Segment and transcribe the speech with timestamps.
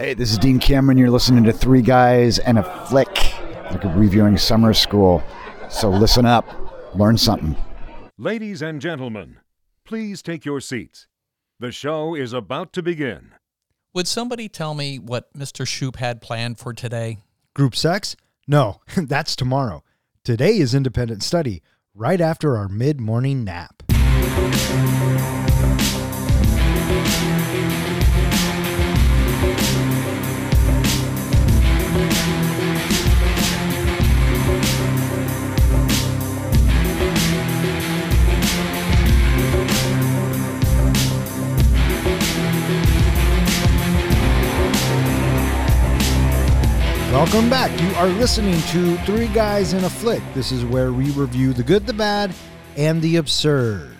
[0.00, 0.96] Hey, this is Dean Cameron.
[0.96, 3.34] You're listening to Three Guys and a Flick,
[3.70, 5.22] like reviewing summer school.
[5.68, 6.48] So listen up,
[6.94, 7.54] learn something.
[8.16, 9.40] Ladies and gentlemen,
[9.84, 11.06] please take your seats.
[11.58, 13.32] The show is about to begin.
[13.92, 15.68] Would somebody tell me what Mr.
[15.68, 17.18] Shoop had planned for today?
[17.54, 18.16] Group sex?
[18.48, 19.84] No, that's tomorrow.
[20.24, 21.60] Today is independent study,
[21.94, 23.82] right after our mid morning nap.
[47.10, 47.72] Welcome back.
[47.82, 50.22] You are listening to Three Guys in a Flick.
[50.32, 52.32] This is where we review the good, the bad,
[52.76, 53.96] and the absurd.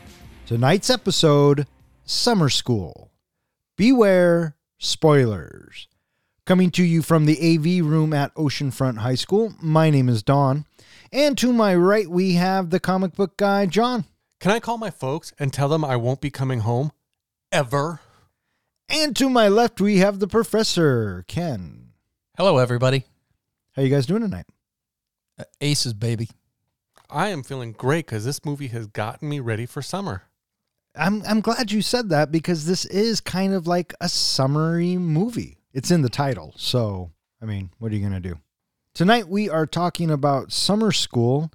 [0.47, 1.67] Tonight's episode
[2.05, 3.11] Summer School.
[3.77, 5.89] Beware spoilers.
[6.47, 10.65] Coming to you from the AV room at Oceanfront High School, my name is Don.
[11.13, 14.05] And to my right, we have the comic book guy, John.
[14.39, 16.93] Can I call my folks and tell them I won't be coming home?
[17.51, 17.99] Ever?
[18.89, 21.90] And to my left, we have the professor, Ken.
[22.37, 23.05] Hello, everybody.
[23.75, 24.47] How you guys doing tonight?
[25.39, 26.29] Uh, Aces, baby.
[27.11, 30.23] I am feeling great because this movie has gotten me ready for summer.
[30.97, 35.59] I'm I'm glad you said that because this is kind of like a summery movie.
[35.73, 36.55] It's in the title.
[36.57, 37.11] So,
[37.43, 38.39] I mean, what are you going to do?
[38.95, 41.51] Tonight we are talking about Summer School.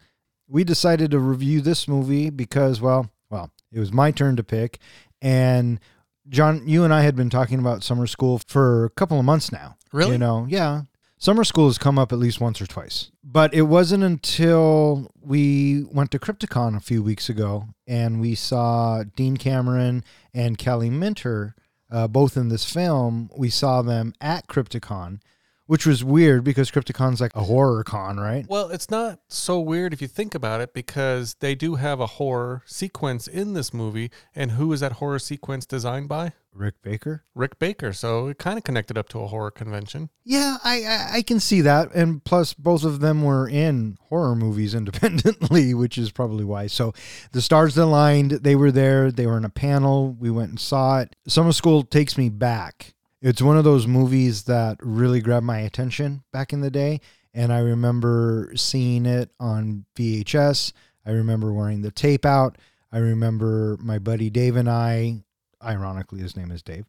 [0.48, 4.80] We decided to review this movie because well, well, it was my turn to pick
[5.22, 5.80] and
[6.28, 9.52] John, you and I had been talking about summer school for a couple of months
[9.52, 9.78] now.
[9.96, 10.14] Really?
[10.14, 10.82] You know, yeah.
[11.18, 13.12] Summer school has come up at least once or twice.
[13.24, 19.04] But it wasn't until we went to Crypticon a few weeks ago and we saw
[19.16, 21.56] Dean Cameron and Kelly Minter
[21.90, 23.30] uh, both in this film.
[23.38, 25.22] We saw them at Crypticon,
[25.68, 28.46] which was weird because Crypticon's like a horror con, right?
[28.48, 32.08] Well, it's not so weird if you think about it because they do have a
[32.08, 34.12] horror sequence in this movie.
[34.36, 36.34] And who is that horror sequence designed by?
[36.56, 37.26] Rick Baker.
[37.36, 37.92] Rick Baker.
[37.92, 40.10] So it kind of connected up to a horror convention.
[40.24, 44.36] Yeah, I, I I can see that, and plus both of them were in horror
[44.36, 46.68] movies independently, which is probably why.
[46.68, 46.94] So
[47.34, 48.32] the stars aligned.
[48.32, 49.12] They were there.
[49.12, 50.14] They were in a panel.
[50.14, 51.16] We went and saw it.
[51.28, 52.95] Summer School takes me back.
[53.26, 57.02] It's one of those movies that really grabbed my attention back in the day,
[57.34, 60.74] and I remember seeing it on VHS.
[61.08, 62.60] I remember wearing the tape out.
[62.92, 65.24] I remember my buddy Dave and I
[65.64, 66.86] ironically his name is Dave.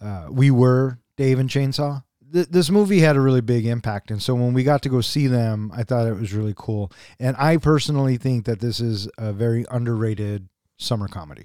[0.00, 2.04] Uh, we were Dave and Chainsaw.
[2.32, 5.00] Th- this movie had a really big impact, and so when we got to go
[5.00, 6.92] see them, I thought it was really cool.
[7.18, 10.48] And I personally think that this is a very underrated
[10.80, 11.44] summer comedy.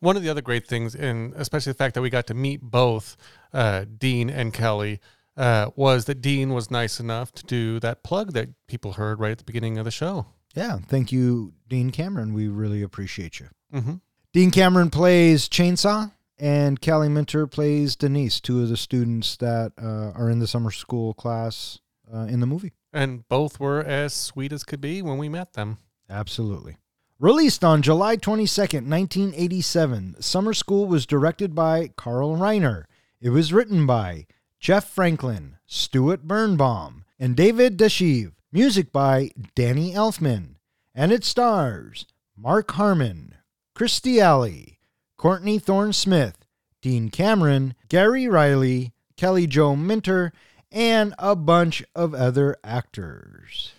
[0.00, 2.62] One of the other great things, and especially the fact that we got to meet
[2.62, 3.16] both
[3.52, 5.00] uh, Dean and Kelly,
[5.36, 9.30] uh, was that Dean was nice enough to do that plug that people heard right
[9.30, 10.26] at the beginning of the show.
[10.54, 12.34] Yeah, thank you, Dean Cameron.
[12.34, 13.48] We really appreciate you.
[13.72, 13.94] Mm-hmm.
[14.32, 20.10] Dean Cameron plays Chainsaw, and Callie Minter plays Denise, two of the students that uh,
[20.18, 21.78] are in the summer school class
[22.12, 22.72] uh, in the movie.
[22.92, 25.78] And both were as sweet as could be when we met them.
[26.10, 26.76] Absolutely.
[27.20, 32.84] Released on July 22nd, 1987, Summer School was directed by Carl Reiner.
[33.20, 34.26] It was written by
[34.60, 38.34] Jeff Franklin, Stuart Birnbaum, and David Dashev.
[38.52, 40.58] Music by Danny Elfman.
[40.94, 42.06] And it stars
[42.36, 43.34] Mark Harmon,
[43.74, 44.78] Kirstie Alley,
[45.16, 46.46] Courtney Thorne Smith,
[46.82, 50.32] Dean Cameron, Gary Riley, Kelly Joe Minter,
[50.70, 53.72] and a bunch of other actors.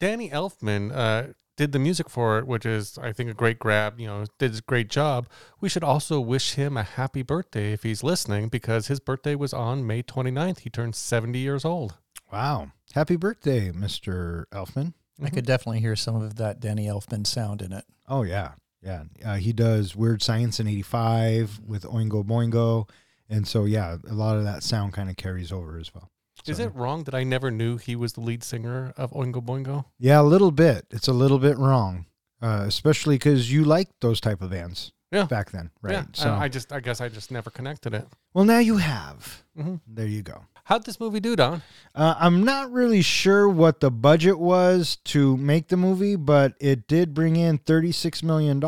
[0.00, 3.98] Danny Elfman uh, did the music for it, which is, I think, a great grab.
[4.00, 5.28] You know, did a great job.
[5.60, 9.52] We should also wish him a happy birthday if he's listening, because his birthday was
[9.52, 10.60] on May 29th.
[10.60, 11.98] He turned 70 years old.
[12.32, 12.72] Wow.
[12.94, 14.44] Happy birthday, Mr.
[14.52, 14.94] Elfman.
[15.22, 17.84] I could definitely hear some of that Danny Elfman sound in it.
[18.08, 18.52] Oh, yeah.
[18.82, 19.04] Yeah.
[19.24, 22.88] Uh, he does Weird Science in 85 with Oingo Boingo.
[23.28, 26.10] And so, yeah, a lot of that sound kind of carries over as well.
[26.46, 29.84] Is it wrong that I never knew he was the lead singer of Oingo Boingo?
[29.98, 30.86] Yeah, a little bit.
[30.90, 32.06] It's a little bit wrong,
[32.40, 35.24] uh, especially because you liked those type of bands Yeah.
[35.24, 35.92] back then, right?
[35.92, 36.04] Yeah.
[36.14, 38.06] so, I, I just, I guess I just never connected it.
[38.34, 39.44] well, now you have.
[39.58, 39.80] Mhm.
[39.86, 40.44] There you go.
[40.64, 41.60] How'd this movie do, Don?
[41.94, 46.86] Uh, I'm not really sure what the budget was to make the movie, but it
[46.86, 48.62] did bring in $36 million,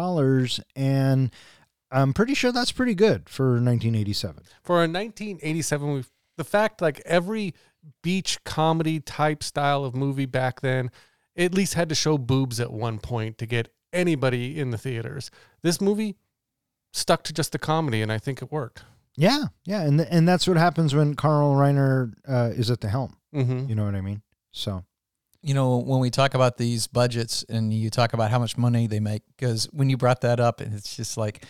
[0.75, 1.31] and
[1.93, 4.43] I'm pretty sure that's pretty good for 1987.
[4.65, 7.55] For a 1987 movie, the fact like every
[8.03, 10.91] beach comedy type style of movie back then
[11.37, 15.31] at least had to show boobs at one point to get anybody in the theaters.
[15.63, 16.17] This movie
[16.93, 18.85] stuck to just the comedy, and I think it worked.
[19.17, 23.17] Yeah, yeah, and and that's what happens when Carl Reiner uh, is at the helm.
[23.35, 23.69] Mm-hmm.
[23.69, 24.23] You know what I mean?
[24.53, 24.85] So
[25.45, 28.87] you know, when we talk about these budgets and you talk about how much money
[28.87, 31.45] they make, because when you brought that up, and it's just like,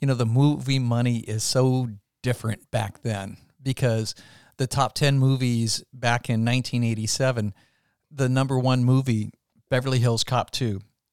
[0.00, 1.88] you know, the movie money is so
[2.22, 4.14] different back then because
[4.60, 7.54] the top 10 movies back in 1987,
[8.10, 9.32] the number one movie,
[9.70, 10.72] Beverly Hills Cop 2,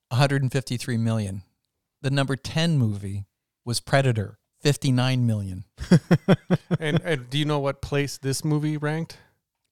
[0.09, 1.43] 153 million.
[2.01, 3.25] The number 10 movie
[3.63, 5.63] was Predator, 59 million.
[6.81, 9.17] and, and do you know what place this movie ranked?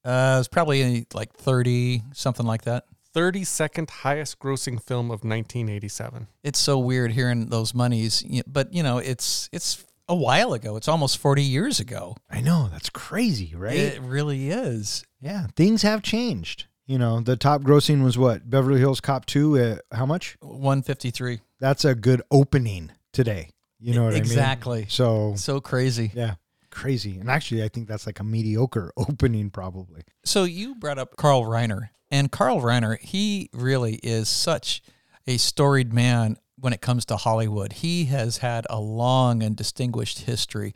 [0.06, 2.86] Uh, it was probably like 30, something like that.
[3.13, 6.28] 32nd highest grossing film of 1987.
[6.45, 10.75] It's so weird hearing those monies, but you know, it's it's a while ago.
[10.78, 12.16] It's almost 40 years ago.
[12.30, 13.75] I know that's crazy, right?
[13.75, 15.04] It really is.
[15.22, 16.66] yeah, things have changed.
[16.88, 20.38] You know, the top grossing was what Beverly Hills Cop two at how much?
[20.42, 21.40] 153.
[21.60, 23.50] That's a good opening today.
[23.80, 24.74] You know what exactly.
[24.74, 24.84] I mean?
[24.84, 24.86] Exactly.
[24.90, 26.12] So So crazy.
[26.13, 26.36] yeah,
[26.69, 27.18] crazy.
[27.19, 30.04] And actually, I think that's like a mediocre opening, probably.
[30.24, 34.84] So you brought up Carl Reiner, and Carl Reiner, he really is such
[35.25, 37.74] a storied man when it comes to Hollywood.
[37.74, 40.74] He has had a long and distinguished history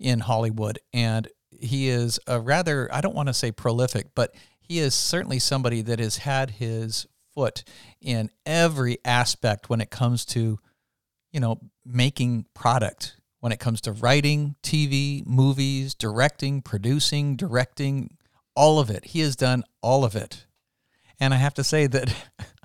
[0.00, 4.78] in Hollywood, and he is a rather, I don't want to say prolific, but he
[4.78, 7.64] is certainly somebody that has had his foot
[8.00, 10.58] in every aspect when it comes to,
[11.32, 18.16] you know, making product, when it comes to writing, TV, movies, directing, producing, directing,
[18.54, 19.04] all of it.
[19.04, 20.46] He has done all of it.
[21.20, 22.14] And I have to say that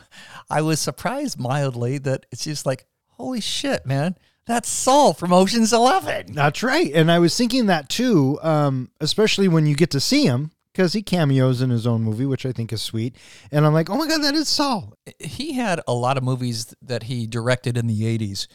[0.51, 5.71] I was surprised mildly that it's just like, holy shit, man, that's Saul from Ocean's
[5.71, 6.33] Eleven.
[6.33, 6.91] That's right.
[6.93, 10.93] And I was thinking that too, um, especially when you get to see him because
[10.93, 13.15] he cameos in his own movie, which I think is sweet.
[13.51, 14.93] And I'm like, oh my God, that is Saul.
[15.19, 18.47] He had a lot of movies that he directed in the 80s.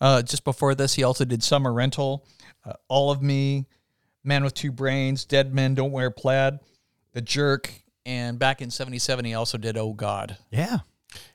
[0.00, 2.26] Uh, just before this, he also did Summer Rental,
[2.64, 3.66] uh, All of Me,
[4.24, 6.58] Man with Two Brains, Dead Men Don't Wear Plaid,
[7.12, 7.72] The Jerk,
[8.06, 10.36] and back in 77, he also did Oh God.
[10.50, 10.78] Yeah.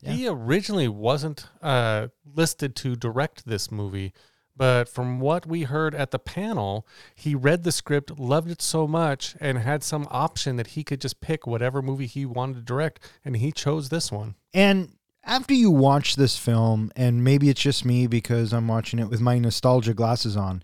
[0.02, 4.14] He originally wasn't uh, listed to direct this movie,
[4.56, 8.88] but from what we heard at the panel, he read the script, loved it so
[8.88, 12.62] much, and had some option that he could just pick whatever movie he wanted to
[12.62, 14.36] direct, and he chose this one.
[14.54, 19.10] And after you watch this film, and maybe it's just me because I'm watching it
[19.10, 20.62] with my nostalgia glasses on,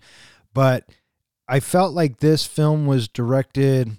[0.54, 0.84] but
[1.48, 3.96] I felt like this film was directed.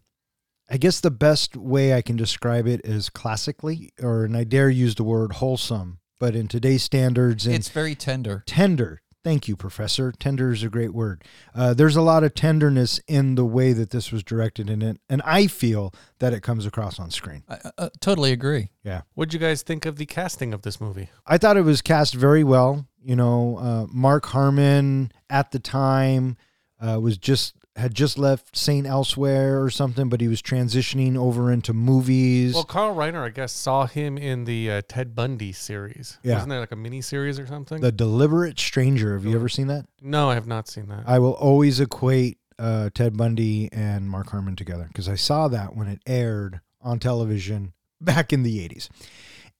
[0.73, 4.69] I guess the best way I can describe it is classically, or and I dare
[4.69, 8.43] use the word wholesome, but in today's standards and It's very tender.
[8.45, 9.01] tender.
[9.23, 10.11] Thank you, Professor.
[10.11, 11.23] Tender is a great word.
[11.53, 14.97] Uh, there's a lot of tenderness in the way that this was directed in it,
[15.09, 17.43] and I feel that it comes across on screen.
[17.49, 18.71] I, I, I totally agree.
[18.83, 19.01] Yeah.
[19.13, 21.09] What'd you guys think of the casting of this movie?
[21.27, 22.87] I thought it was cast very well.
[23.03, 26.37] You know, uh, Mark Harmon at the time
[26.79, 31.51] uh, was just had just left Saint Elsewhere or something, but he was transitioning over
[31.51, 32.53] into movies.
[32.53, 36.17] Well, Carl Reiner, I guess, saw him in the uh, Ted Bundy series.
[36.21, 36.33] Yeah.
[36.33, 37.79] Wasn't there like a mini series or something?
[37.81, 39.13] the Deliberate Stranger.
[39.13, 39.85] Have you ever seen that?
[40.01, 41.03] no, I have not seen that.
[41.07, 45.75] I will always equate uh, Ted Bundy and Mark Harmon together because I saw that
[45.75, 48.89] when it aired on television back in the '80s.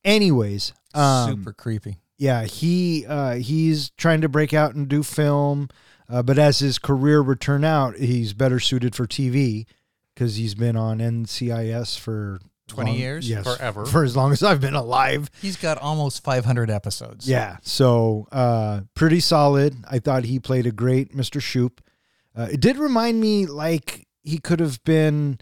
[0.04, 1.98] Anyways, um, Super creepy.
[2.18, 5.70] yeah, he uh, he's trying to break out and do film,
[6.12, 9.66] uh, but as his career would turn out, he's better suited for TV
[10.14, 13.30] because he's been on NCIS for 20 long- years?
[13.30, 13.86] yes, Forever.
[13.86, 15.30] for as long as I've been alive.
[15.42, 17.28] He's got almost 500 episodes.
[17.28, 19.76] Yeah, so uh, pretty solid.
[19.90, 21.42] I thought he played a great Mr.
[21.42, 21.82] Shoop.
[22.36, 25.38] Uh, it did remind me like he could have been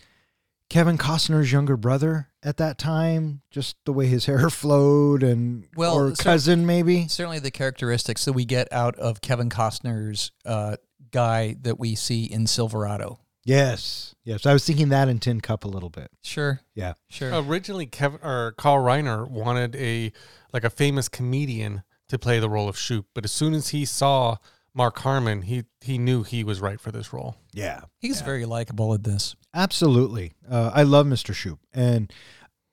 [0.70, 5.96] Kevin Costner's younger brother at that time, just the way his hair flowed and Well,
[5.96, 7.08] or so- cousin maybe.
[7.08, 10.78] Certainly the characteristics that we get out of Kevin Costner's uh,
[11.12, 13.20] guy that we see in Silverado.
[13.46, 14.46] Yes, yes.
[14.46, 16.12] I was thinking that in Tin Cup a little bit.
[16.22, 17.32] Sure, Yeah, sure.
[17.34, 20.12] Originally, Kevin or Carl Reiner wanted a
[20.54, 23.86] like a famous comedian to play the role of Shoop, but as soon as he
[23.86, 24.38] saw
[24.80, 27.36] Mark Harmon, he he knew he was right for this role.
[27.54, 27.82] yeah.
[28.00, 29.36] He's very likable in this.
[29.54, 30.32] Absolutely.
[30.50, 31.34] Uh, I love Mr.
[31.34, 31.60] Shoop.
[31.74, 32.12] And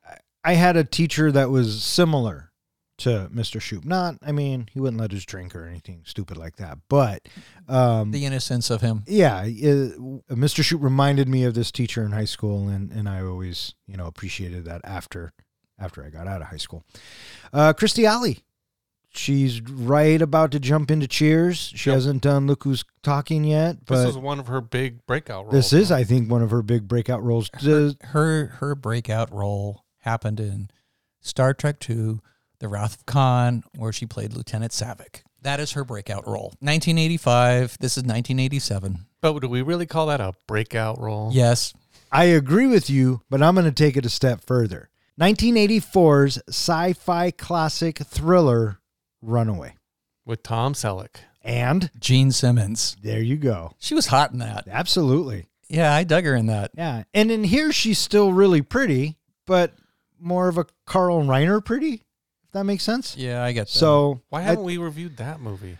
[0.08, 2.52] I- I had a teacher that was similar
[2.98, 3.60] to Mr.
[3.60, 3.84] Shoop.
[3.84, 6.78] Not, I mean, he wouldn't let us drink or anything stupid like that.
[6.88, 7.26] But
[7.68, 9.02] um, The innocence of him.
[9.08, 9.44] yeah, uh,
[10.30, 10.62] Mr.
[10.62, 12.68] Shoop reminded me of this teacher in high school.
[12.68, 15.32] And, and I always, you know, appreciated that after
[15.78, 16.84] after I got out of high school.
[17.52, 18.38] Uh, Kirstie Alley.
[19.16, 21.73] She's right about to jump into Cheers.
[21.75, 21.94] She Yep.
[21.96, 25.52] hasn't done Look Who's Talking yet, This but was one of her big breakout roles.
[25.54, 25.90] this is.
[25.92, 27.49] I think, one of her big breakout roles.
[27.50, 30.70] Does- Her her breakout role happened in
[31.20, 32.20] Star Trek II,
[32.61, 35.23] The Wrath of Khan, where she played Lieutenant Saavik.
[35.42, 36.54] That is her breakout role.
[36.61, 37.78] 1985.
[37.80, 39.06] This is 1987.
[39.20, 41.30] But do we really call that a breakout role?
[41.32, 41.73] Yes.
[42.11, 44.90] I agree with you, but I'm going to take it a step further.
[45.20, 48.78] 1984's sci-fi classic thriller
[49.23, 49.75] Runaway.
[50.25, 51.16] With Tom Selleck.
[51.42, 52.96] And Gene Simmons.
[53.02, 53.73] there you go.
[53.78, 54.66] She was hot in that.
[54.68, 55.46] Absolutely.
[55.68, 56.73] Yeah, I dug her in that.
[56.76, 57.04] Yeah.
[57.14, 59.73] And in here she's still really pretty, but
[60.18, 62.02] more of a Carl Reiner pretty,
[62.44, 63.16] if that makes sense.
[63.16, 63.73] Yeah, I get that.
[63.73, 65.78] So Why haven't we reviewed that movie?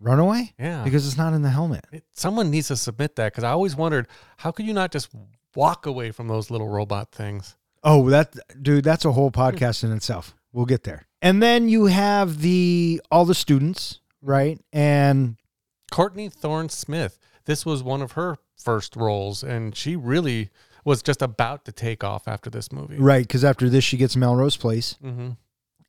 [0.00, 0.52] Runaway?
[0.58, 0.84] Yeah.
[0.84, 1.84] Because it's not in the helmet.
[1.92, 5.08] It, someone needs to submit that because I always wondered how could you not just
[5.56, 7.56] walk away from those little robot things?
[7.82, 10.36] Oh, that dude, that's a whole podcast in itself.
[10.52, 11.07] We'll get there.
[11.20, 14.60] And then you have the all the students, right?
[14.72, 15.36] And
[15.90, 17.18] Courtney Thorne Smith.
[17.44, 20.50] This was one of her first roles, and she really
[20.84, 22.98] was just about to take off after this movie.
[22.98, 25.30] right, because after this she gets Melrose Place, hmm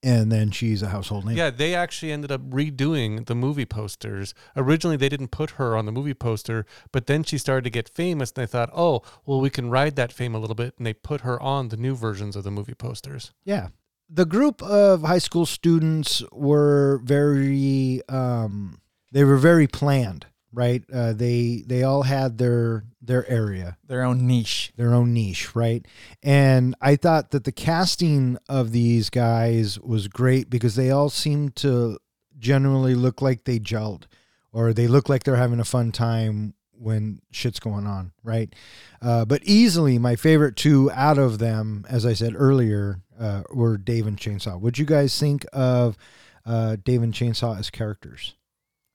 [0.02, 1.36] and then she's a household name.
[1.36, 4.34] Yeah, they actually ended up redoing the movie posters.
[4.56, 7.90] Originally, they didn't put her on the movie poster, but then she started to get
[7.90, 10.88] famous, and they thought, oh, well, we can ride that fame a little bit, and
[10.88, 13.34] they put her on the new versions of the movie posters.
[13.44, 13.70] Yeah.
[14.10, 18.80] The group of high school students were very um
[19.12, 20.84] they were very planned, right?
[20.92, 24.72] Uh, they they all had their their area, their own niche.
[24.76, 25.86] their own niche, right?
[26.22, 31.56] And I thought that the casting of these guys was great because they all seemed
[31.58, 31.98] to
[32.38, 34.04] generally look like they gelled
[34.52, 38.54] or they look like they're having a fun time when shit's going on, right?
[39.02, 43.78] Uh, but easily my favorite two out of them, as I said earlier, uh, were
[43.78, 44.60] Dave and Chainsaw.
[44.60, 45.98] Would you guys think of
[46.46, 48.36] uh, Dave and Chainsaw as characters?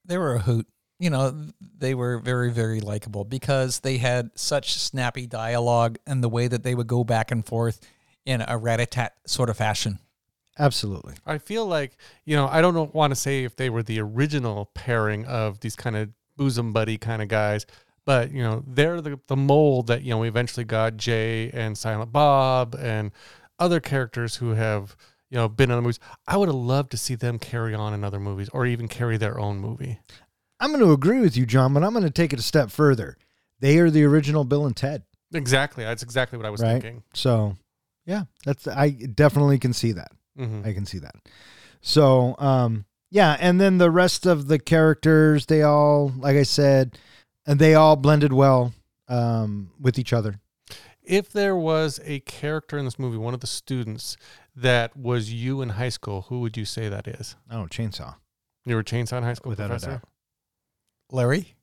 [0.03, 0.67] They were a hoot.
[0.97, 6.29] You know, they were very, very likable because they had such snappy dialogue and the
[6.29, 7.81] way that they would go back and forth
[8.25, 9.99] in a rat-a-tat sort of fashion.
[10.57, 11.15] Absolutely.
[11.25, 14.71] I feel like, you know, I don't want to say if they were the original
[14.73, 17.65] pairing of these kind of bosom buddy kind of guys,
[18.05, 21.77] but, you know, they're the, the mold that, you know, we eventually got Jay and
[21.77, 23.11] Silent Bob and
[23.59, 24.95] other characters who have,
[25.29, 25.99] you know, been in other movies.
[26.27, 29.17] I would have loved to see them carry on in other movies or even carry
[29.17, 29.99] their own movie.
[30.59, 32.71] I'm going to agree with you, John, but I'm going to take it a step
[32.71, 33.17] further.
[33.59, 35.83] They are the original Bill and Ted, Exactly.
[35.83, 36.81] That's exactly what I was right?
[36.81, 37.03] thinking.
[37.13, 37.57] So,
[38.05, 40.11] yeah, that's I definitely can see that.
[40.37, 41.15] hmm I can see that.
[41.81, 46.97] So, um, yeah, and then the rest of the characters, they all, like I said,
[47.45, 48.73] and they all blended well
[49.07, 50.39] um, with each other.
[51.07, 54.17] If there was a character in this movie, one of the students
[54.55, 57.35] that was you in high school, who would you say that is?
[57.49, 58.15] Oh, chainsaw!
[58.65, 60.03] You were Chainsaw in high school Without a doubt.
[61.11, 61.54] Larry?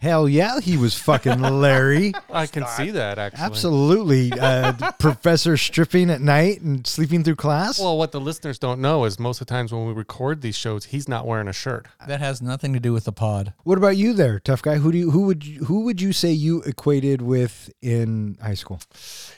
[0.00, 2.12] Hell yeah, he was fucking Larry.
[2.30, 3.44] I can see that actually.
[3.44, 7.80] Absolutely, uh, professor stripping at night and sleeping through class.
[7.80, 10.54] Well, what the listeners don't know is most of the times when we record these
[10.54, 11.88] shows, he's not wearing a shirt.
[12.06, 13.54] That has nothing to do with the pod.
[13.64, 14.76] what about you, there, tough guy?
[14.76, 18.54] Who do you, who would you, who would you say you equated with in high
[18.54, 18.80] school?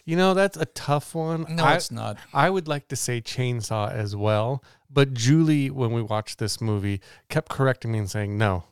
[0.05, 1.47] You know, that's a tough one.
[1.49, 2.19] No, I, it's not.
[2.35, 7.00] I would like to say Chainsaw as well, but Julie, when we watched this movie,
[7.31, 8.64] kept correcting me and saying, "No,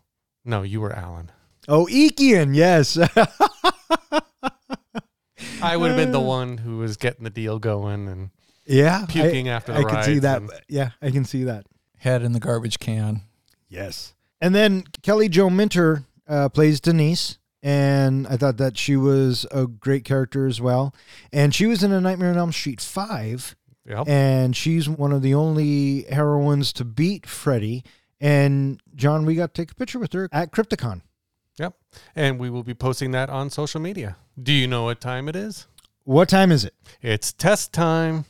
[0.45, 1.31] no, you were Alan."
[1.69, 2.97] Oh, Eakian, yes.
[5.63, 8.31] I would have been the one who was getting the deal going and
[8.65, 10.43] yeah, puking I, after the I can see that.
[10.69, 11.67] Yeah, I can see that.
[11.99, 13.23] Head in the garbage can.
[13.69, 14.15] Yes.
[14.41, 19.67] And then Kelly Jo Minter uh, plays Denise, and I thought that she was a
[19.67, 20.95] great character as well.
[21.33, 24.07] And she was in A Nightmare on Elm Street five, Yep.
[24.09, 27.85] and she's one of the only heroines to beat Freddy.
[28.21, 31.03] And John, we got to take a picture with her at Crypticon.
[31.59, 31.75] Yep.
[32.15, 34.17] And we will be posting that on social media.
[34.41, 35.67] Do you know what time it is?
[36.05, 36.75] What time is it?
[37.03, 38.25] It's test time.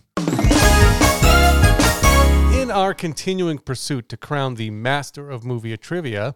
[2.53, 6.35] In our continuing pursuit to crown the master of movie trivia,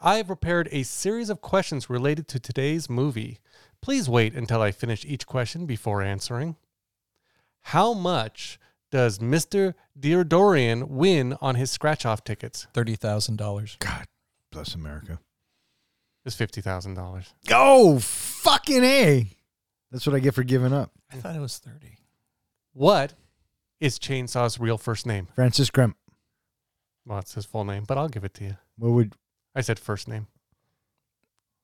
[0.00, 3.38] I have prepared a series of questions related to today's movie.
[3.80, 6.56] Please wait until I finish each question before answering.
[7.62, 8.58] How much
[8.90, 9.74] does Mr.
[9.98, 12.66] Deodorian win on his scratch off tickets?
[12.74, 13.78] $30,000.
[13.78, 14.06] God
[14.50, 15.20] bless America.
[16.30, 17.24] It's $50,000.
[17.50, 19.26] Oh, fucking A.
[19.90, 20.92] That's what I get for giving up.
[21.12, 21.96] I thought it was 30.
[22.72, 23.14] What
[23.80, 25.26] is Chainsaw's real first name?
[25.34, 25.94] Francis Gremp.
[27.04, 28.56] Well, it's his full name, but I'll give it to you.
[28.78, 29.14] What would
[29.56, 30.28] I said first name.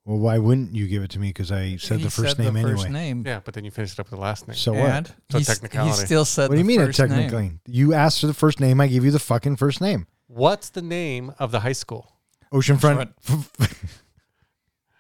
[0.05, 0.19] well?
[0.19, 1.29] Why wouldn't you give it to me?
[1.29, 2.75] Because I said He the first said name the anyway.
[2.75, 3.23] first name.
[3.25, 4.57] Yeah, but then you finished it up with the last name.
[4.57, 4.81] So what?
[4.91, 6.01] and So he's- technicality.
[6.01, 6.81] He still said What do you the mean?
[6.81, 7.09] It first name.
[7.11, 8.81] technically, you asked for the first name.
[8.81, 10.09] I gave you the fucking first name.
[10.27, 12.13] What's the name of the high school?
[12.53, 13.13] Oceanfront.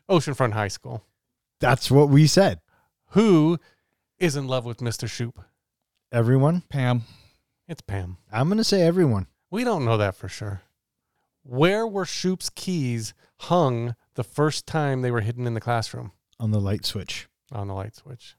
[0.09, 1.05] Oceanfront High School.
[1.61, 2.61] That's what we said.
[3.11, 3.59] Who
[4.19, 5.09] is in love with Mr.
[5.09, 5.41] Shoop?
[6.13, 6.63] Everyone.
[6.69, 7.03] Pam.
[7.69, 8.19] It's Pam.
[8.33, 9.27] I'm gonna say everyone.
[9.51, 10.63] We don't know that for sure.
[11.43, 16.13] Where were Shoop's keys hung the first time they were hidden in the classroom?
[16.39, 17.29] On the light switch.
[17.53, 18.37] On the light switch.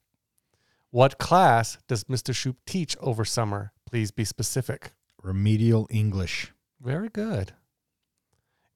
[0.92, 2.34] What class does Mr.
[2.34, 3.74] Shoop teach over summer?
[3.86, 4.92] Please be specific.
[5.22, 6.54] Remedial English.
[6.82, 7.54] Very good.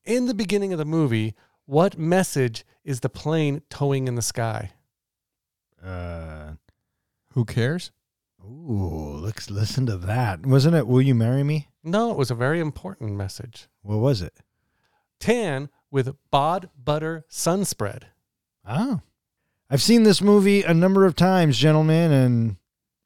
[0.04, 1.36] In the beginning of the movie,
[1.72, 4.72] what message is the plane towing in the sky?
[5.82, 6.52] Uh,
[7.32, 7.92] Who cares?
[8.44, 10.46] ooh, let's listen to that.
[10.46, 11.70] Wasn't it Will You Marry Me?
[11.82, 13.70] No, it was a very important message.
[13.84, 14.42] What was it?
[15.22, 18.08] Tan with bod butter sun spread.
[18.68, 19.00] Oh.
[19.70, 22.58] I've seen this movie a number of times, gentlemen, and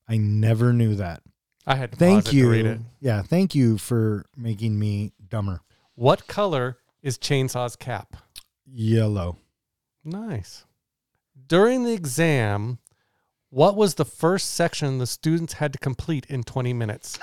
[0.08, 1.22] I never knew that.
[1.68, 2.72] I had to Thank pause it to read you.
[2.72, 2.80] it.
[3.00, 5.62] Yeah, thank you for making me dumber.
[5.94, 8.18] What color is Chainsaw's cap?
[8.66, 9.38] Yellow.
[10.04, 10.66] Nice.
[11.48, 12.80] During the exam,
[13.50, 17.20] what was the first section the students had to complete in 20 minutes?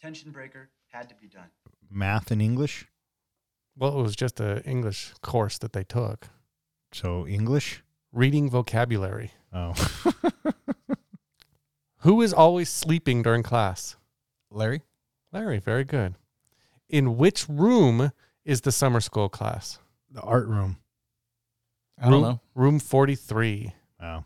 [0.00, 1.50] Tension breaker had to be done.
[1.90, 2.86] Math and English.
[3.76, 6.28] Well, it was just an English course that they took.
[6.92, 7.82] So English.
[8.12, 9.32] Reading vocabulary.
[9.52, 9.74] Oh.
[12.00, 13.96] Who is always sleeping during class?
[14.50, 14.82] Larry?
[15.32, 16.14] Larry, very good.
[16.88, 18.12] In which room
[18.44, 19.78] is the summer school class?
[20.10, 20.76] the art room.
[21.98, 22.40] I don't room, know.
[22.54, 23.72] Room 43.
[24.02, 24.24] Oh.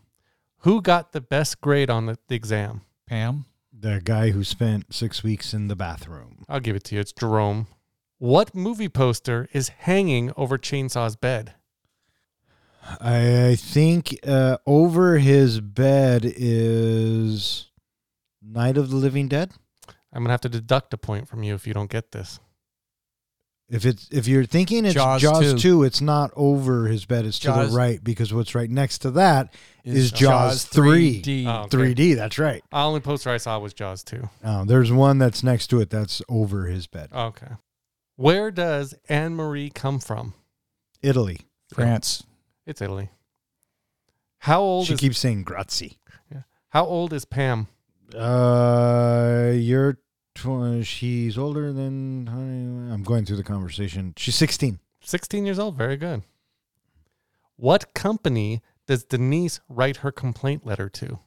[0.59, 2.81] Who got the best grade on the, the exam?
[3.05, 3.45] Pam?
[3.77, 6.45] The guy who spent six weeks in the bathroom.
[6.47, 7.01] I'll give it to you.
[7.01, 7.67] It's Jerome.
[8.17, 11.53] What movie poster is hanging over Chainsaw's bed?
[13.01, 17.67] I think uh, over his bed is
[18.41, 19.51] Night of the Living Dead.
[20.13, 22.39] I'm gonna have to deduct a point from you if you don't get this.
[23.67, 25.57] If it's if you're thinking it's Jaws Jaws, 2.
[25.57, 25.83] 2.
[25.83, 27.25] it's not over his bed.
[27.25, 31.23] It's to Jaws- the right because what's right next to that is Jaws 3D.
[31.23, 31.47] 3.
[31.47, 31.77] Oh, okay.
[31.77, 32.15] 3D.
[32.15, 32.63] That's right.
[32.71, 34.29] The only poster I saw was Jaws 2.
[34.43, 37.09] Oh, there's one that's next to it that's over his bed.
[37.13, 37.47] Okay.
[38.15, 40.35] Where does Anne Marie come from?
[41.01, 41.39] Italy.
[41.73, 42.23] France.
[42.65, 43.09] It's Italy.
[44.39, 45.99] How old She is keeps saying grazie.
[46.31, 46.41] Yeah.
[46.69, 47.67] How old is Pam?
[48.15, 49.99] Uh, you're
[50.35, 54.13] tw- she's older than I'm going through the conversation.
[54.17, 54.79] She's 16.
[55.01, 55.75] 16 years old.
[55.75, 56.23] Very good.
[57.55, 61.19] What company does Denise write her complaint letter to?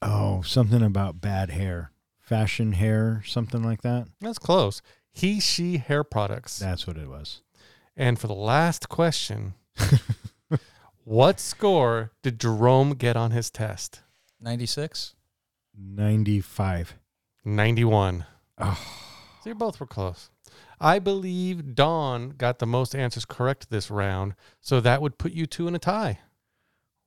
[0.00, 4.08] Oh, something about bad hair, fashion hair, something like that.
[4.20, 4.82] That's close.
[5.12, 6.58] He, she hair products.
[6.58, 7.42] That's what it was.
[7.96, 9.54] And for the last question,
[11.04, 14.02] what score did Jerome get on his test?
[14.40, 15.14] 96?
[15.76, 16.94] 95.
[17.44, 18.24] 91.
[18.58, 18.78] Oh.
[19.42, 20.30] So you both were close.
[20.80, 25.46] I believe Don got the most answers correct this round, so that would put you
[25.46, 26.20] two in a tie.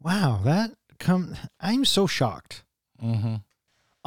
[0.01, 2.63] Wow, that come I'm so shocked.
[3.03, 3.35] Mm-hmm.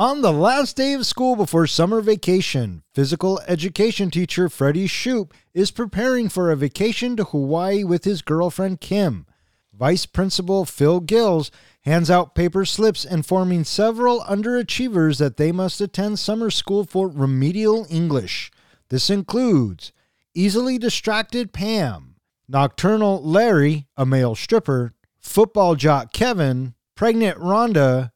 [0.01, 5.71] On the last day of school before summer vacation, physical education teacher Freddie Shoop is
[5.71, 9.27] preparing for a vacation to Hawaii with his girlfriend Kim.
[9.75, 11.51] Vice Principal Phil Gills
[11.83, 17.87] hands out paper slips informing several underachievers that they must attend summer school for remedial
[17.91, 18.51] English.
[18.89, 19.93] This includes
[20.35, 22.15] easily distracted Pam,
[22.49, 28.13] nocturnal Larry, a male stripper, football jock Kevin, pregnant Rhonda,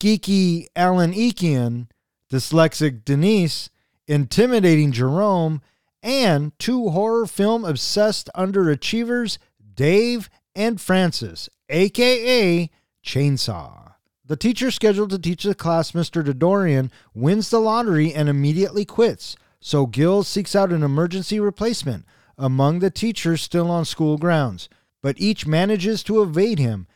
[0.00, 1.86] geeky Alan Eakian,
[2.32, 3.70] dyslexic Denise,
[4.08, 5.60] intimidating Jerome,
[6.02, 9.38] and two horror film obsessed underachievers,
[9.74, 12.70] Dave and Francis, aka
[13.04, 13.94] Chainsaw.
[14.24, 16.24] The teacher scheduled to teach the class, Mr.
[16.24, 19.36] Dodorian, wins the lottery and immediately quits.
[19.60, 22.06] So Gill seeks out an emergency replacement
[22.38, 24.68] among the teachers still on school grounds,
[25.02, 26.86] but each manages to evade him,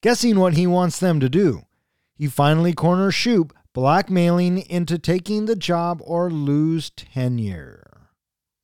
[0.00, 1.62] guessing what he wants them to do.
[2.22, 8.10] He finally corners Shoop, blackmailing into taking the job or lose tenure.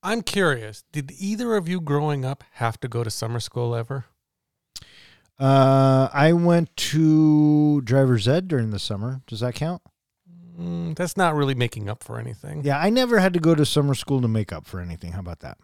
[0.00, 4.04] I'm curious, did either of you growing up have to go to summer school ever?
[5.40, 9.22] Uh, I went to driver's ed during the summer.
[9.26, 9.82] Does that count?
[10.56, 12.62] Mm, that's not really making up for anything.
[12.62, 15.10] Yeah, I never had to go to summer school to make up for anything.
[15.10, 15.58] How about that?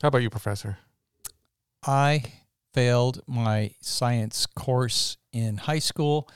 [0.00, 0.78] How about you, Professor?
[1.86, 2.22] I
[2.72, 6.26] failed my science course in high school.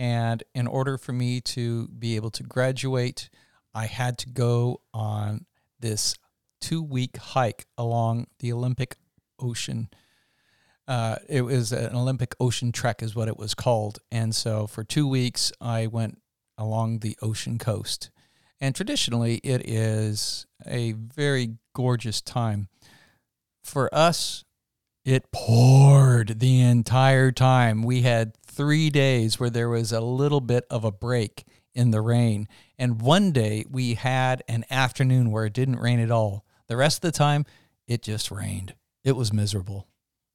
[0.00, 3.28] And in order for me to be able to graduate,
[3.74, 5.44] I had to go on
[5.78, 6.14] this
[6.58, 8.96] two week hike along the Olympic
[9.38, 9.90] Ocean.
[10.88, 13.98] Uh, it was an Olympic Ocean Trek, is what it was called.
[14.10, 16.22] And so for two weeks, I went
[16.56, 18.08] along the ocean coast.
[18.58, 22.68] And traditionally, it is a very gorgeous time.
[23.62, 24.46] For us,
[25.04, 27.82] it poured the entire time.
[27.82, 32.00] We had three days where there was a little bit of a break in the
[32.00, 32.48] rain.
[32.78, 36.44] And one day we had an afternoon where it didn't rain at all.
[36.66, 37.46] The rest of the time,
[37.86, 38.74] it just rained.
[39.04, 39.86] It was miserable.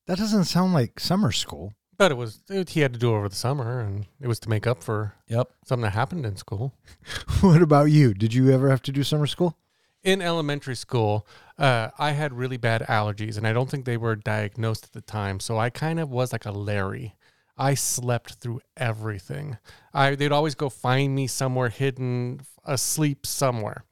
[0.07, 1.73] That doesn't sound like summer school.
[1.97, 4.49] But it was it, he had to do over the summer, and it was to
[4.49, 5.49] make up for Yep.
[5.65, 6.73] something that happened in school.
[7.41, 8.13] what about you?
[8.13, 9.57] Did you ever have to do summer school?
[10.03, 11.25] In elementary school,
[11.57, 15.01] uh, I had really bad allergies, and I don't think they were diagnosed at the
[15.01, 15.39] time.
[15.39, 17.15] So I kind of was like a Larry.
[17.57, 19.57] I slept through everything.
[19.93, 23.83] I they'd always go find me somewhere hidden, asleep somewhere.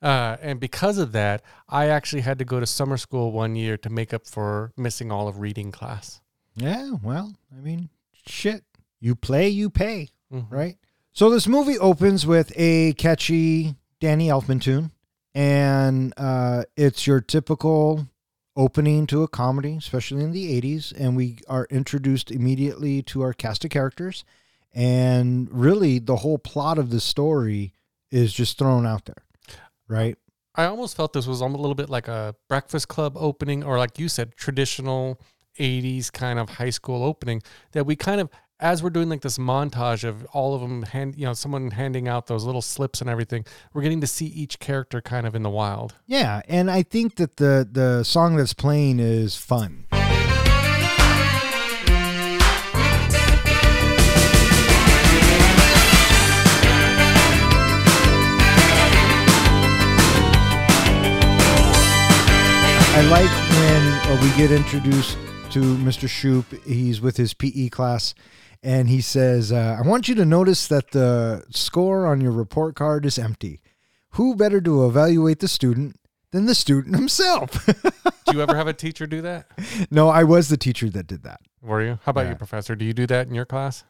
[0.00, 3.76] Uh, and because of that, I actually had to go to summer school one year
[3.78, 6.20] to make up for missing all of reading class.
[6.56, 7.88] Yeah, well, I mean,
[8.26, 8.64] shit.
[9.00, 10.46] You play, you pay, Mhm.
[10.50, 10.76] right?
[11.12, 14.90] So this movie opens with a catchy Danny Elfman tune,
[15.34, 18.08] and uh, it's your typical
[18.56, 20.92] opening to a comedy, especially in the 80s.
[20.98, 24.24] And we are introduced immediately to our cast of characters.
[24.74, 27.74] And really, the whole plot of the story
[28.10, 29.24] is just thrown out there,
[29.88, 30.16] right?
[30.54, 33.98] I almost felt this was a little bit like a Breakfast Club opening, or like
[33.98, 35.18] you said, traditional
[35.58, 37.42] 80s kind of high school opening.
[37.72, 38.28] That we kind of,
[38.62, 42.06] as we're doing like this montage of all of them, hand, you know, someone handing
[42.06, 43.44] out those little slips and everything,
[43.74, 45.96] we're getting to see each character kind of in the wild.
[46.06, 49.86] Yeah, and I think that the the song that's playing is fun.
[62.94, 65.16] I like when uh, we get introduced
[65.50, 66.08] to Mr.
[66.08, 66.46] Shoop.
[66.64, 68.14] He's with his PE class,
[68.62, 72.74] and he says, uh, "I want you to notice that the score on your report
[72.76, 73.60] card is empty.
[74.10, 75.96] Who better to evaluate the student
[76.30, 77.66] than the student himself?"
[78.26, 79.46] Do you ever have a teacher do that?
[79.90, 81.40] no, I was the teacher that did that.
[81.60, 81.98] Were you?
[82.04, 82.30] How about Yeah.
[82.30, 82.74] you, professor?
[82.76, 83.84] Do you do that in your class?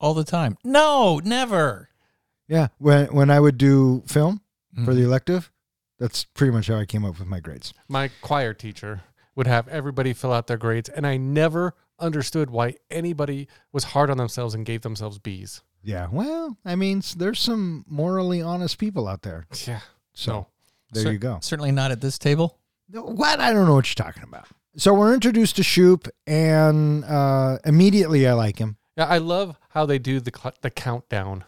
[0.00, 0.56] All the time.
[0.64, 1.90] No, never.
[2.48, 4.40] Yeah, when when I would do film
[4.84, 4.96] for Mhm.
[4.96, 5.50] the elective,
[5.98, 7.72] that's pretty much how I came up with my grades.
[7.88, 9.02] My choir teacher
[9.36, 14.10] would have everybody fill out their grades, and I never understood why anybody was hard
[14.10, 15.62] on themselves and gave themselves B's.
[15.82, 19.44] Yeah, well, I mean, there's some morally honest people out there.
[19.66, 19.80] Yeah.
[20.14, 20.46] So No.
[20.92, 21.38] there Cer- you go.
[21.42, 22.58] Certainly not at this table.
[22.90, 23.40] What?
[23.40, 24.46] I don't know what you're talking about.
[24.76, 28.76] So we're introduced to Shoop, and uh, immediately I like him.
[28.96, 31.44] Yeah, I love how they do the cl- the countdown.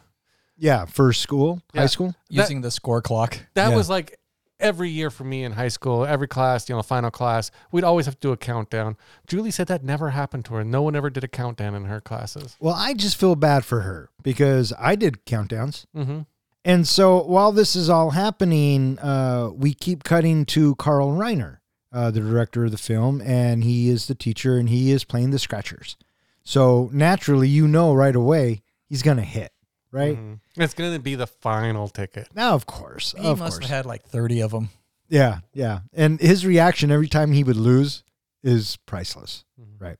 [0.57, 1.83] Yeah, for school, Yeah.
[1.83, 2.15] high school.
[2.29, 3.39] Using the score clock.
[3.55, 3.77] That Yeah.
[3.77, 4.19] was like
[4.61, 6.05] every year for me in high school.
[6.05, 8.97] Every class, you know, final class, we'd always have to do a countdown.
[9.27, 10.65] Julie said that never happened to her.
[10.65, 12.57] No one ever did a countdown in her classes.
[12.61, 15.87] Well, I just feel bad for her because I did countdowns.
[15.97, 16.21] Mm-hmm.
[16.65, 21.59] And so while this is all happening, uh, we keep cutting to Carl Reiner,
[21.93, 25.31] uh, the director of the film, and he is the teacher and he is playing
[25.31, 25.97] the scratchers.
[26.43, 29.53] So naturally, you know right away he's going to hit,
[29.97, 30.17] right?
[30.17, 30.61] Mm-hmm.
[30.63, 32.29] It's going to be the final ticket.
[32.35, 33.15] Now, of course.
[33.19, 33.67] He of must course.
[33.69, 34.69] have had like 30 of them.
[35.09, 35.81] Yeah, yeah.
[35.93, 38.03] And his reaction every time he would lose
[38.43, 39.45] is priceless.
[39.61, 39.81] Mhm.
[39.81, 39.97] Right.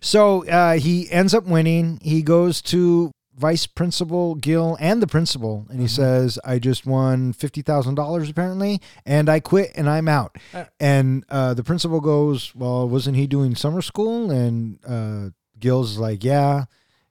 [0.00, 1.98] So uh, he ends up winning.
[2.02, 7.34] He goes to Vice Principal Gill and the principal, and he says, I just won
[7.34, 10.36] $50,000 apparently, and I quit and I'm out.
[10.54, 10.64] Uh.
[10.80, 14.30] and uh, the principal goes, Well, wasn't he doing summer school?
[14.30, 16.64] And uh, Gill's like, Yeah.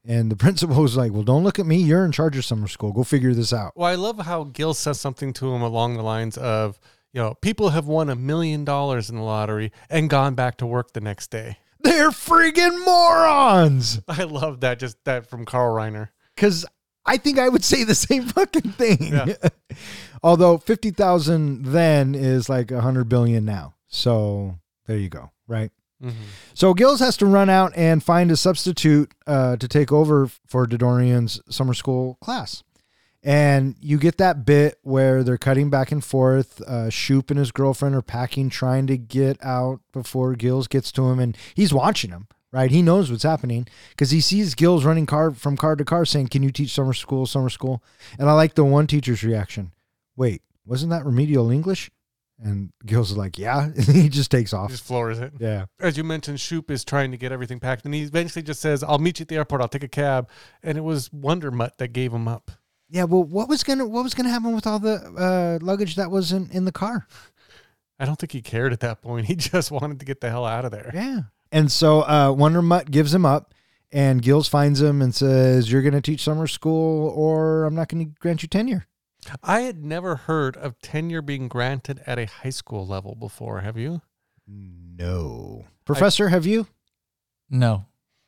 [0.07, 1.77] And the principal was like, Well, don't look at me.
[1.77, 2.91] You're in charge of summer school.
[2.91, 3.73] Go figure this out.
[3.75, 6.79] Well, I love how Gil says something to him along the lines of,
[7.13, 10.65] you know, people have won a million dollars in the lottery and gone back to
[10.65, 11.57] work the next day.
[11.79, 14.01] They're friggin' morons.
[14.07, 16.09] I love that, just that from Carl Reiner.
[16.35, 16.65] because
[17.05, 18.97] I think I would say the same fucking thing.
[19.13, 19.35] Yeah.
[20.23, 23.75] Although fifty thousand then is like a hundred billion now.
[23.87, 25.31] So there you go.
[25.47, 25.71] Right.
[26.03, 26.23] Mm-hmm.
[26.53, 30.67] So Gills has to run out and find a substitute uh, to take over for
[30.67, 32.63] Dodorian's summer school class.
[33.23, 36.61] And you get that bit where they're cutting back and forth.
[36.61, 41.09] Uh, Shoop and his girlfriend are packing, trying to get out before Gills gets to
[41.09, 42.27] him, and he's watching him.
[42.51, 46.05] Right, he knows what's happening because he sees Gills running car from car to car,
[46.05, 47.25] saying, "Can you teach summer school?
[47.25, 47.83] Summer school?"
[48.17, 49.73] And I like the one teacher's reaction.
[50.15, 51.91] Wait, wasn't that remedial English?
[52.37, 54.69] And Gills is like, "Yeah." And he just takes off.
[54.69, 55.33] Just floors it.
[55.39, 55.65] Yeah.
[55.79, 58.83] As you mentioned, Shoop is trying to get everything packed, and he eventually just says,
[58.83, 59.61] "I'll meet you at the airport.
[59.61, 60.29] I'll take a cab."
[60.61, 62.51] And it was Wonder Mutt that gave him up.
[62.89, 66.11] Yeah, well, what was gonna what was gonna happen with all the uh, luggage that
[66.11, 67.07] was in, in the car?
[67.99, 69.25] I don't think he cared at that point.
[69.27, 70.91] He just wanted to get the hell out of there.
[70.93, 71.21] Yeah,
[71.51, 73.53] and so uh, Wonder Mutt gives him up,
[73.91, 78.05] and Gills finds him and says, "You're gonna teach summer school, or I'm not gonna
[78.05, 78.85] grant you tenure."
[79.43, 83.61] I had never heard of tenure being granted at a high school level before.
[83.61, 84.01] Have you?
[84.47, 86.67] No, Professor, have you?
[87.49, 87.85] No.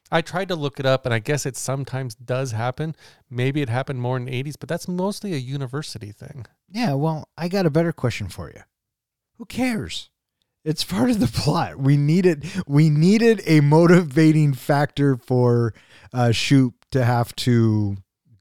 [0.09, 2.95] I tried to look it up, and I guess it sometimes does happen.
[3.29, 6.45] Maybe it happened more in the 80s, but that's mostly a university thing.
[6.69, 8.61] Yeah, well, I got a better question for you.
[9.37, 10.09] Who cares?
[10.63, 11.77] It's part of the plot.
[11.77, 15.73] We needed we needed a motivating factor for
[16.11, 17.97] uh, Shoop to have to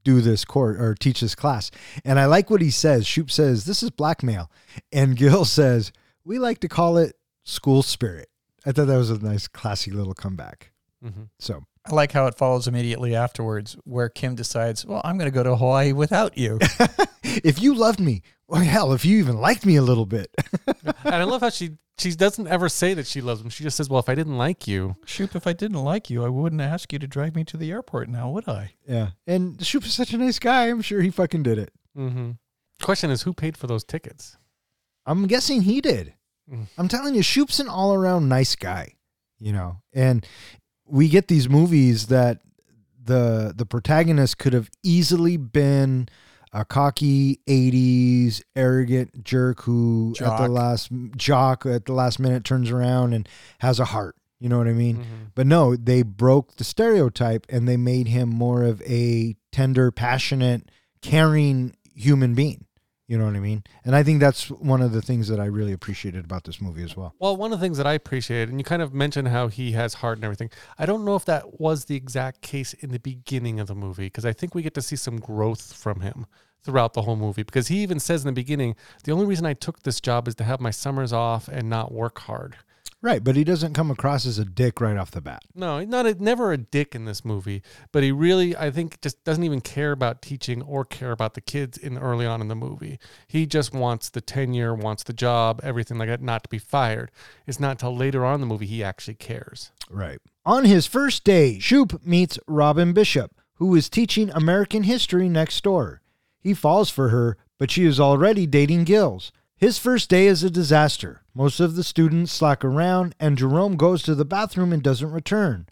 [0.07, 1.71] do this course or teach this class.
[2.05, 3.07] And I like what he says.
[3.07, 4.51] Shoop says this is blackmail,
[4.92, 5.92] and Gil says
[6.25, 8.29] we like to call it school spirit.
[8.64, 10.73] I thought that was a nice, classy little comeback.
[11.03, 15.31] hmm So I like how it follows immediately afterwards, where Kim decides, "Well, I'm going
[15.31, 16.59] to go to Hawaii without you."
[17.22, 20.35] if you loved me, well, hell, if you even liked me a little bit,
[20.66, 23.51] and I love how she she doesn't ever say that she loves him.
[23.51, 26.25] She just says, "Well, if I didn't like you, Shoop, if I didn't like you,
[26.25, 28.75] I wouldn't ask you to drive me to the airport now, would I?
[28.87, 29.11] yeah.
[29.27, 30.66] And Shoop is such a nice guy.
[30.66, 31.72] I'm sure he fucking did it.
[31.96, 32.33] mm-hmm.
[32.83, 34.37] question is who paid for those tickets?
[35.07, 36.14] I'm guessing he did.
[36.53, 36.66] Mm.
[36.77, 38.94] I'm telling you, Shoop's an all around nice guy,
[39.38, 39.79] you know.
[39.92, 40.27] And
[40.87, 42.40] we get these movies that
[43.05, 46.09] the the protagonist could have easily been
[46.53, 52.70] a cocky 80s arrogant jerk who at the last jock at the last minute turns
[52.70, 54.16] around and has a heart.
[54.38, 54.99] You know what I mean?
[54.99, 55.03] Mhm.
[55.35, 60.70] But no, they broke the stereotype and they made him more of a tender, passionate,
[61.01, 62.65] caring human being.
[63.09, 63.62] You know what I mean?
[63.85, 66.83] And I think that's one of the things that I really appreciated about this movie
[66.83, 67.14] as well.
[67.21, 69.73] Well, one of the things that I appreciated, and you kind of mentioned how he
[69.73, 70.51] has heart and everything.
[70.77, 74.07] I don't know if that was the exact case in the beginning of the movie
[74.07, 76.27] because I think we get to see some growth from him
[76.64, 77.45] throughout the whole movie.
[77.45, 80.35] Because he even says in the beginning, the only reason I took this job is
[80.37, 82.57] to have my summers off and not work hard.
[83.07, 85.45] Right, but he doesn't come across as a dick right off the bat.
[85.55, 89.01] No, he's not a, never a dick in this movie, but he really, I think,
[89.01, 92.49] just doesn't even care about teaching or care about the kids in early on in
[92.49, 92.99] the movie.
[93.29, 97.12] He just wants the tenure, wants the job, everything like that, not to be fired.
[97.47, 99.71] It's not till later on in the movie he actually cares.
[99.88, 100.19] Right.
[100.45, 106.03] On his first day, Shoop meets Robin Bishop, who is teaching American history next door.
[106.40, 109.31] He falls for her, but she is already dating Gills.
[109.59, 111.23] His first day is a disaster.
[111.35, 115.66] Most of the students slack around, and Jerome goes to the bathroom and doesn't return.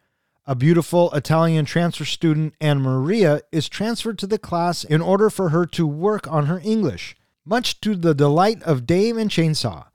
[0.46, 5.50] A beautiful Italian transfer student, Anna Maria, is transferred to the class in order for
[5.50, 9.88] her to work on her English, much to the delight of Dave and Chainsaw.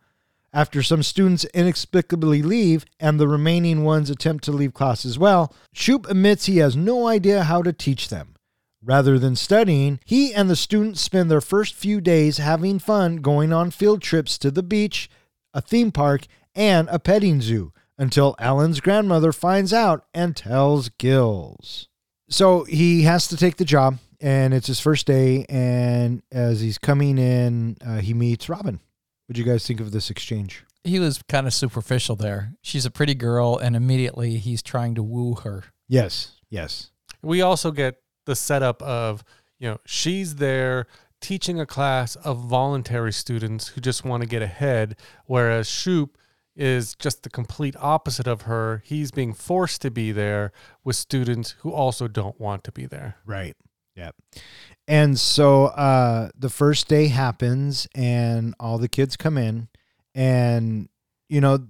[0.53, 5.51] After some students inexplicably leave and the remaining ones attempt to leave class as well,
[5.73, 8.35] Shoop admits he has no idea how to teach them.
[8.81, 13.51] Rather than studying, he and the students spend their first few days having fun going
[13.51, 15.09] on field trips to the beach,
[15.53, 16.21] a theme park,
[16.55, 21.89] and a petting zoo until Alan's grandmother finds out and tells Gills.
[22.29, 25.45] So he has to take the job, and it's his first day.
[25.49, 28.79] And as he's coming in, uh, he meets Robin.
[29.27, 30.63] What do you guys think of this exchange?
[30.85, 32.53] He was kind of superficial there.
[32.61, 35.65] She's a pretty girl, and immediately he's trying to woo her.
[35.89, 37.95] Yes, yes, We also get
[38.29, 39.23] the setup of,
[39.57, 40.85] you know, she's there
[41.19, 46.15] teaching a class of voluntary students who just want to get ahead, whereas Shoop
[46.55, 48.83] is just the complete opposite of her.
[48.85, 50.51] He's being forced to be there
[50.83, 53.17] with students who also don't want to be there.
[53.25, 53.55] right.
[53.95, 54.15] Yep.
[54.87, 59.67] And so uh, the first day happens, and all the kids come in,
[60.15, 60.87] and
[61.27, 61.67] you know,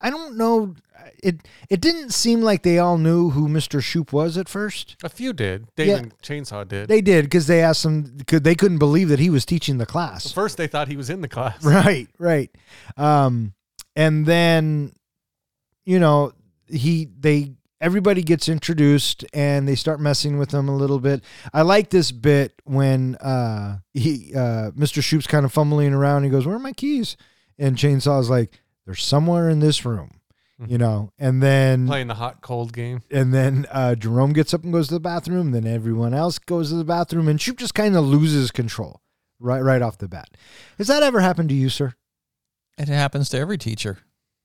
[0.00, 0.74] I don't know.
[1.22, 4.96] It it didn't seem like they all knew who Mister Shoop was at first.
[5.02, 5.66] A few did.
[5.76, 6.02] Dave Yeah.
[6.22, 6.88] Chainsaw did.
[6.88, 8.18] They did because they asked him.
[8.26, 10.30] Could they couldn't believe that he was teaching the class.
[10.32, 11.64] First, they thought he was in the class.
[11.64, 12.50] Right, right.
[12.96, 13.54] Um,
[13.96, 14.92] and then,
[15.84, 16.32] you know,
[16.68, 21.22] he they everybody gets introduced and they start messing with him a little bit.
[21.52, 25.02] I like this bit when uh he uh Mr.
[25.02, 26.24] Shoop's kind of fumbling around.
[26.24, 27.16] He goes, "Where are my keys?"
[27.58, 28.52] And Chainsaw's like,
[28.84, 30.15] "They're somewhere in this room,"
[30.66, 31.10] you know.
[31.18, 33.02] And then Playing the hot cold game.
[33.10, 35.50] and then uh, Jerome gets up and goes to the bathroom.
[35.52, 39.00] Then everyone else goes to the bathroom, and Shoop just kind of loses control
[39.38, 40.30] right right off the bat.
[40.78, 41.94] Has that ever happened to you, sir?
[42.78, 43.98] It happens to every teacher.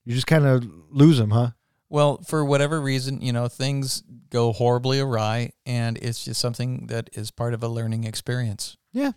[0.06, 1.52] You just kind of lose them, huh?
[1.90, 7.10] Well, for whatever reason, you know, things go horribly awry, and it's just something that
[7.14, 8.78] is part of a learning experience.
[8.94, 9.12] Yeah.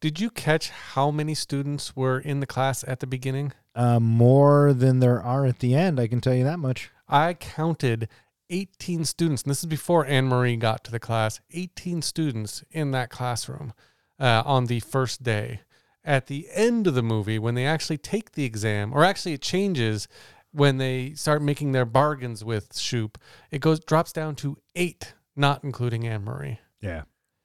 [0.00, 3.52] Did you catch how many students were in the class at the beginning?
[3.74, 6.90] Uh, more than there are at the end, I can tell you that much.
[7.08, 8.08] I counted
[8.50, 12.90] 18 students, and this is before Anne Marie got to the class, 18 students in
[12.90, 13.72] that classroom
[14.18, 15.60] uh, on the first day.
[16.04, 19.42] At the end of the movie, when they actually take the exam, or actually it
[19.42, 20.08] changes
[20.52, 23.18] when they start making their bargains with Shoop,
[23.50, 26.58] it goes drops down to eight, not including Anne Marie.
[26.80, 27.02] Yeah.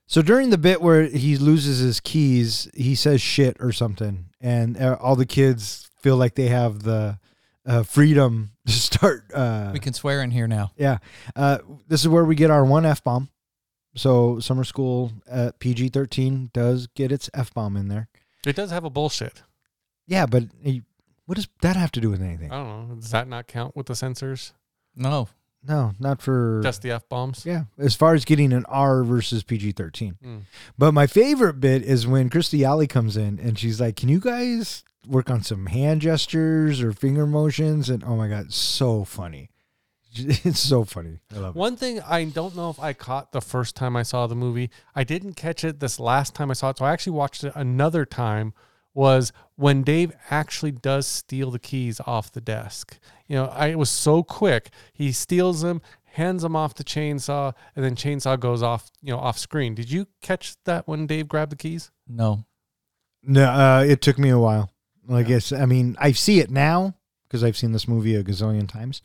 [0.08, 4.78] So during the bit where he loses his keys, he says shit or something, and
[4.78, 7.18] uh, all the kids feel like they have the
[7.66, 9.24] uh, freedom to start.
[9.34, 10.72] Uh, We can swear in here now.
[10.78, 11.00] yeah,
[11.36, 13.30] uh, this is where we get our one f bomb.
[13.96, 18.08] So summer school at PG thirteen does get its f bomb in there.
[18.46, 19.42] It does have a bullshit.
[20.06, 20.44] Yeah, but
[21.26, 22.52] what does that have to do with anything?
[22.52, 22.96] I don't know.
[22.96, 24.54] Does that not count with the censors?
[24.96, 25.28] No.
[25.68, 27.44] No, not for Just the f bombs.
[27.44, 27.64] yeah.
[27.80, 30.18] As far as getting an R versus PG thirteen.
[30.24, 30.42] Mm.
[30.78, 34.20] But my favorite bit is when Kirstie Alley comes in and she's like, "Can you
[34.20, 39.50] guys work on some hand gestures or finger motions?" And oh my god, so funny.
[40.46, 41.20] It's so funny.
[41.34, 41.60] I love it.
[41.60, 44.70] One thing I don't know if I caught the first time I saw the movie.
[44.96, 47.52] I didn't catch it this last time I saw it, so I actually watched it
[47.56, 48.54] another time.
[48.94, 52.98] Was when Dave actually does steal the keys off the desk.
[53.28, 54.70] You know, I it was so quick.
[54.94, 58.90] He steals them, hands them off to Chainsaw, and then Chainsaw goes off.
[59.02, 59.76] You know, off screen.
[59.76, 61.92] Did you catch that when Dave grabbed the keys?
[62.08, 62.46] No.
[63.22, 64.72] No, uh, it took me a while.
[65.10, 66.96] I guess I mean I see it now
[67.28, 69.02] because I've seen this movie a gazillion times.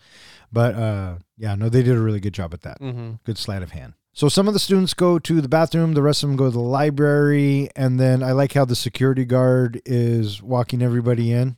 [0.52, 2.80] But uh, yeah, no, they did a really good job at that.
[2.80, 3.12] Mm-hmm.
[3.24, 3.94] Good sleight of hand.
[4.12, 6.50] So some of the students go to the bathroom, the rest of them go to
[6.50, 11.56] the library, and then I like how the security guard is walking everybody in.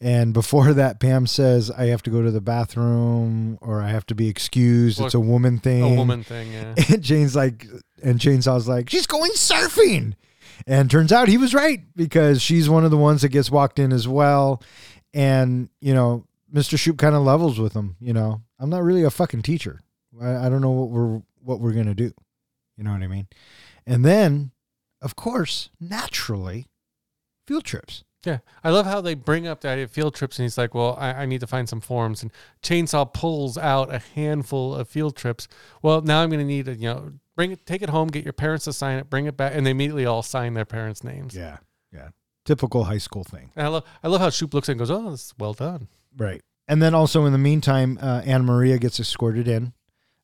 [0.00, 4.06] And before that, Pam says, "I have to go to the bathroom, or I have
[4.06, 4.98] to be excused.
[4.98, 6.52] Well, it's a woman thing." A woman thing.
[6.52, 6.74] Yeah.
[6.88, 7.66] And Jane's like,
[8.02, 10.14] and Chainsaw's like, she's going surfing.
[10.66, 13.78] And turns out he was right because she's one of the ones that gets walked
[13.78, 14.62] in as well.
[15.12, 16.78] And, you know, Mr.
[16.78, 17.96] Shoop kind of levels with him.
[18.00, 19.80] You know, I'm not really a fucking teacher.
[20.20, 22.12] I, I don't know what we're what we're gonna do.
[22.76, 23.26] You know what I mean?
[23.86, 24.52] And then,
[25.02, 26.66] of course, naturally,
[27.46, 28.04] field trips.
[28.24, 30.74] Yeah, I love how they bring up the idea of field trips, and he's like,
[30.74, 34.88] "Well, I, I need to find some forms." And Chainsaw pulls out a handful of
[34.88, 35.46] field trips.
[35.82, 38.32] Well, now I'm to need to, you know, bring it, take it home, get your
[38.32, 41.34] parents to sign it, bring it back, and they immediately all sign their parents' names.
[41.34, 41.58] Yeah,
[41.92, 42.08] yeah,
[42.44, 43.50] typical high school thing.
[43.56, 46.42] And I love, I love how Shoop looks and goes, "Oh, that's well done." Right.
[46.66, 49.74] And then also in the meantime, uh, Anna Maria gets escorted in.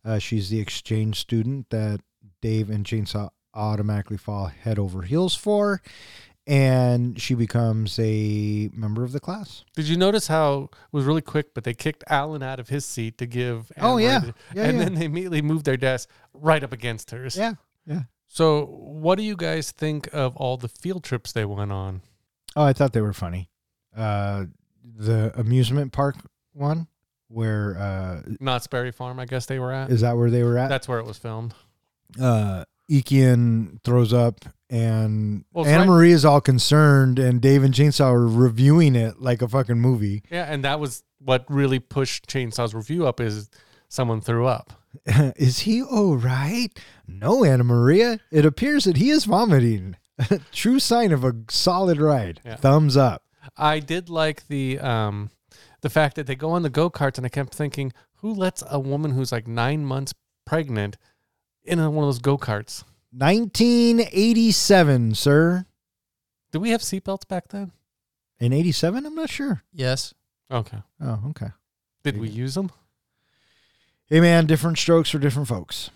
[0.04, 2.00] Uh, she's the exchange student that
[2.40, 5.82] Dave and Chainsaw automatically fall head over heels for.
[6.46, 9.64] And she becomes a member of the class.
[9.76, 12.85] Did you notice how it was really quick, but they kicked Alan out of his
[12.85, 13.70] seat to give?
[13.79, 14.22] Oh, yeah.
[14.55, 14.85] Yeah, and yeah.
[14.85, 17.37] then they immediately moved their desk right up against hers.
[17.37, 17.53] Yeah.
[17.87, 18.03] Yeah.
[18.26, 22.00] So, what do you guys think of all the field trips they went on?
[22.57, 23.48] Oh, I thought they were funny.
[23.96, 24.46] Uh,
[24.96, 26.16] the amusement park
[26.53, 26.88] one,
[27.29, 29.90] where uh, Knott's Berry Farm, I guess they were at.
[29.90, 30.68] is that where they were at?
[30.68, 31.55] That's where it was filmed.
[32.20, 37.74] uh Eakian throws up and Well, Anna right- Marie is all concerned and Dave and
[37.74, 40.22] Chainsaw are reviewing it like a fucking movie.
[40.30, 43.50] Yeah, and that was what really pushed Chainsaw's review up is
[43.88, 44.72] someone threw up.
[45.37, 46.68] is he all right?
[47.06, 48.20] No, Anna Maria.
[48.30, 49.96] It appears that he is vomiting.
[50.52, 52.40] True sign of a solid ride.
[52.44, 52.56] Yeah.
[52.56, 53.22] Thumbs up.
[53.56, 55.30] I did like the um
[55.80, 58.78] the fact that they go on the go-karts and I kept thinking, who lets a
[58.78, 60.12] woman who's like 9 months
[60.44, 60.98] pregnant
[61.64, 62.85] in one of those go-karts?
[63.12, 65.66] 1987, sir.
[66.52, 67.72] Did we have seatbelts back then?
[68.38, 69.62] In 87, I'm not sure.
[69.72, 70.14] Yes.
[70.50, 70.78] Okay.
[71.00, 71.48] Oh, okay.
[72.02, 72.70] Did we use them?
[74.06, 75.90] Hey man, different strokes for different folks.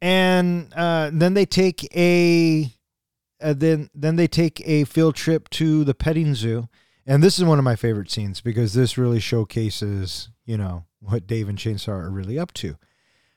[0.00, 2.70] And uh, then they take a
[3.40, 6.68] uh, then then they take a field trip to the petting zoo.
[7.06, 11.28] And this is one of my favorite scenes because this really showcases, you know, what
[11.28, 12.76] Dave and Chainsaw are really up to.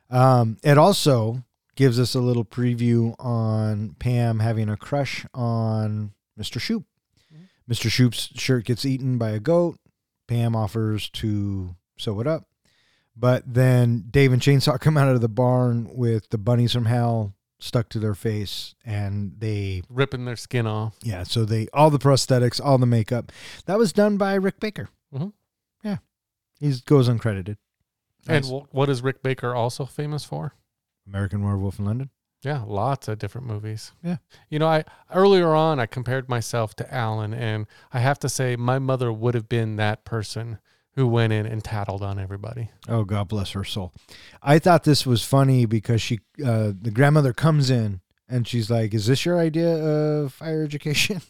[0.10, 1.44] Um, it also
[1.80, 6.60] gives us a little preview on Pam having a crush on Mr.
[6.60, 6.84] Shoop.
[7.72, 7.90] Mr.
[7.90, 9.80] Shoop's shirt gets eaten by a goat.
[10.28, 12.50] Pam offers to sew it up.
[13.16, 17.34] But then Dave and Chainsaw come out of the barn with the bunnies from hell
[17.60, 20.96] stuck to their face and they Ripping their skin off.
[21.02, 23.32] yeah, so they all the prosthetics, all the makeup.
[23.68, 24.90] That was done by Rick Baker.
[25.14, 25.32] Mhm.
[25.82, 25.98] Yeah.
[26.60, 27.56] He goes uncredited.
[28.28, 28.50] And Nice.
[28.52, 30.56] wh- what is Rick Baker also famous for?
[31.10, 32.10] American Werewolf in London.
[32.42, 33.92] Yeah, lots of different movies.
[34.02, 34.18] Yeah.
[34.50, 38.56] You know, I earlier on I compared myself to Alan and I have to say
[38.56, 40.60] my mother would have been that person
[40.94, 42.70] who went in and tattled on everybody.
[42.88, 43.94] Oh God bless her soul.
[44.42, 48.94] I thought this was funny because she uh the grandmother comes in and she's like,
[48.94, 51.22] Is this your idea of fire education?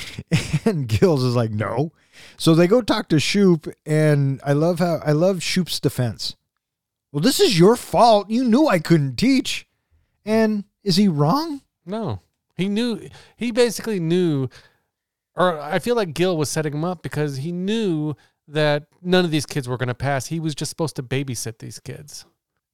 [0.66, 1.92] and Gills is like, No.
[2.36, 6.36] So they go talk to Shoop and I love how I love Shoop's defense.
[7.12, 8.30] Well, this is your fault.
[8.30, 9.68] You knew I couldn't teach.
[10.24, 11.60] And is he wrong?
[11.84, 12.20] No.
[12.56, 14.48] He knew he basically knew
[15.34, 18.14] or I feel like Gil was setting him up because he knew
[18.48, 20.26] that none of these kids were going to pass.
[20.26, 22.26] He was just supposed to babysit these kids.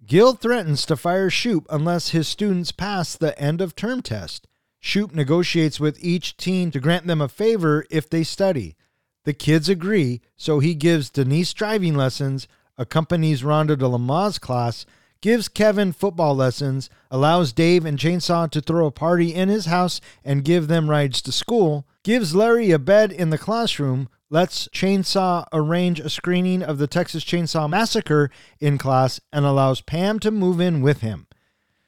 [0.05, 4.47] Gil threatens to fire Shoop unless his students pass the end of term test.
[4.81, 8.77] Shoop negotiates with each teen to grant them a favor if they study.
[9.25, 12.47] The kids agree, so he gives Denise driving lessons,
[12.79, 14.87] accompanies Rhonda to Lamaze class,
[15.21, 20.01] gives Kevin football lessons, allows Dave and Chainsaw to throw a party in his house
[20.25, 25.47] and give them rides to school, gives Larry a bed in the classroom, lets Chainsaw
[25.53, 30.61] arrange a screening of the Texas Chainsaw Massacre in class, and allows Pam to move
[30.61, 31.27] in with him.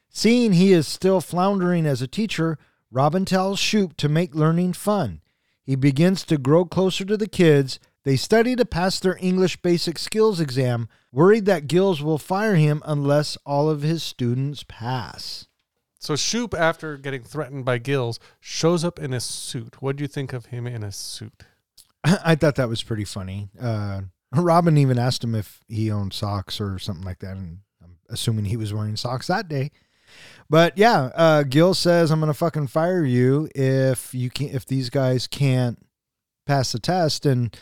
[0.09, 2.57] Seeing he is still floundering as a teacher,
[2.91, 5.21] Robin tells Shoop to make learning fun.
[5.63, 7.79] He begins to grow closer to the kids.
[8.03, 12.81] They study to pass their English basic skills exam, worried that Gills will fire him
[12.85, 15.47] unless all of his students pass.
[15.99, 19.83] So Shoop, after getting threatened by Gills, shows up in a suit.
[19.83, 21.43] What do you think of him in a suit?
[22.03, 23.49] I thought that was pretty funny.
[23.59, 24.01] Uh,
[24.33, 28.45] Robin even asked him if he owned socks or something like that, and I'm assuming
[28.45, 29.69] he was wearing socks that day.
[30.49, 34.89] But yeah, uh, Gil says I'm gonna fucking fire you if you can if these
[34.89, 35.77] guys can't
[36.47, 37.55] pass the test, and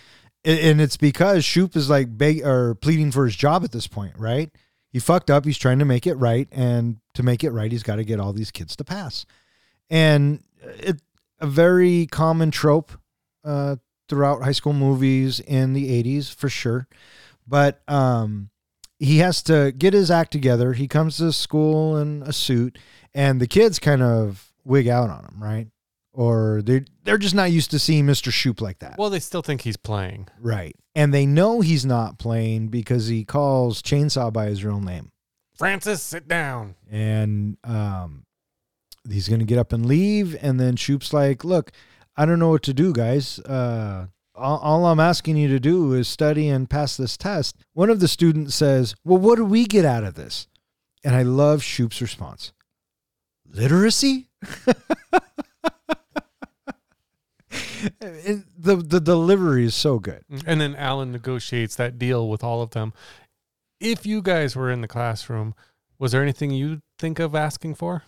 [0.45, 4.13] and it's because Shoop is like beg or pleading for his job at this point,
[4.17, 4.49] right?
[4.91, 5.45] He fucked up.
[5.45, 8.19] He's trying to make it right, and to make it right, he's got to get
[8.19, 9.25] all these kids to pass.
[9.89, 11.01] And it
[11.39, 12.91] a very common trope
[13.43, 13.77] uh,
[14.07, 16.87] throughout high school movies in the 80s for sure.
[17.47, 18.49] But um,
[18.97, 20.73] he has to get his act together.
[20.73, 22.77] He comes to school in a suit,
[23.13, 25.67] and the kids kind of wig out on him, right?
[26.11, 28.31] Or they're, they're just not used to seeing Mr.
[28.31, 28.97] Shoop like that.
[28.97, 30.27] Well, they still think he's playing.
[30.41, 30.75] right.
[30.95, 35.11] And they know he's not playing because he calls Chainsaw by his real name.
[35.55, 36.75] Francis, sit down.
[36.89, 38.25] and um,
[39.09, 40.35] he's gonna get up and leave.
[40.41, 41.71] And then Shoop's like, "Look,
[42.17, 43.39] I don't know what to do, guys.
[43.39, 47.89] Uh, all, all I'm asking you to do is study and pass this test." One
[47.89, 50.47] of the students says, "Well, what do we get out of this?"
[51.05, 52.51] And I love Shoop's response:
[53.45, 54.29] "Literacy."
[58.01, 60.23] And the the delivery is so good.
[60.45, 62.93] And then Alan negotiates that deal with all of them.
[63.79, 65.55] If you guys were in the classroom,
[65.97, 68.03] was there anything you'd think of asking for?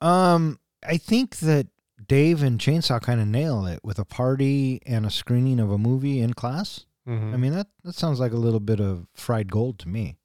[0.00, 1.66] Um, I think that
[2.06, 5.78] Dave and Chainsaw kind of nail it with a party and a screening of a
[5.78, 6.84] movie in class.
[7.08, 7.32] Mhm.
[7.32, 10.18] I mean that that sounds like a little bit of fried gold to me.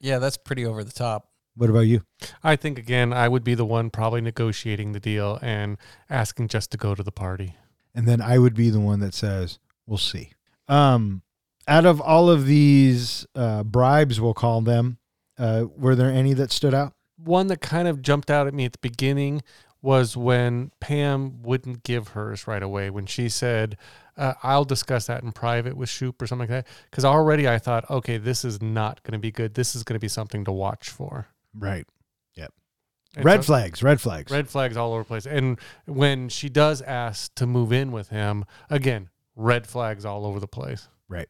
[0.00, 1.28] Yeah, that's pretty over the top.
[1.54, 2.02] What about you?
[2.42, 5.76] I think again, I would be the one probably negotiating the deal and
[6.08, 7.56] asking just to go to the party.
[7.94, 10.32] And then I would be the one that says, "We'll see."
[10.68, 11.22] Um,
[11.66, 14.98] out of all of these uh, bribes, we'll call them,
[15.38, 16.92] uh, were there any that stood out?
[17.16, 19.42] One that kind of jumped out at me at the beginning
[19.82, 22.90] was when Pam wouldn't give hers right away.
[22.90, 23.76] When she said,
[24.16, 26.72] uh, "I'll discuss that in private with Shoop" or something like that.
[26.90, 29.54] Because already I thought, okay, this is not going to be good.
[29.54, 31.28] This is going to be something to watch for.
[31.58, 31.86] Right.
[33.18, 33.82] Red flags.
[33.82, 34.30] Red flags.
[34.30, 35.26] Red flags all over the place.
[35.26, 40.38] And when she does ask to move in with him, again, red flags all over
[40.38, 40.88] the place.
[41.08, 41.28] Right.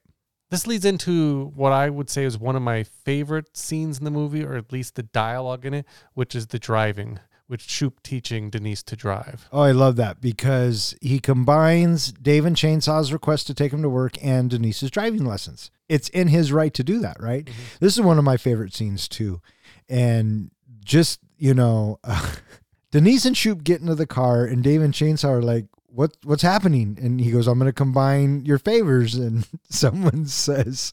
[0.50, 4.10] This leads into what I would say is one of my favorite scenes in the
[4.10, 8.50] movie, or at least the dialogue in it, which is the driving, with Shoop teaching
[8.50, 9.48] Denise to drive.
[9.52, 13.88] Oh, I love that because he combines Dave and Chainsaw's request to take him to
[13.88, 15.70] work and Denise's driving lessons.
[15.88, 17.44] It's in his right to do that, right?
[17.44, 17.62] Mm-hmm.
[17.78, 19.40] This is one of my favorite scenes too.
[19.88, 20.50] And
[20.84, 21.98] just, you know,
[22.92, 26.42] Denise and Shoop get into the car and Dave and Chainsaw are like, what what's
[26.42, 26.96] happening?
[27.02, 29.14] And he goes, I'm gonna combine your favors.
[29.16, 30.92] And someone says,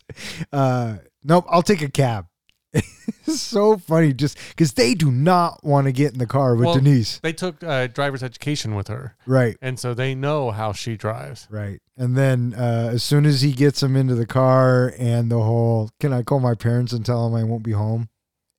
[0.51, 2.25] uh, nope, I'll take a cab.
[2.73, 6.65] it's so funny just because they do not want to get in the car with
[6.65, 7.19] Well, Denise.
[7.19, 9.55] They took uh, driver's education with her, Right.
[9.61, 11.47] and so they know how she drives.
[11.49, 11.79] Right.
[11.95, 15.89] And then uh, as soon as he gets them into the car and the whole,
[15.99, 18.09] can I call my parents and tell them I won't be home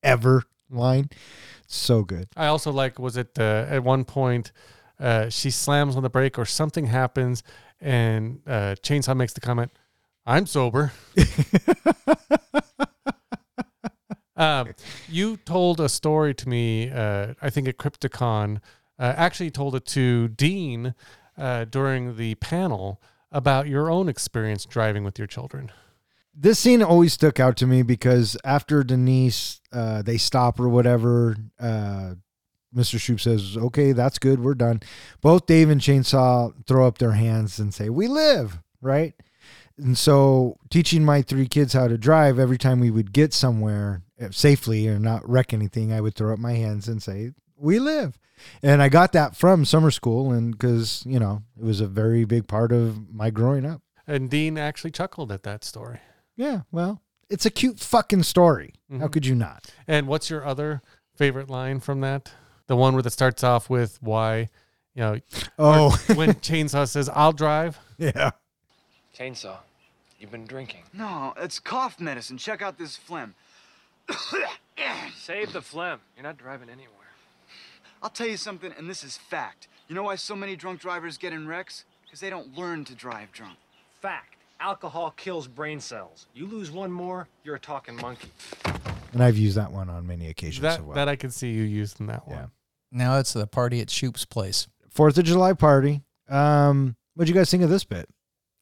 [0.03, 1.11] ever line?
[1.69, 2.29] So good.
[2.35, 4.53] I also like was it uh, at one point
[4.99, 7.43] uh, she slams on the brake or something happens,
[7.81, 9.71] and uh, Chainsaw makes the comment,
[10.27, 10.93] "I'm sober."
[14.37, 14.73] um,
[15.09, 18.61] you told a story to me, uh, I think at Crypticon.
[18.99, 20.95] Uh, actually, told it to Dean
[21.37, 23.01] uh, during the panel
[23.31, 25.71] about your own experience driving with your children.
[26.41, 31.37] This scene always stuck out to me because after Denise, uh, they stop or whatever,
[31.59, 32.15] uh,
[32.73, 33.01] Mr.
[33.01, 34.39] Shoop says, okay, that's good.
[34.39, 34.81] We're done.
[35.21, 39.15] Both Dave and Chainsaw throw up their hands and say, we live, right?
[39.77, 44.03] And so teaching my three kids how to drive, every time we would get somewhere
[44.21, 47.81] uh, safely or not wreck anything, I would throw up my hands and say, we
[47.81, 48.17] live.
[48.63, 52.25] And I got that from summer school and because, you know, it was a very
[52.25, 53.83] big part of my growing up.
[54.07, 55.99] And Dean actually chuckled at that story.
[56.39, 58.73] Yeah, well, it's a cute fucking story.
[58.91, 59.13] How Mhm.
[59.13, 59.67] could you not?
[59.87, 60.81] And what's your other
[61.17, 62.33] favorite line from that?
[62.69, 64.49] The one where it starts off with why,
[64.95, 65.21] you know,
[65.59, 67.79] Oh, when Chainsaw says, I'll drive.
[67.99, 68.31] yeah.
[69.15, 69.59] Chainsaw,
[70.21, 70.85] you've been drinking.
[70.93, 72.39] No, it's cough medicine.
[72.39, 73.35] Check out this phlegm.
[75.17, 76.01] Save the phlegm.
[76.17, 76.95] You're not driving anywhere.
[78.03, 79.67] I'll tell you something, and this is fact.
[79.89, 81.85] You know why so many drunk drivers get in wrecks?
[82.05, 83.59] Because they don't learn to drive drunk.
[84.01, 84.37] Fact.
[84.61, 86.27] Alcohol kills brain cells.
[86.35, 88.29] You lose one more, you're a talking monkey.
[89.13, 90.95] And I've used that one on many occasions That as well.
[90.97, 92.37] that I can see you using that one.
[92.39, 92.47] Yeah.
[92.91, 94.67] Now it's the party at Shoop's place.
[94.91, 96.03] Fourth of July party.
[96.29, 98.09] Um, what'd you guys think of this bit?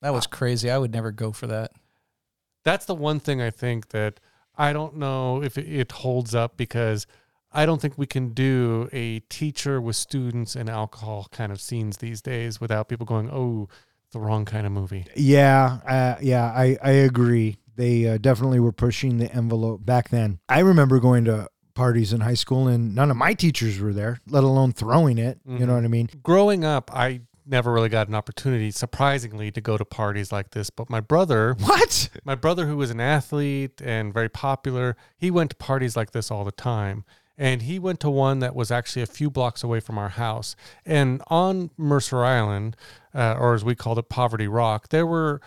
[0.02, 0.70] That was crazy.
[0.70, 1.72] I would never go for that.
[2.62, 4.20] That's the one thing I think that
[4.56, 7.06] I don't know if it, it holds up because
[7.52, 11.98] I don't think we can do a teacher with students and alcohol kind of scenes
[11.98, 13.68] these days without people going, "Oh,
[14.16, 17.56] the wrong kind of movie." Yeah, uh, yeah, I, I agree.
[17.76, 20.38] They uh, definitely were pushing the envelope back then.
[20.48, 24.18] I remember going to parties in high school and none of my teachers were there,
[24.28, 25.38] let alone throwing it.
[25.46, 25.74] You know Mhm.
[25.76, 26.08] what I mean?
[26.22, 30.70] Growing up, I never really got an opportunity, surprisingly, to go to parties like this.
[30.70, 32.08] But my brother, What?
[32.24, 36.30] my brother, who was an athlete and very popular, he went to parties like this
[36.30, 37.04] all the time.
[37.38, 40.56] And he went to one that was actually a few blocks away from our house.
[40.86, 42.74] And on Mercer Island,
[43.16, 45.40] uh, or as we called it, Poverty Rock, there were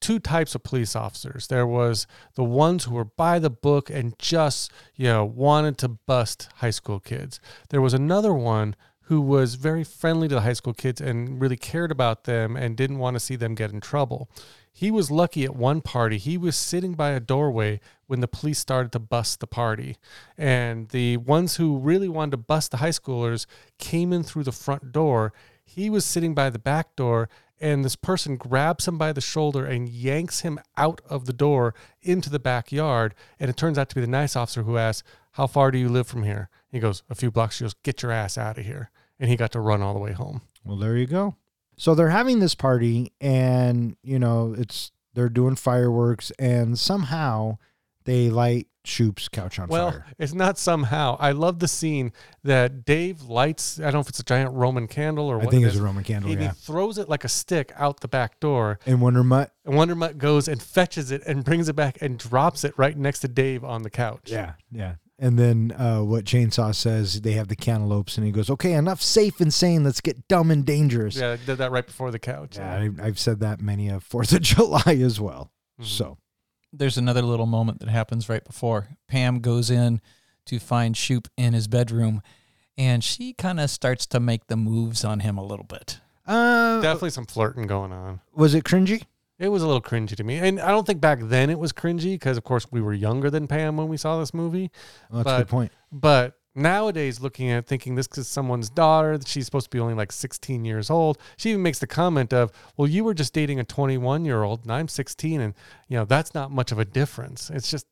[0.00, 1.46] two types of police officers.
[1.46, 5.88] There was the ones who were by the book and just, you know, wanted to
[5.88, 7.38] bust high school kids.
[7.68, 8.74] There was another one
[9.06, 12.76] who was very friendly to the high school kids and really cared about them and
[12.76, 14.30] didn't want to see them get in trouble.
[14.72, 16.16] He was lucky at one party.
[16.16, 19.98] He was sitting by a doorway when the police started to bust the party.
[20.38, 23.44] And the ones who really wanted to bust the high schoolers
[23.78, 25.34] came in through the front door.
[25.74, 29.64] He was sitting by the back door, and this person grabs him by the shoulder
[29.64, 33.14] and yanks him out of the door into the backyard.
[33.40, 35.88] And it turns out to be the nice officer who asks, How far do you
[35.88, 36.50] live from here?
[36.70, 37.56] He goes, A few blocks.
[37.56, 38.90] She goes, Get your ass out of here.
[39.18, 40.42] And he got to run all the way home.
[40.62, 41.36] Well, there you go.
[41.78, 47.56] So they're having this party, and you know it's they're doing fireworks, and somehow
[48.04, 50.06] they light Shoop's couch on Well, fire.
[50.18, 51.16] it's not somehow.
[51.20, 53.78] I love the scene that Dave lights.
[53.78, 55.50] I don't know if it's a giant Roman candle or I what.
[55.52, 56.30] think it's a Roman candle.
[56.32, 56.48] And Yeah.
[56.48, 58.80] he throws it like a stick out the back door.
[58.84, 59.52] And Wonder Mutt.
[59.64, 62.96] And Wonder Mutt goes and fetches it and brings it back and drops it right
[62.98, 64.22] next to Dave on the couch.
[64.32, 64.94] Yeah, yeah.
[65.18, 69.00] And then uh, what Chainsaw says, they have the cantaloupes, and he goes, "Okay, enough
[69.00, 69.84] safe and sane.
[69.84, 72.56] Let's get dumb and dangerous." Yeah, I did that right before the couch.
[72.56, 75.52] Yeah, I, I've said that many a Fourth of July as well.
[75.80, 75.84] Mhm.
[75.84, 76.18] So
[76.72, 80.00] There's another little moment that happens right before Pam goes in
[80.46, 82.22] to find Shoop in his bedroom,
[82.78, 86.00] and she kind of starts to make the moves on him a little bit.
[86.26, 88.20] uh, Definitely some flirting going on.
[88.34, 89.02] was it cringy?
[89.38, 90.36] It was a little cringy to me.
[90.38, 93.28] And I don't think back then it was cringy because, of course, we were younger
[93.28, 94.70] than Pam when we saw this movie.
[95.10, 95.72] Well, that's a good point.
[95.90, 99.80] But nowadays, looking at it, thinking this is someone's daughter, that she's supposed to be
[99.80, 101.18] only like 16 years old.
[101.36, 104.62] She even makes the comment of, "Well, you were just dating a 21 year old,
[104.62, 105.54] and I'm 16, and
[105.88, 107.86] you know that's not much of a difference." It's just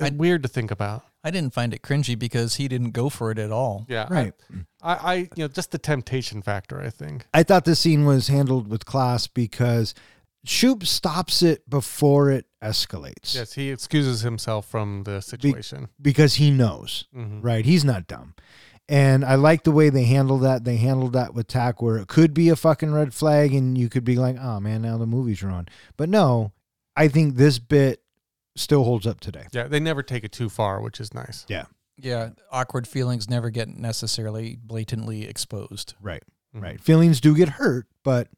[0.00, 1.04] I- weird to think about.
[1.26, 3.86] I didn't find it cringy because he didn't go for it at all.
[3.88, 4.34] Yeah, I- Right.
[4.82, 6.80] I, I, you know, just the temptation factor.
[6.80, 7.26] I think.
[7.32, 9.94] I thought this scene was handled with class because
[10.44, 13.34] Shoop stops it before it escalates.
[13.34, 15.88] Yes, he excuses himself from the situation.
[16.00, 17.40] Because he knows, Mhm.
[17.42, 17.64] right?
[17.64, 18.34] He's not dumb.
[18.88, 20.64] And I like the way they handled that.
[20.64, 23.88] They handled that with tack where it could be a fucking red flag and you
[23.88, 25.70] could be like, oh man, now the movie's ruined.
[25.96, 26.52] But no,
[26.96, 28.02] I think this bit
[28.56, 29.46] still holds up today.
[29.52, 31.46] Yeah, they never take it too far, which is nice.
[31.48, 31.64] Yeah.
[31.96, 35.94] Yeah, awkward feelings never get necessarily blatantly exposed.
[36.00, 36.22] Right.
[36.54, 36.62] Mhm.
[36.62, 36.80] Right.
[36.80, 38.28] Feelings do get hurt, but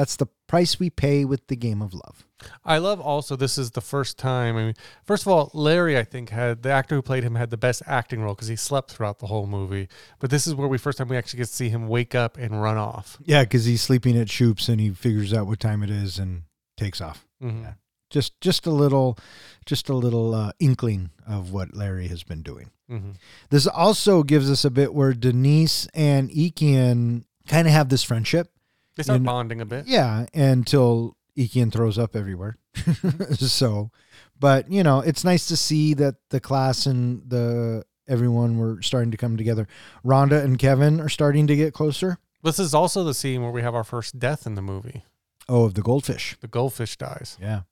[0.00, 2.24] that's the price we pay with the game of love.
[2.64, 4.56] I love also this is the first time.
[4.56, 4.74] I mean,
[5.04, 7.82] first of all, Larry I think had the actor who played him had the best
[7.86, 9.88] acting role because he slept throughout the whole movie.
[10.18, 12.38] But this is where we first time we actually get to see him wake up
[12.38, 13.18] and run off.
[13.22, 16.44] Yeah, because he's sleeping at Shoop's and he figures out what time it is and
[16.78, 17.26] takes off.
[17.42, 17.62] Mhm.
[17.64, 17.72] Yeah.
[18.08, 19.18] Just just a little
[19.66, 22.70] just a little uh, inkling of what Larry has been doing.
[22.90, 23.16] Mhm.
[23.50, 28.50] This also gives us a bit where Denise and Eakian kind of have this friendship.
[28.96, 29.86] They start And- bonding a bit.
[29.86, 32.56] Yeah, until Eakian throws up everywhere.
[33.36, 33.90] so,
[34.38, 39.10] but you know, it's nice to see that the class and the everyone were starting
[39.12, 39.68] to come together.
[40.04, 42.18] Rhonda and Kevin are starting to get closer.
[42.42, 45.04] This is also the scene where we have our first death in the movie.
[45.48, 46.36] Oh, of the goldfish.
[46.40, 47.36] The goldfish dies.
[47.40, 47.62] Yeah.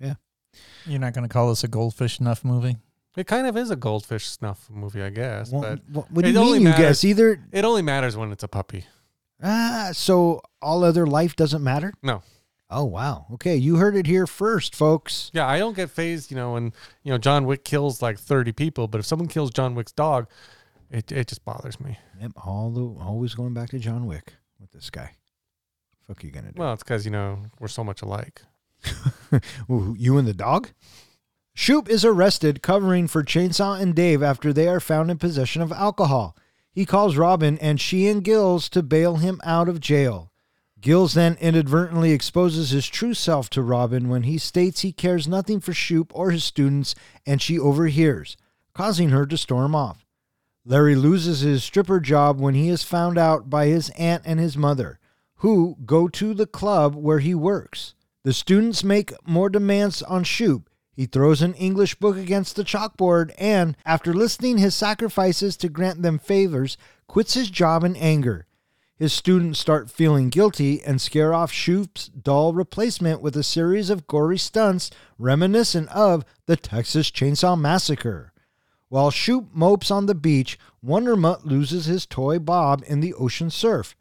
[0.00, 0.14] Yeah.
[0.86, 2.76] You're not going to call this a goldfish enough movie?
[3.16, 5.50] It kind of is a goldfish snuff movie, I guess.
[5.52, 6.62] What, but what, what do you only mean?
[6.62, 7.40] You matters- guess either.
[7.52, 8.86] it only matters when it's a puppy.
[9.44, 11.92] Ah, so all other life doesn't matter.
[12.02, 12.22] No.
[12.70, 13.26] Oh wow.
[13.34, 15.30] Okay, you heard it here first, folks.
[15.34, 16.72] Yeah, I don't get phased, you know, when
[17.02, 20.26] you know John Wick kills like thirty people, but if someone kills John Wick's dog,
[20.90, 21.98] it it just bothers me.
[22.20, 25.12] Yep, all the always going back to John Wick with this guy.
[26.06, 26.60] Fuck you gonna do?
[26.60, 28.42] Well, it's because you know we're so much alike.
[29.70, 30.70] Ooh, you and the dog?
[31.54, 35.70] Shoop is arrested covering for Chainsaw and Dave after they are found in possession of
[35.70, 36.34] alcohol.
[36.74, 40.32] He calls Robin and she and Gills to bail him out of jail.
[40.80, 45.60] Gills then inadvertently exposes his true self to Robin when he states he cares nothing
[45.60, 48.36] for Shoop or his students and she overhears,
[48.74, 50.04] causing her to storm off.
[50.66, 54.56] Larry loses his stripper job when he is found out by his aunt and his
[54.56, 54.98] mother,
[55.36, 57.94] who go to the club where he works.
[58.24, 60.68] The students make more demands on Shoop.
[60.94, 66.02] He throws an English book against the chalkboard and, after listing his sacrifices to grant
[66.02, 66.76] them favors,
[67.08, 68.46] quits his job in anger.
[68.96, 74.06] His students start feeling guilty and scare off Shoop's dull replacement with a series of
[74.06, 78.32] gory stunts reminiscent of the Texas Chainsaw Massacre.
[78.88, 83.96] While Shoop mopes on the beach, Wondermutt loses his toy Bob in the ocean surf.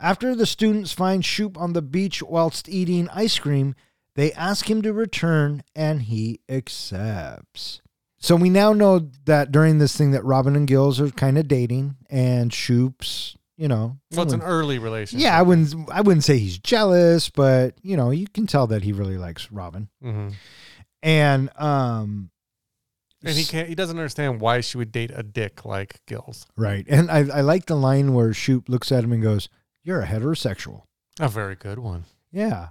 [0.00, 3.74] After the students find Shoop on the beach whilst eating ice cream,
[4.18, 7.80] they ask him to return and he accepts.
[8.18, 11.46] So we now know that during this thing that Robin and Gills are kind of
[11.46, 15.22] dating and Shoop's, you know, Well, it's an early relationship.
[15.24, 18.82] yeah, I wouldn't I wouldn't say he's jealous, but you know, you can tell that
[18.82, 19.88] he really likes Robin.
[20.02, 20.30] hmm
[21.02, 22.30] And um
[23.24, 23.68] And he can't.
[23.68, 26.44] He doesn't understand why she would date a dick like Gills.
[26.56, 26.84] right.
[26.88, 29.48] And I I like the line where Shoop looks at him and goes,
[29.84, 30.82] "You're a heterosexual."
[31.20, 32.04] A very good one.
[32.32, 32.68] Yeah.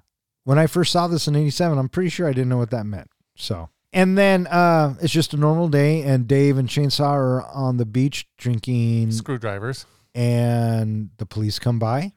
[0.48, 2.86] When I first saw this in 87, I'm pretty sure I didn't know what that
[2.86, 3.10] meant.
[3.36, 7.76] So, and then uh, it's just a normal day, and Dave and Chainsaw are on
[7.76, 9.86] the beach drinking, Screwdrivers.
[10.16, 12.14] and the police come by,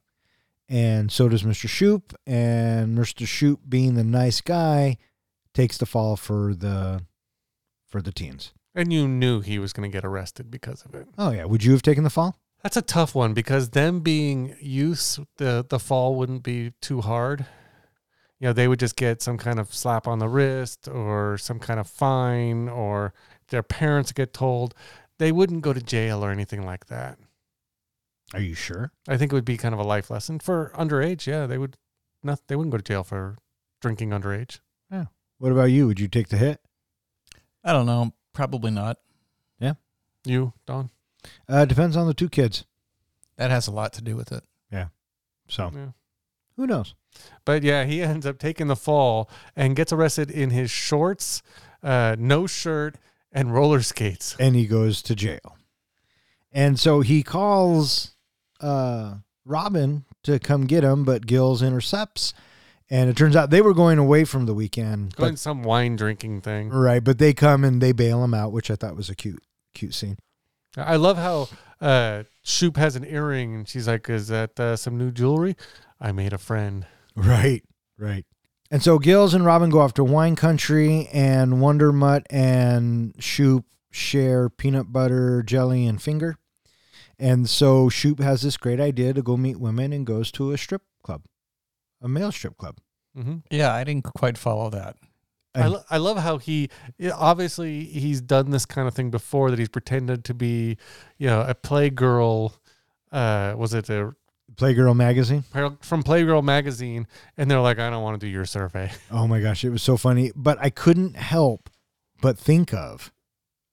[0.68, 1.68] and so does Mr.
[1.68, 3.26] Shoop, and Mr.
[3.26, 4.96] Shoop, being the nice guy,
[5.52, 7.02] takes the fall for the
[7.88, 8.52] for the teens.
[8.76, 11.08] And you knew he was going to get arrested because of it.
[11.18, 12.36] Oh yeah, would you have taken the fall?
[12.62, 17.46] That's a tough one because them being youths, the the fall wouldn't be too hard.
[18.40, 21.58] You know, they would just get some kind of slap on the wrist or some
[21.58, 23.12] kind of fine or
[23.48, 24.74] their parents get told.
[25.18, 27.18] They wouldn't go to jail or anything like that.
[28.32, 28.92] Are you sure?
[29.06, 31.26] I think it would be kind of a life lesson for underage.
[31.26, 31.76] Yeah, they would
[32.22, 33.36] not they wouldn't go to jail for
[33.82, 34.60] drinking underage.
[34.90, 35.06] Yeah.
[35.38, 35.86] What about you?
[35.86, 36.60] Would you take the hit?
[37.62, 38.12] I don't know.
[38.32, 38.98] Probably not.
[39.58, 39.74] Yeah.
[40.24, 40.88] You, Don?
[41.48, 42.64] Uh, depends on the two kids.
[43.36, 44.44] That has a lot to do with it.
[44.72, 44.88] Yeah.
[45.48, 45.88] So Yeah.
[46.56, 46.94] who knows?
[47.44, 51.42] But yeah, he ends up taking the fall and gets arrested in his shorts,
[51.82, 52.96] uh, no shirt,
[53.32, 54.36] and roller skates.
[54.38, 55.56] and he goes to jail.
[56.52, 58.14] And so he calls
[58.60, 62.34] uh, Robin to come get him, but Gills intercepts.
[62.92, 65.14] And it turns out they were going away from the weekend.
[65.14, 66.70] Going But, some wine drinking thing.
[66.70, 69.42] right, but they come and they bail him out, which I thought was a cute,
[69.74, 70.18] cute scene.
[70.76, 71.48] I love how
[71.80, 75.56] uh, Shoop has an earring and she's like, Is that uh, some new jewelry?
[76.00, 76.84] I made a friend.
[77.16, 77.62] Right,
[77.98, 78.24] right.
[78.70, 83.64] And so Gills and Robin go off to wine country, and Wonder Mutt and Shoop
[83.90, 86.36] share peanut butter, jelly, and finger.
[87.18, 90.58] And so Shoop has this great idea to go meet women and goes to a
[90.58, 91.22] strip club,
[92.00, 92.78] a male strip club.
[93.14, 94.96] hmm Yeah, I didn't quite follow that.
[95.52, 96.70] I, lo- I love how he
[97.12, 100.76] obviously he's done this kind of thing before that he's pretended to be,
[101.18, 102.52] you know, a playgirl.
[103.10, 104.14] Uh, was it a
[104.60, 105.42] Playgirl magazine.
[105.80, 107.06] from Playgirl magazine?
[107.36, 108.90] And they're like, I don't want to do your survey.
[109.10, 110.30] Oh my gosh, it was so funny.
[110.36, 111.70] But I couldn't help
[112.20, 113.10] but think of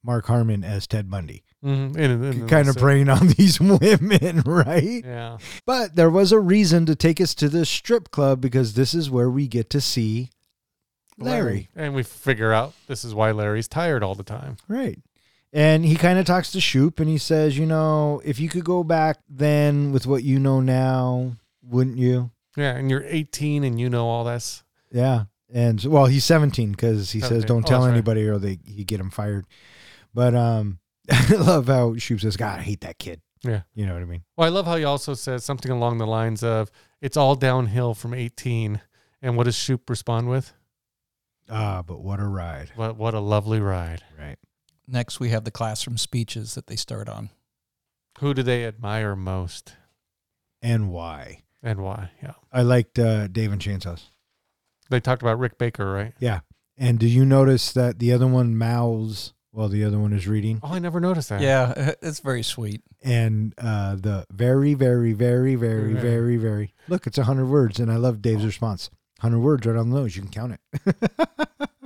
[0.04, 2.00] Mark Harmon as Ted Bundy, Mm-hmm.
[2.00, 5.04] And, and, kind of so- preying on these women, right?
[5.04, 5.38] Yeah.
[5.66, 9.10] But there was a reason to take us to the strip club because this is
[9.10, 10.30] where we get to see
[11.18, 11.70] Larry.
[11.76, 14.58] And we figure out this is why Larry's tired all the time.
[14.68, 15.00] Right.
[15.54, 18.66] And he kind of talks to Shoop and he says, you know, if you could
[18.66, 21.34] go back then with what you know now,
[21.64, 22.32] wouldn't you?
[22.56, 22.76] Yeah.
[22.76, 24.64] And you're 18 and you know all this.
[24.92, 25.26] Yeah.
[25.54, 27.94] And well, he's 17 because he says, don't Oh, tell that's right.
[27.94, 29.46] anybody or they he get him fired.
[30.14, 30.80] But um,
[31.12, 33.22] I love how Shoop says, God, I hate that kid.
[33.44, 33.62] Yeah.
[33.74, 34.24] You know what I mean?
[34.36, 36.70] Well, I love how he also says something along the lines of,
[37.02, 38.82] it's all downhill from 18.
[39.22, 40.54] And what does Shoop respond with?
[41.50, 42.72] Ah, but what a ride.
[42.76, 44.04] What, what a lovely ride.
[44.20, 44.38] Right.
[44.88, 47.30] Next, we have the classroom speeches that they start on.
[48.20, 49.76] Who do they admire most
[50.62, 51.44] And why?
[51.64, 52.12] and why?
[52.24, 52.34] Yeah.
[52.54, 54.04] I liked uh, Dave and Chainsaws.
[54.90, 56.14] They talked about Rick Baker, right?
[56.20, 56.40] Yeah.
[56.78, 60.60] And do you notice that the other one mouths while the other one is reading?
[60.64, 61.42] Oh, I never noticed that.
[61.42, 62.82] Yeah, it's very sweet.
[63.04, 66.02] and uh, the very, very, very, very, Very.
[66.02, 66.74] very, very.
[66.88, 68.90] Look, it's a hundred words, and I love Dave's response.
[69.20, 70.16] Hundred words right on the nose.
[70.16, 70.96] You can count it.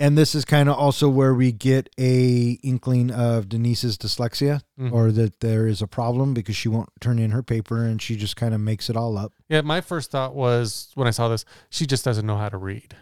[0.00, 4.92] And this is kind of also where we get a inkling of Denise's dyslexia Mhm.
[4.92, 8.14] or that there is a problem because she won't turn in her paper and she
[8.16, 9.32] just kind of makes it all up.
[9.48, 12.56] Yeah, my first thought was when I saw this, she just doesn't know how to
[12.56, 12.94] read.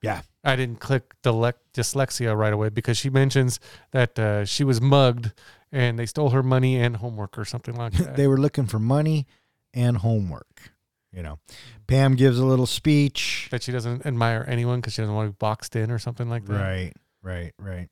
[0.00, 0.22] Yeah.
[0.44, 3.58] I didn't click dyle- dyslexia right away because she mentions
[3.90, 5.32] that uh, she was mugged
[5.72, 8.16] and they stole her money and homework or something like that.
[8.16, 9.26] they were looking for money
[9.74, 10.70] and homework.
[11.16, 11.38] You know,
[11.86, 13.48] Pam gives a little speech.
[13.50, 16.28] that she doesn't admire anyone because she doesn't want to be boxed in or something
[16.28, 16.52] like that.
[16.60, 16.92] Right,
[17.22, 17.88] right, right.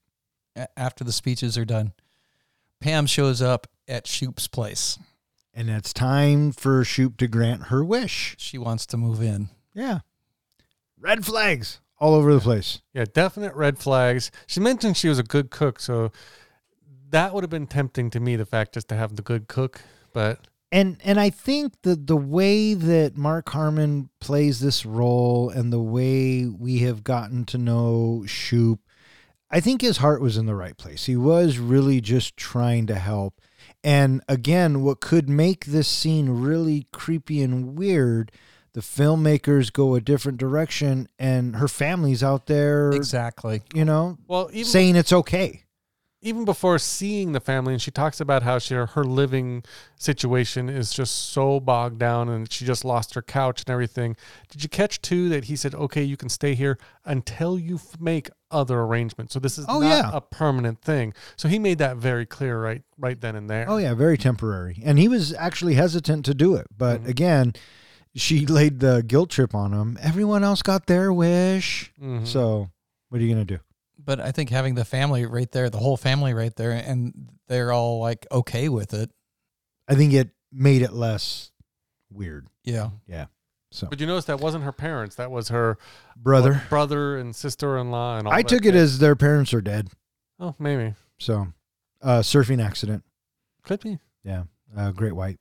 [0.55, 1.95] A- After the speeches are done,
[2.81, 4.99] Pam shows up at Shoop's place.
[5.55, 8.35] And it's time for Shoop to grant her wish.
[8.39, 9.49] She wants to move in.
[9.73, 10.01] Yeah.
[11.01, 12.83] Red flags all over the place.
[12.93, 14.31] Yeah, definite red flags.
[14.47, 16.13] She mentioned she was a good cook, so
[17.11, 18.37] that would have been tempting to me.
[18.37, 19.81] The fact just to have the good cook,
[20.13, 20.41] but
[20.75, 25.81] and and I think that the way that Mark Harmon plays this role and the
[25.81, 28.81] way we have gotten to know Shoop,
[29.53, 31.07] I think his heart was in the right place.
[31.07, 33.41] He was really just trying to help.
[33.85, 38.33] And again, what could make this scene really creepy and weird,
[38.73, 43.63] the filmmakers go a different direction and her family's out there, Exactly.
[43.73, 45.64] you know, well, even saying it's okay.
[46.25, 49.63] Even before seeing the family, and she talks about how she her living
[49.97, 54.17] situation is just so bogged down, and she just lost her couch and everything.
[54.51, 58.01] Did you catch too that he said, "Okay, you can stay here until you f-
[58.01, 60.11] make other arrangements." So this is Oh, not yeah.
[60.13, 61.13] a permanent thing.
[61.37, 63.67] So he made that very clear right right then and there.
[63.69, 64.81] Oh yeah, very temporary.
[64.85, 67.09] And he was actually hesitant to do it, but Mhm.
[67.09, 67.53] again,
[68.17, 69.99] she laid the guilt trip on him.
[70.01, 71.93] Everyone else got their wish.
[72.01, 72.27] Mhm.
[72.27, 72.71] So,
[73.11, 73.61] what are you going to do?
[74.05, 77.73] But I think having the family right there, the whole family right there, and they're
[77.73, 79.11] all like okay with it.
[79.89, 81.51] I think it made it less
[82.11, 82.47] weird.
[82.65, 82.91] Yeah.
[83.07, 83.27] Yeah.
[83.71, 85.17] So, But you notice that wasn't her parents.
[85.17, 85.79] That was her
[86.17, 89.89] brother, brother and sister-in-law, and all I that took it as their parents are dead.
[90.39, 91.49] oh maybe So,
[92.01, 93.03] uh surfing accident.
[93.65, 93.99] could be.
[94.23, 94.45] Yeah,
[94.77, 95.41] uh, Great White.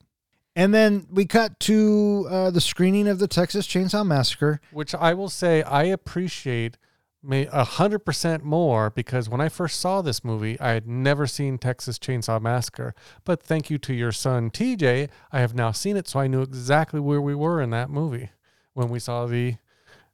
[0.55, 4.59] And then we cut to uh, the screening of the Texas Chainsaw Massacre.
[4.71, 6.77] which I will say I appreciate
[7.23, 11.25] may a hundred percent more because when I first saw this movie, I had never
[11.27, 12.93] seen Texas Chainsaw Massacre.
[13.23, 16.41] But thank you to your son TJ, I have now seen it, so I knew
[16.41, 18.29] exactly where we were in that movie
[18.73, 19.55] when we saw the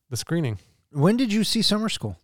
[0.09, 0.59] the screening.
[0.91, 2.17] When did you see Summer School?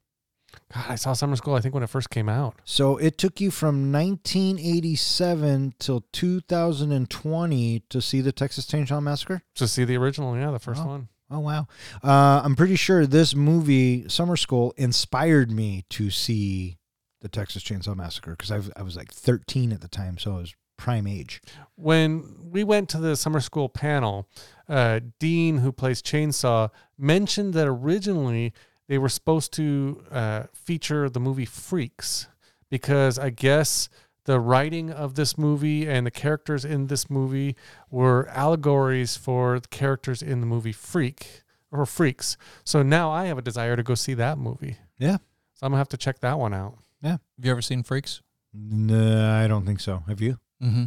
[0.74, 1.54] God, I saw Summer School.
[1.56, 2.56] I think when it first came out.
[2.64, 9.42] So it took you from 1987 till 2020 to see the Texas Chainsaw Massacre.
[9.56, 10.88] To see the original, yeah, the first Oh.
[10.88, 11.10] one.
[11.30, 11.68] Oh wow!
[12.04, 16.78] Uh, I'm pretty sure this movie, Summer School, inspired me to see
[17.22, 20.54] the Texas Chainsaw Massacre because I was like 13 at the time, so I was
[20.78, 21.42] prime age.
[21.76, 24.28] when we went to the summer school panel,
[24.68, 28.54] uh, Dean, who plays Chainsaw, mentioned that originally
[28.88, 32.28] they were supposed to uh, feature the movie Freaks
[32.70, 33.90] because I guess
[34.26, 37.56] the writing of this movie and the characters in this movie
[37.90, 42.38] were allegories for the characters in the movie Freak or Freaks.
[42.64, 44.78] So now I have a desire to go see that movie.
[44.98, 45.18] Yeah.
[45.54, 46.78] So I'm gonna have to check that one out.
[47.02, 47.12] Yeah.
[47.38, 48.22] Have you ever seen Freaks?
[48.54, 50.04] No, I don't think so.
[50.08, 50.40] Have you?
[50.62, 50.86] Mm-hmm.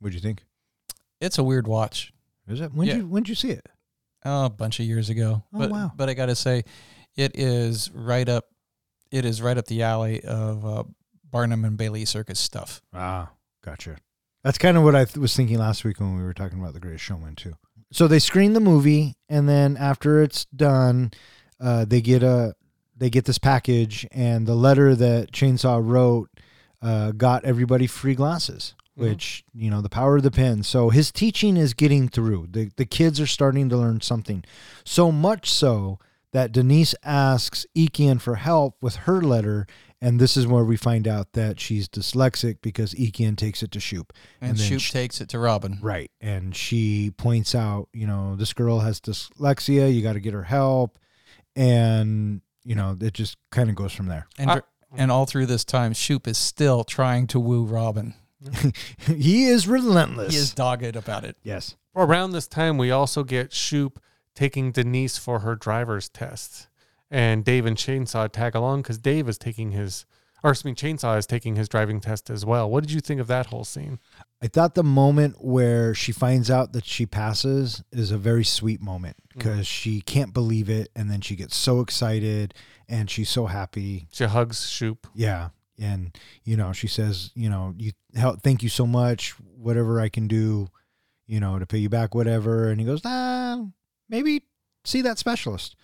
[0.00, 0.42] What'd you think?
[1.20, 2.12] It's a weird watch.
[2.48, 2.72] Is it?
[2.72, 2.96] When Yeah.
[2.96, 3.66] you when did you see it?
[4.24, 5.44] Oh, a bunch of years ago.
[5.54, 5.92] Oh, but, wow.
[5.94, 6.64] But I got to say,
[7.16, 8.46] it is right up.
[9.10, 10.84] It is right up the alley of uh,
[11.30, 12.82] Barnum and Bailey Circus stuff.
[12.92, 13.30] Ah,
[13.64, 13.96] gotcha.
[14.42, 16.72] That's kind of what I th- was thinking last week when we were talking about
[16.74, 17.54] The Greatest Showman too.
[17.92, 21.10] So they screen the movie, and then after it's done,
[21.60, 22.54] uh, they get a
[22.96, 26.28] they get this package, and the letter that Chainsaw wrote
[26.82, 28.74] uh, got everybody free glasses.
[28.98, 29.02] Mhm.
[29.02, 30.62] Which you know the power of the pen.
[30.62, 32.48] So his teaching is getting through.
[32.50, 34.44] The the kids are starting to learn something,
[34.84, 35.98] so much so
[36.32, 39.66] that Denise asks Eakian for help with her letter,
[40.00, 43.80] and this is where we find out that she's dyslexic because Eakian takes it to
[43.80, 44.12] Shoop.
[44.40, 45.78] And, And then Shoop sh- takes it to Robin.
[45.82, 46.10] Right.
[46.20, 50.44] And she points out, you know, this girl has dyslexia, you got to get her
[50.44, 50.98] help.
[51.56, 54.26] And, you know, it just kind of goes from there.
[54.38, 54.62] And, I-
[54.96, 58.14] and all through this time, Shoop is still trying to woo Robin.
[59.06, 60.32] he is relentless.
[60.32, 61.36] He is dogged about it.
[61.42, 61.76] Yes.
[61.94, 64.00] around this time, we also get Shoop
[64.40, 66.68] taking Denise for her driver's test,
[67.10, 70.06] and Dave and Chainsaw tag along because Dave is taking his,
[70.42, 72.70] or I mean, Chainsaw is taking his driving test as well.
[72.70, 73.98] What did you think of that whole scene?
[74.42, 78.80] I thought the moment where she finds out that she passes is a very sweet
[78.80, 80.88] moment because she can't believe it.
[80.96, 82.54] And then she gets so excited
[82.88, 84.06] and she's so happy.
[84.10, 85.06] She hugs Shoop.
[85.14, 85.50] Yeah.
[85.78, 89.32] And, you know, she says, you know, you help, thank you so much.
[89.32, 90.68] Whatever I can do,
[91.26, 92.70] you know, to pay you back, whatever.
[92.70, 93.66] And he goes, ah,
[94.10, 94.42] maybe
[94.84, 95.76] see that specialist.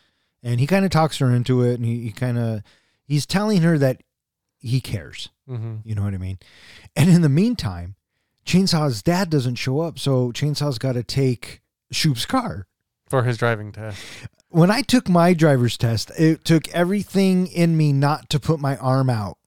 [0.43, 1.75] And he kind of talks her into it.
[1.75, 2.63] And he, he kind of,
[3.05, 4.03] he's telling her that
[4.59, 5.31] he cares.
[5.49, 5.77] Mm-hmm.
[5.85, 6.39] You know what I mean?
[6.95, 7.95] And in the meantime,
[8.45, 12.67] Chainsaw's dad doesn't show up, so Chainsaw's got to take Shoop's car.
[13.09, 14.01] For his driving test.
[14.49, 18.77] When I took my driver's test, it took everything in me not to put my
[18.77, 19.39] arm out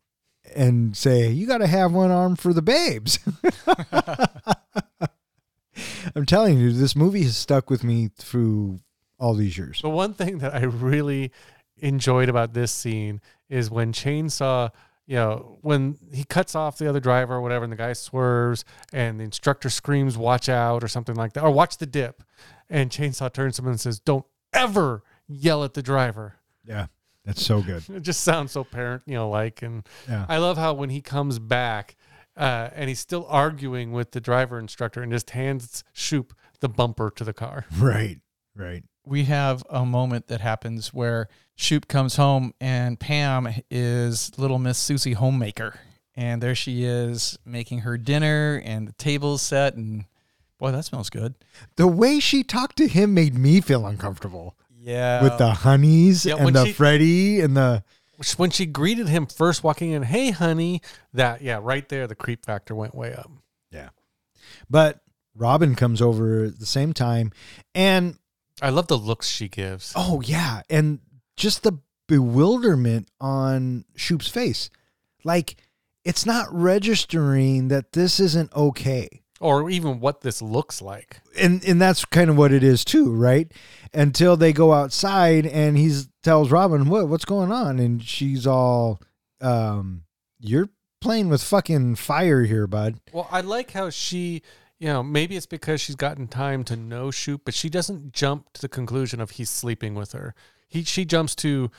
[0.56, 3.20] and say, "You got to have one arm for the babes."
[6.16, 8.80] I'm telling you, this movie has stuck with me through
[9.20, 9.82] all these years.
[9.82, 11.32] The one thing that I really
[11.78, 14.70] enjoyed about this scene is when Chainsaw,
[15.08, 18.64] you know, when he cuts off the other driver or whatever, and the guy swerves,
[18.94, 22.24] and the instructor screams, "Watch out!" or something like that, or "Watch the dip,"
[22.70, 26.88] and Chainsaw turns to him and says, "Don't ever yell at the driver." Yeah,
[27.26, 27.84] that's so good.
[27.90, 29.62] It just sounds so parent, you know, like.
[29.62, 30.26] And Yeah.
[30.30, 31.96] I love how when he comes back,
[32.40, 37.12] uh, and he's still arguing with the driver instructor, and just hands Shoop the bumper
[37.16, 37.66] to the car.
[37.78, 38.20] Right,
[38.56, 38.84] right.
[39.06, 44.78] we have a moment that happens where Shoop comes home and Pam is little Miss
[44.78, 45.80] Susie homemaker.
[46.16, 50.06] And there she is making her dinner and the table's set and
[50.58, 51.36] boy, that smells good.
[51.78, 55.24] The way she talked to him made me feel uncomfortable Yeah.
[55.24, 57.84] with the honeys Yeah, and the she- Freddie and the
[58.38, 60.82] When she greeted him first walking in, hey, honey,
[61.14, 63.32] that, yeah, right there, the creep factor went way up.
[63.72, 63.90] yeah.
[64.70, 65.00] But
[65.36, 67.32] Robin comes over at the same time,
[67.74, 68.18] and
[68.62, 69.94] I love the looks she gives.
[69.96, 71.00] oh yeah, and
[71.38, 74.70] just the bewilderment on Shoop's face,
[75.24, 75.56] like
[76.04, 79.22] it's not registering that this isn't okay.
[79.40, 81.22] Or even what this looks like.
[81.40, 83.50] and and that's kind of what it is too, right?
[83.94, 89.02] Until they go outside and he tells Robin, "What what's going on?" and she's all,
[89.40, 90.04] um,
[90.40, 90.70] "You're
[91.00, 94.42] playing with fucking fire here, bud." Well, I like how she,
[94.78, 98.52] you know, maybe it's because she's gotten time to know Shoop, but she doesn't jump
[98.54, 100.36] to the conclusion of he's sleeping with her.
[100.68, 101.72] He she jumps to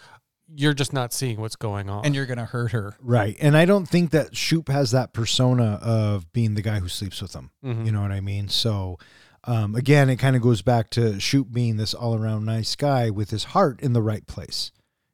[0.55, 2.05] you're just not seeing what's going on.
[2.05, 2.95] and you're going to hurt her.
[3.01, 6.89] Right, and I don't think that Shoop has that persona of being the guy who
[6.89, 7.51] sleeps with them.
[7.65, 7.87] Mhm.
[7.87, 8.49] You know what I mean?
[8.49, 8.99] So.
[9.45, 13.09] Um, again, it kind of goes back to Shoop being this all around nice guy
[13.09, 14.71] with his heart in the right place.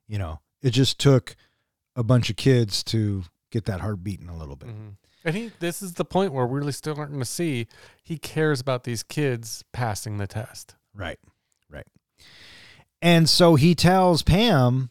[0.08, 1.36] You know, it just took
[1.94, 3.22] a bunch of kids to
[3.52, 4.70] get that heart beating a little bit.
[4.70, 4.96] Mhm.
[5.24, 7.68] And he this is the point where we're really still starting to see
[8.02, 10.74] he cares about these kids passing the test.
[10.92, 11.20] Right.
[11.70, 11.86] Right.
[13.00, 14.90] And so he tells Pam,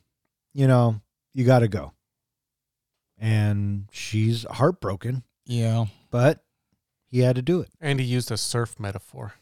[0.56, 1.01] you know,
[1.36, 1.91] you got to go.
[3.18, 5.86] And she's heartbroken, Yeah.
[6.12, 6.43] but
[7.08, 7.70] he had to do it.
[7.80, 9.36] And he used a surf metaphor.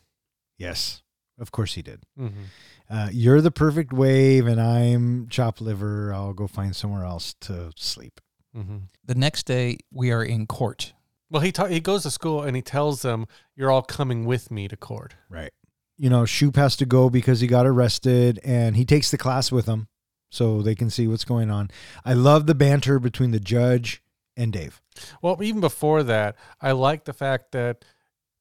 [0.57, 1.01] Yes.
[1.39, 2.03] Of course he did.
[2.19, 2.43] Mm-hmm.
[2.89, 6.13] Uh, you're the perfect wave, and I'm chop liver.
[6.13, 8.21] I'll go find somewhere else to sleep.
[8.55, 8.77] Mm-hmm.
[9.05, 10.93] The next day, we are in court.
[11.31, 14.51] Well, he ta- he goes to school and he tells them, "You're all coming with
[14.51, 15.51] me to court." Right.
[15.97, 19.51] You know, Shoop has to go because he got arrested, and he takes the class
[19.51, 19.87] with him
[20.33, 21.69] so they can see what's going on.
[22.03, 24.01] I love the banter between the judge
[24.35, 24.81] and Dave.
[25.21, 27.85] Well, even before that, I like the fact that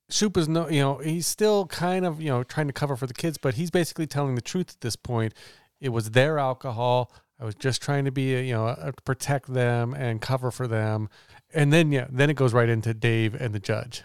[0.09, 3.07] Shoop is no, you know, he's still kind of, you know, trying to cover for
[3.07, 5.35] the kids, but he's basically telling the truth at this point.
[5.81, 7.13] It was their alcohol.
[7.39, 11.11] I was just trying to be, you know, uh, protect them and cover for them.
[11.53, 14.03] And then, yeah, then it goes right into Dave and the judge.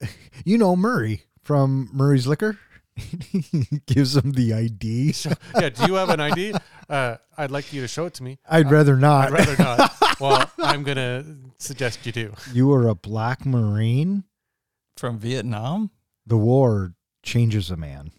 [0.44, 2.58] You know Murray from Murray's Liquor.
[3.00, 5.14] He gives him the ID.
[5.54, 6.54] yeah, do you have an ID?
[6.88, 8.38] Uh, I'd like you to show it to me.
[8.48, 9.32] I'd rather not.
[9.32, 9.96] I'd rather not.
[10.20, 11.24] well, I'm gonna
[11.58, 12.34] suggest you do.
[12.52, 14.24] you are a black Marine.
[14.96, 15.90] From Vietnam?
[16.26, 18.10] The war changes a man.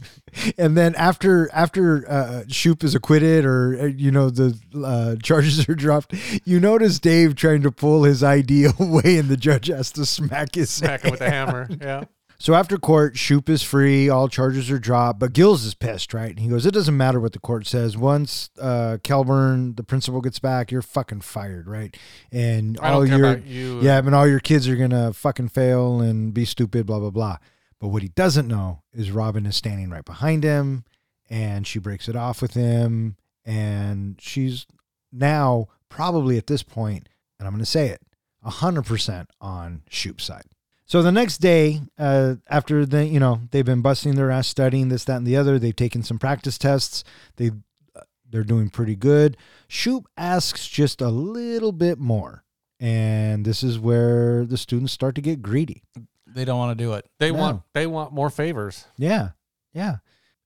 [0.58, 5.68] and then after after uh, Shoop is acquitted or uh, you know the uh, charges
[5.68, 6.14] are dropped,
[6.44, 10.54] you notice Dave trying to pull his ID away, and the judge has to smack
[10.54, 11.68] his Smack him with a hammer.
[11.80, 12.04] Yeah.
[12.38, 16.30] So after court, Shoop is free, all charges are dropped, but Gills is pissed, right?
[16.30, 17.96] And he goes, It doesn't matter what the court says.
[17.96, 21.96] Once uh Kelburn, the principal gets back, you're fucking fired, right?
[22.30, 23.80] And I all your you.
[23.80, 27.38] Yeah, and all your kids are gonna fucking fail and be stupid, blah blah blah.
[27.80, 30.84] But what he doesn't know is Robin is standing right behind him
[31.28, 33.16] and she breaks it off with him.
[33.44, 34.66] And she's
[35.12, 37.08] now probably at this point,
[37.38, 38.02] and I'm gonna say it,
[38.44, 40.44] hundred percent on Shoop's side.
[40.88, 44.88] So the next day, uh, after the you know they've been busting their ass studying
[44.88, 47.02] this, that, and the other, they've taken some practice tests.
[47.36, 47.50] They
[47.96, 49.36] uh, they're doing pretty good.
[49.68, 52.44] Shoop asks just a little bit more,
[52.78, 55.82] and this is where the students start to get greedy.
[56.26, 57.06] They don't want to do it.
[57.18, 57.38] They No.
[57.38, 58.86] want they want more favors.
[58.96, 59.30] Yeah,
[59.72, 59.96] yeah.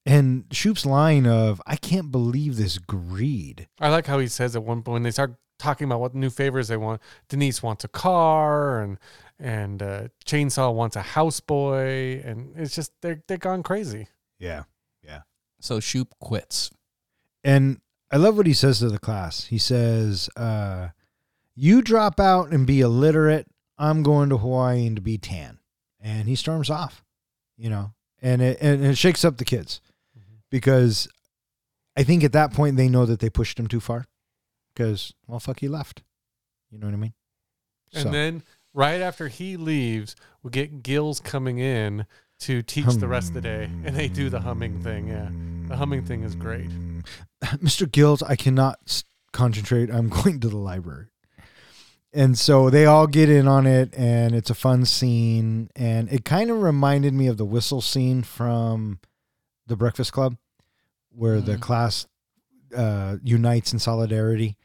[0.07, 4.63] And Shoop's line of "I can't believe this greed." I like how he says at
[4.63, 7.03] one point when they start talking about what new favors they want.
[7.29, 8.99] Denise wants a car, and
[9.41, 14.07] and uh, Chainsaw wants a houseboy, and it's just they're they're gone crazy.
[14.39, 14.65] Yeah,
[15.03, 15.23] yeah.
[15.61, 16.71] So Shoop quits.
[17.45, 17.81] and
[18.13, 19.45] I love what he says to the class.
[19.47, 20.89] He says, uh,
[21.55, 23.47] "You drop out and be illiterate.
[23.79, 25.59] I'm going to Hawaii and to be tan."
[26.01, 27.05] And he storms off,
[27.57, 29.81] you know, and it and it shakes up the kids
[30.51, 31.09] because
[31.97, 34.07] I think at that point they know that they pushed him too far.
[34.75, 36.03] Because well, fuck, he left.
[36.71, 37.15] You know what I mean?
[37.93, 38.43] And So- then
[38.75, 42.07] right after he leaves, we get Gills coming in
[42.41, 45.09] to teach the rest of the day, and they do the humming thing.
[45.09, 45.29] Yeah,
[45.69, 46.71] the humming thing is great.
[47.45, 47.91] Mr.
[47.91, 49.03] Gills, I cannot
[49.33, 49.91] concentrate.
[49.91, 51.09] I'm going to the library.
[52.13, 55.71] And so they all get in on it, and it's a fun scene.
[55.77, 58.99] And it kind of reminded me of the whistle scene from
[59.69, 60.37] The Breakfast Club,
[61.11, 61.61] where the Mhm.
[61.61, 62.07] class
[62.77, 64.57] uh, unites in solidarity.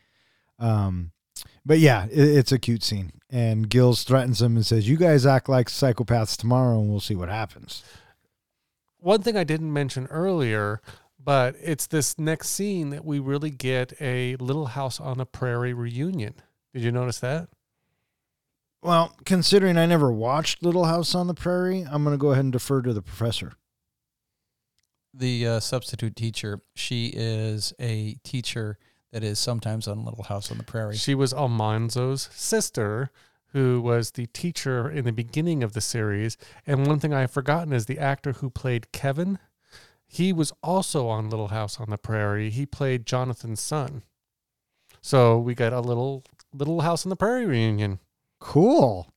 [0.59, 1.11] Um,
[1.65, 3.11] but yeah, it, it's a cute scene.
[3.35, 7.15] And Gills threatens them and says, You guys act like psychopaths tomorrow, and we'll see
[7.15, 7.83] what happens.
[8.97, 10.81] One thing I didn't mention earlier,
[11.21, 15.73] but it's this next scene that we really get a Little House on the Prairie
[15.73, 16.35] reunion.
[16.73, 17.49] Did you notice that?
[18.81, 22.45] Well, considering I never watched Little House on the Prairie, I'm going to go ahead
[22.45, 23.51] and defer to the professor.
[25.13, 28.77] The uh, substitute teacher, she is a teacher
[29.15, 30.97] that is sometimes on Little House on the Prairie.
[30.97, 33.11] She was Almanzo's sister,
[33.53, 36.35] who was the teacher in the beginning of the series.
[36.67, 39.39] And one thing I have forgotten is the actor who played Kevin.
[40.05, 42.49] He was also on Little House on the Prairie.
[42.49, 44.03] He played Jonathan's son.
[44.99, 47.99] So we got a little Little House on the Prairie reunion.
[48.41, 49.13] Cool.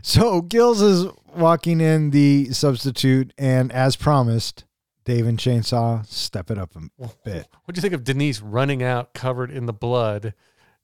[0.00, 4.64] So Gills is walking in the substitute, and as promised,
[5.04, 7.48] Dave and Chainsaw step it up a bit.
[7.64, 10.34] What do you think of Denise running out covered in the blood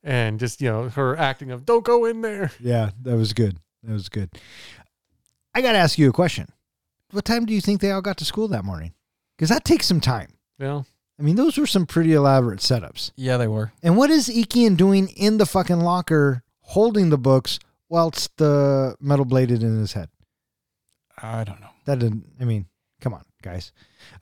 [0.03, 2.51] and just, you know, her acting of don't go in there?
[2.61, 3.59] Yeah, that was good.
[3.83, 4.31] That was good.
[5.55, 6.49] I got to ask you a question.
[7.11, 8.93] What time do you think they all got to school that morning?
[9.37, 10.29] Because that takes some time.
[10.59, 10.87] You know?
[11.19, 13.11] I mean, those were some pretty elaborate setups.
[13.17, 13.73] yeah, they were.
[13.83, 17.59] And what is Eakian doing in the fucking locker holding the books
[17.89, 20.11] whilst the metal bladed in his head?
[21.21, 21.71] I don't know.
[21.87, 22.67] That didn't, I mean,
[23.01, 23.73] come on, guys.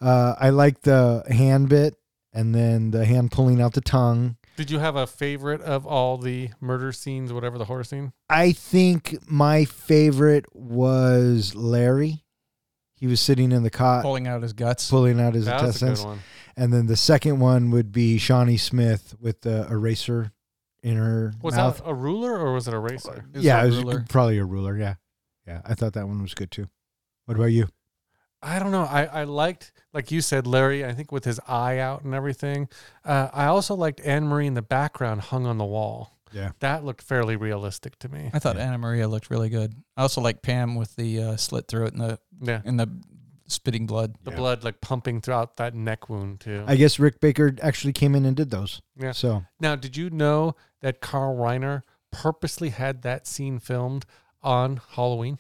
[0.01, 1.95] Uh, I like the hand bit
[2.33, 4.37] and then the hand pulling out the tongue.
[4.57, 8.13] Did you have a favorite of all the murder scenes, whatever the horror scene?
[8.31, 12.25] I think my favorite was Larry.
[12.95, 14.89] He was sitting in the cot Pulling out his guts.
[14.89, 16.01] pulling out his That was a intestines.
[16.01, 16.19] good one.
[16.57, 20.33] And then the second one would be Shawnee Smith with the eraser
[20.83, 21.79] in her Was mouth.
[21.79, 23.27] that a ruler or was it a racer?
[23.35, 24.05] It yeah, a it was ruler.
[24.09, 24.79] probably a ruler.
[24.79, 24.95] Yeah.
[25.47, 25.61] Yeah.
[25.67, 26.69] I thought that one was good too.
[27.27, 27.69] What about you?
[28.47, 28.85] I don't know.
[28.85, 32.69] I, I liked, like you said, Larry, I think with his eye out and everything.
[33.05, 36.17] Uh, I also liked Anne Marie in the background hung on the wall.
[36.33, 36.51] Yeah.
[36.61, 38.31] That looked fairly realistic to me.
[38.33, 39.75] I thought Anna Maria looked really good.
[39.97, 42.63] I also like Pam with the uh, slit through it and the Yeah.
[42.65, 42.89] and the
[43.49, 44.17] spitting blood.
[44.25, 44.37] The Yeah.
[44.37, 46.65] blood like pumping throughout that neck wound too.
[46.67, 48.83] I guess Rick Baker actually came in and did those.
[48.97, 49.13] Yeah.
[49.13, 51.83] So now, did you know that Carl Reiner
[52.13, 54.05] purposely had that scene filmed
[54.43, 55.39] on Halloween?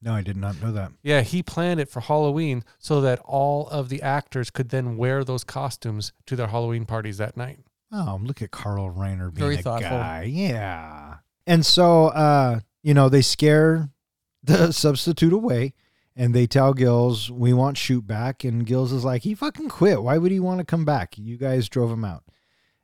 [0.00, 0.92] No, I did not know that.
[1.02, 5.24] Yeah, he planned it for Halloween so that all of the actors could then wear
[5.24, 7.58] those costumes to their Halloween parties that night.
[7.90, 9.90] Oh, look at Carl Reiner being Very a thoughtful.
[9.90, 10.24] guy.
[10.24, 11.16] Yeah.
[11.46, 13.88] And so, uh, you know, they scare
[14.44, 15.74] the substitute away
[16.14, 18.44] and they tell Gills, we want Shoop back.
[18.44, 20.02] And Gills is like, he fucking quit.
[20.02, 21.16] Why would he want to come back?
[21.16, 22.22] You guys drove him out.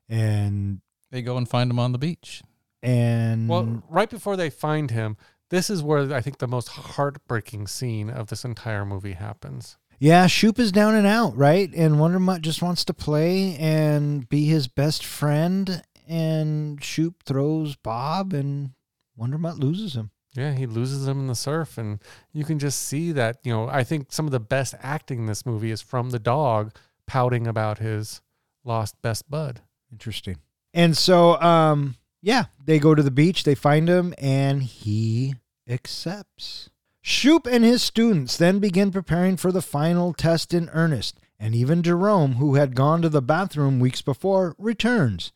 [0.08, 2.42] And, They go and find him on the beach.
[2.82, 5.16] and Well, right before they find him,
[5.50, 9.76] this is where I think the most heartbreaking scene of this entire movie happens.
[9.98, 11.70] yeah, Shoop is down and out, right?
[11.74, 15.82] And Wonder Mutt just wants to play and be his best friend.
[16.08, 18.70] And Shoop throws Bob and
[19.16, 20.10] Wonder Mutt loses him.
[20.34, 22.00] Yeah, he loses him in the surf, and
[22.32, 23.38] you can just see that.
[23.44, 26.18] You know, I think some of the best acting in this movie is from the
[26.18, 26.74] dog
[27.06, 28.20] pouting about his
[28.64, 29.60] lost best bud.
[29.92, 30.38] Interesting.
[30.72, 31.94] And so, um,
[32.24, 35.34] yeah, they go to the beach, they find him, and he
[35.68, 36.70] accepts.
[37.02, 41.82] Shoop and his students then begin preparing for the final test in earnest, and even
[41.82, 45.32] Jerome, who had gone to the bathroom weeks before, returns.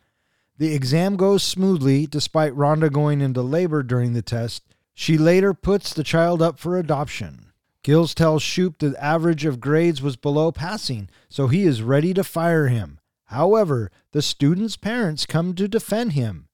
[0.57, 4.62] The exam goes smoothly despite Rhonda going into labor during the test.
[4.95, 7.53] She later puts the child up for adoption.
[7.82, 12.24] Gills tells Shoop the average of grades was below passing, so he is ready to
[12.24, 12.99] fire him.
[13.26, 16.47] However, the student's parents come to defend him.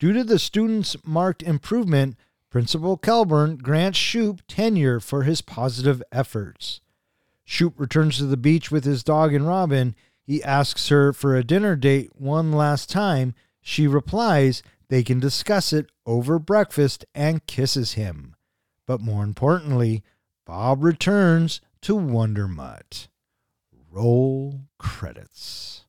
[0.00, 2.16] Due to the student's marked improvement,
[2.48, 6.80] Principal Kelburn grants Shoop tenure for his positive efforts.
[7.44, 9.94] Shoop returns to the beach with his dog and Robin.
[10.22, 13.34] He asks her for a dinner date one last time.
[13.60, 18.34] She replies they can discuss it over breakfast and kisses him.
[18.86, 20.02] But more importantly,
[20.46, 23.08] Bob returns to Wonder Mutt.
[23.90, 25.84] Roll credits.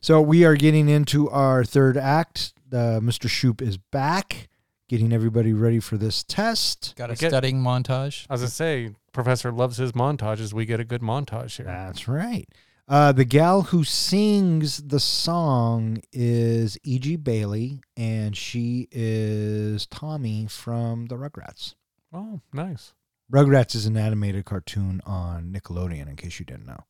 [0.00, 2.52] So we are getting into our third act.
[2.72, 3.28] Uh, Mr.
[3.28, 4.48] Shoop is back,
[4.88, 6.94] getting everybody ready for this test.
[6.96, 8.26] Got a We get- studying montage.
[8.30, 10.52] As I say, Professor loves his montages.
[10.52, 11.66] We get a good montage here.
[11.66, 12.46] That's right.
[12.86, 17.16] Uh, the gal who sings the song is E.G.
[17.18, 21.74] Daily, and she is Tommy from the Rugrats.
[22.12, 22.94] Oh, nice.
[23.30, 26.84] Rugrats is an animated cartoon on Nickelodeon, in case you didn't know.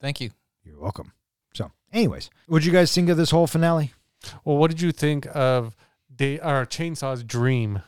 [0.00, 0.30] Thank you.
[0.64, 1.12] You're welcome.
[1.54, 3.92] So, anyways, what'd you guys think of this whole finale?
[4.44, 5.76] Well, what did you think of
[6.14, 7.82] Day or Chainsaw's dream?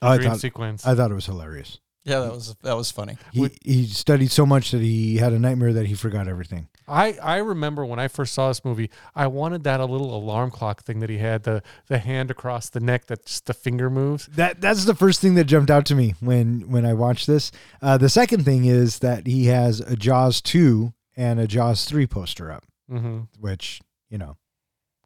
[0.00, 0.86] I dream thought sequence.
[0.86, 1.78] I thought it was hilarious.
[2.04, 3.16] Yeah, that was that was funny.
[3.32, 6.66] He, he studied so much that he had a nightmare that he forgot everything.
[6.88, 10.50] I, I remember when I first saw this movie, I wanted that a little alarm
[10.50, 13.88] clock thing that he had the the hand across the neck that just the finger
[13.88, 14.26] moves.
[14.26, 17.52] That that's the first thing that jumped out to me when when I watched this.
[17.80, 22.08] Uh, the second thing is that he has a Jaws two and a Jaws three
[22.08, 23.80] poster up, hmm which
[24.10, 24.36] you know,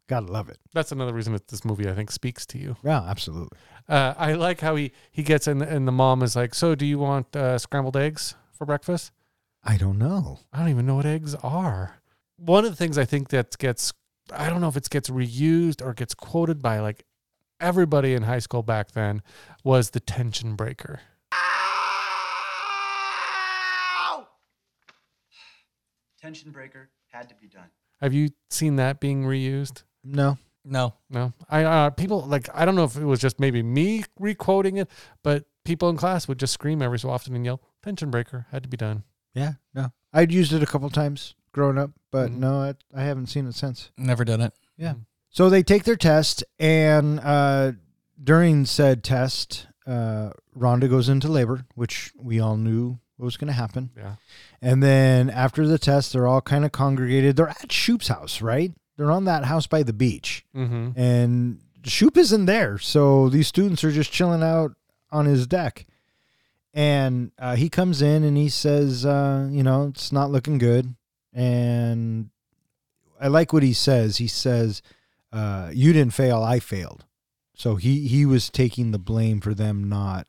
[0.07, 0.57] gotta love it.
[0.73, 2.77] That's another reason that this movie I think speaks to you.
[2.83, 3.57] Yeah, absolutely.
[3.87, 6.85] Uh, I like how he he gets in and the mom is like, "So, do
[6.85, 9.11] you want uh, scrambled eggs for breakfast?"
[9.63, 10.39] I don't know.
[10.53, 11.99] I don't even know what eggs are.
[12.37, 13.93] One of the things I think that gets
[14.33, 17.03] I don't know if it gets reused or gets quoted by like
[17.59, 19.21] everybody in high school back then
[19.63, 21.01] was the tension breaker.
[26.19, 27.69] Tension breaker had to be done.
[28.01, 29.83] Have you seen that being reused?
[30.03, 33.61] No, No, No, I uh, people like I don't know if it was just maybe
[33.63, 34.89] me requoting it,
[35.23, 38.63] but people in class would just scream every so often and yell, "Tension breaker had
[38.63, 39.91] to be done." yeah, no.
[40.13, 42.37] I'd used it a couple times growing up, but Mhm.
[42.37, 43.91] no, I, I haven't seen it since.
[43.97, 44.53] never done it.
[44.77, 44.95] Yeah.
[45.29, 47.73] So they take their test, and uh,
[48.23, 53.53] during said test, uh, Rhonda goes into labor, which we all knew was going to
[53.53, 53.91] happen.
[53.95, 54.15] Yeah,
[54.61, 57.35] And then after the test, they're all kind of congregated.
[57.35, 58.71] They're at Shoop's house, right?
[58.97, 60.99] They're on that house by the beach, mm-hmm.
[60.99, 62.77] and Shoop isn't there.
[62.77, 64.73] So these students are just chilling out
[65.11, 65.85] on his deck.
[66.73, 70.95] And uh, he comes in and he says, uh, you know, it's not looking good.
[71.33, 72.29] And
[73.19, 74.17] I like what he says.
[74.17, 74.81] He says,
[75.31, 77.05] uh, you didn't fail, I failed.
[77.55, 80.27] So he, he was taking the blame for them not,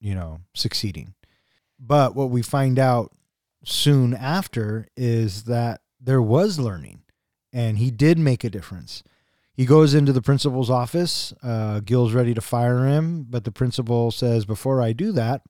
[0.00, 1.14] you know, succeeding.
[1.78, 3.12] But what we find out
[3.64, 7.03] soon after is that there was learning
[7.54, 9.04] and he did make a difference.
[9.54, 11.32] He goes into the principal's office.
[11.40, 15.42] Uh, Gil's ready to fire him, but the principal says, Before I do that,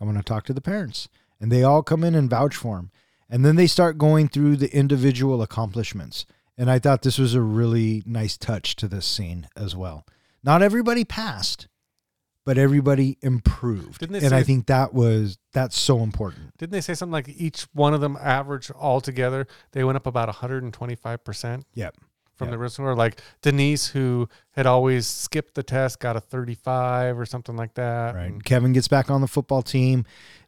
[0.00, 1.08] I want to talk to the parents.
[1.40, 2.92] And they all come in and vouch for him.
[3.28, 6.24] And then they start going through the individual accomplishments.
[6.56, 10.06] And I thought this was a really nice touch to this scene as well.
[10.44, 11.66] Not everybody passed,
[12.48, 14.00] but everybody improved.
[14.00, 16.56] Didn't they and I think that was that's so important.
[16.56, 20.28] Didn't they say something like each one of them average altogether they went up about
[20.28, 21.94] 125 percent Yep.
[22.36, 22.52] from Yep.
[22.56, 22.88] the original?
[22.88, 27.74] Or like Denise, who had always skipped the test, got a 35 or something like
[27.74, 28.14] that.
[28.14, 28.24] Right.
[28.30, 30.06] And Kevin gets back on the football team.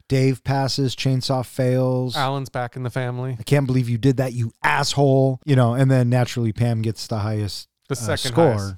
[0.09, 0.97] Dave passes.
[0.97, 2.17] Chainsaw fails.
[2.17, 3.37] Alan's back in the family.
[3.39, 5.39] I can't believe you did that, you asshole.
[5.45, 8.75] You know, and then naturally Pam gets the highest The uh, second score highest.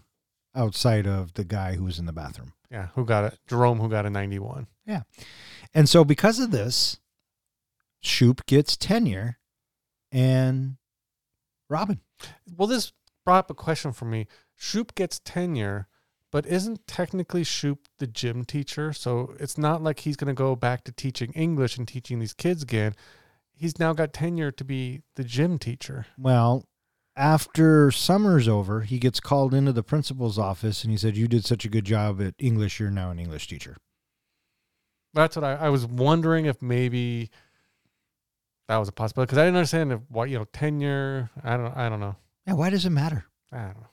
[0.56, 2.52] outside of the guy who was in the bathroom.
[2.72, 3.38] Yeah, who got it?
[3.46, 4.66] Jerome, who got a 91.
[4.86, 5.02] Yeah.
[5.74, 6.98] And so because of this,
[8.00, 9.38] Shoop gets tenure
[10.10, 10.76] and
[11.68, 12.00] Robin.
[12.56, 12.92] Well, this
[13.24, 14.26] brought up a question for me.
[14.56, 15.86] Shoop gets tenure,
[16.30, 18.92] but isn't technically Shoop the gym teacher?
[18.94, 22.32] So it's not like he's going to go back to teaching English and teaching these
[22.32, 22.94] kids again.
[23.52, 26.06] He's now got tenure to be the gym teacher.
[26.16, 26.66] Well,
[27.16, 31.44] after summer's over, he gets called into the principal's office and he said, You did
[31.44, 33.76] such a good job at English, you're now an English teacher.
[35.14, 37.30] That's what I, I was wondering if maybe
[38.68, 41.30] that was a possibility because I didn't understand if what you know tenure.
[41.44, 41.76] I don't.
[41.76, 42.16] I don't know.
[42.46, 43.26] Yeah, why does it matter?
[43.52, 43.88] I don't know.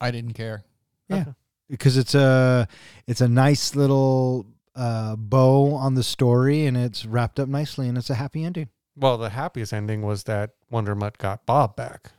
[0.00, 0.64] I didn't care.
[1.08, 1.20] Yeah.
[1.20, 1.32] Okay.
[1.68, 2.66] because it's a
[3.06, 7.98] it's a nice little uh, bow on the story and it's wrapped up nicely and
[7.98, 8.68] it's a happy ending.
[8.96, 12.12] Well, the happiest ending was that Wonder Mutt got Bob back.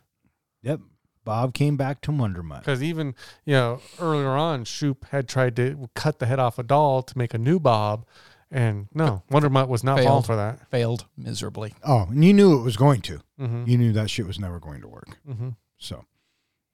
[0.64, 0.80] Yep.
[1.26, 2.60] Bob came back to Wonder Mutt.
[2.60, 3.16] Because even
[3.46, 7.18] you know earlier on, Shoop had tried to cut the head off a doll to
[7.18, 8.06] make a new Bob,
[8.52, 10.26] and no, Wonder Mutt was not falling Failed.
[10.26, 10.70] for that.
[10.70, 11.74] Failed miserably.
[11.84, 13.20] Oh, and you knew it was going to.
[13.40, 13.64] Mm-hmm.
[13.68, 15.18] You knew that shit was never going to work.
[15.28, 15.50] Mm-hmm.
[15.78, 16.06] So,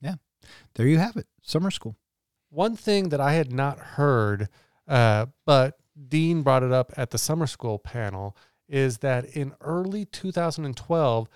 [0.02, 0.16] yeah,
[0.76, 1.28] there you have it.
[1.42, 1.96] Summer school.
[2.50, 4.50] One thing that I had not heard,
[4.88, 8.36] uh, but Dean brought it up at the summer school panel,
[8.68, 11.30] is that in early 2012,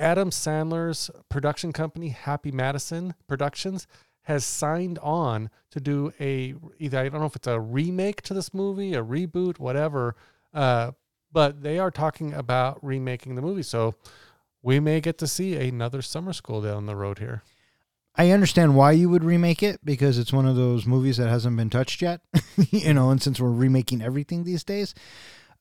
[0.00, 3.86] Adam Sandler's production company, Happy Madison Productions,
[4.22, 8.34] has signed on to do a either I don't know if it's a remake to
[8.34, 10.16] this movie, a reboot, whatever.
[10.52, 10.92] Uh,
[11.32, 13.62] but they are talking about remaking the movie.
[13.62, 13.94] So
[14.62, 17.42] we may get to see another summer school down the road here.
[18.16, 21.56] I understand why you would remake it because it's one of those movies that hasn't
[21.56, 22.20] been touched yet,
[22.70, 24.94] you know, and since we're remaking everything these days.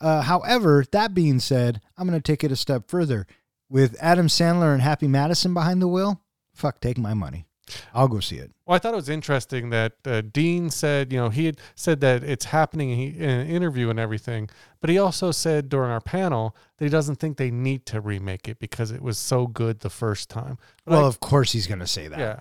[0.02, 3.28] Uh, however, that being said, I'm going to take it a step further.
[3.70, 6.22] With Adam Sandler and Happy Madison behind the wheel,
[6.54, 7.46] fuck, take my money.
[7.94, 8.52] I'll go see it.
[8.66, 12.00] Well, I thought it was interesting that uh, Dean said, you know, he had said
[12.02, 14.50] that it's happening in an interview and everything,
[14.82, 18.48] but he also said during our panel that he doesn't think they need to remake
[18.48, 20.58] it because it was so good the first time.
[20.84, 22.18] But Well, I- of course he's going to say that.
[22.20, 22.40] yeah.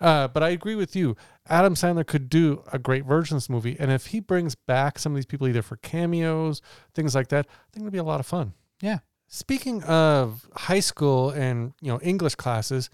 [0.00, 1.16] Uh, but I agree with you.
[1.48, 3.74] Adam Sandler could do a great version of this movie.
[3.80, 6.60] And if he brings back some of these people, either for cameos,
[6.94, 8.52] things like that, I think it'll be a lot of fun.
[8.82, 8.98] Yeah.
[9.30, 12.88] Speaking of high school and you know English classes,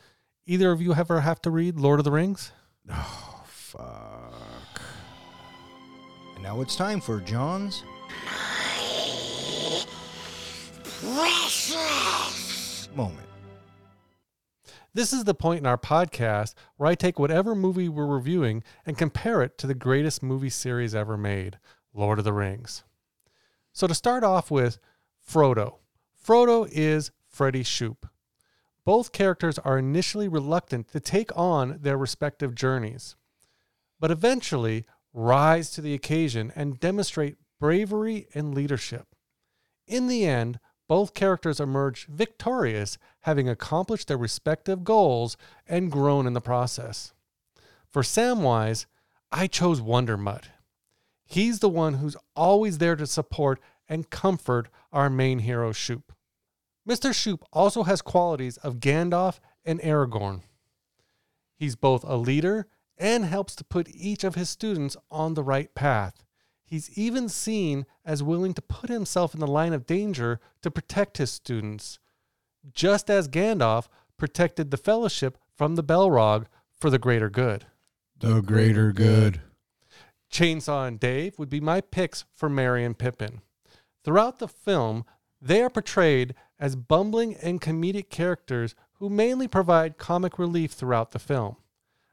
[0.46, 2.50] either of you ever have to read Lord of the Rings?
[2.90, 4.82] Oh, fuck.
[6.34, 7.84] And now it's time for John's.
[11.00, 13.28] Precious moment.
[14.92, 18.98] This is the point in our podcast where I take whatever movie we're reviewing and
[18.98, 21.60] compare it to the greatest movie series ever made,
[21.92, 22.82] Lord of the Rings.
[23.72, 24.78] So to start off with,
[25.24, 25.76] Frodo.
[26.24, 28.06] Frodo is Freddy Shoop.
[28.86, 33.14] Both characters are initially reluctant to take on their respective journeys,
[34.00, 39.08] but eventually rise to the occasion and demonstrate bravery and leadership.
[39.86, 45.36] In the end, both characters emerge victorious, having accomplished their respective goals
[45.66, 47.12] and grown in the process.
[47.90, 48.86] For Samwise,
[49.30, 50.48] I chose Wonder Mutt.
[51.26, 56.13] He's the one who's always there to support and comfort our main hero, Shoop.
[56.88, 57.14] Mr.
[57.14, 60.42] Shoop also has qualities of Gandalf and Aragorn.
[61.56, 62.66] He's both a leader
[62.98, 66.22] and helps to put each of his students on the right path.
[66.64, 71.18] He's even seen as willing to put himself in the line of danger to protect
[71.18, 71.98] his students,
[72.72, 76.46] just as Gandalf protected the Fellowship from the Balrog
[76.78, 77.66] for the greater good.
[78.18, 79.40] The greater good.
[80.32, 83.42] Chainsaw and Dave would be my picks for Merry and Pippin.
[84.04, 85.04] Throughout the film,
[85.40, 86.34] they are portrayed
[86.64, 91.54] as bumbling and comedic characters who mainly provide comic relief throughout the film.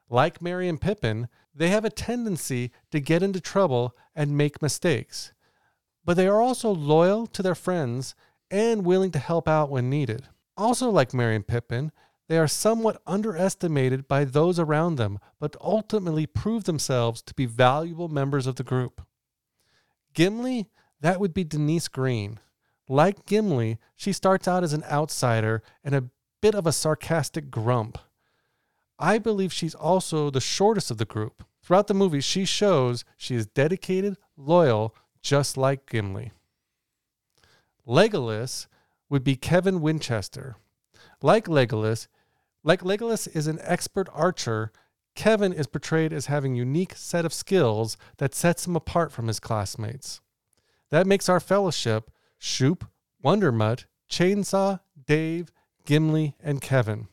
[0.09, 5.31] Like Merry and Pippin, they have a tendency to get into trouble and make mistakes,
[6.03, 8.13] but they are also loyal to their friends
[8.49, 10.27] and willing to help out when needed.
[10.57, 11.93] Also, like Merry and Pippin,
[12.27, 18.09] they are somewhat underestimated by those around them, but ultimately prove themselves to be valuable
[18.09, 19.01] members of the group.
[20.13, 20.69] Gimli,
[20.99, 22.41] that would be Denise Green.
[22.91, 26.09] Like Gimli, she starts out as an outsider and a
[26.41, 27.97] bit of a sarcastic grump.
[28.99, 31.45] I believe she's also the shortest of the group.
[31.63, 36.33] Throughout the movie, she shows she is dedicated, loyal, just like Gimli.
[37.87, 38.67] Legolas
[39.09, 40.57] would be Kevin Winchester.
[41.21, 42.09] Like Legolas,
[42.61, 44.73] like Legolas is an expert archer,
[45.15, 49.39] Kevin is portrayed as having unique set of skills that sets him apart from his
[49.39, 50.19] classmates.
[50.89, 52.11] That makes our fellowship
[52.43, 52.89] Shoop,
[53.23, 55.51] Wondermutt, Chainsaw, Dave,
[55.85, 57.07] Gimli, and Kevin.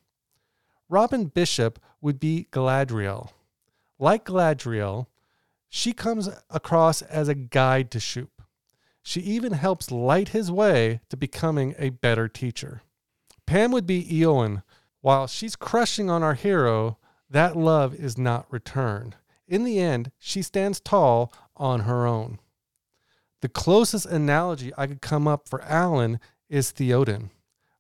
[0.89, 3.29] Robin Bishop would be Galadriel.
[3.99, 5.07] Like Galadriel,
[5.69, 8.41] she comes across as a guide to Shoop.
[9.03, 12.81] She even helps light his way to becoming a better teacher.
[13.45, 14.63] Pam would be Eowyn.
[15.03, 16.97] While she's crushing on our hero,
[17.29, 19.17] that love is not returned.
[19.47, 22.39] In the end, she stands tall on her own.
[23.41, 27.31] The closest analogy I could come up for Alan is Theoden.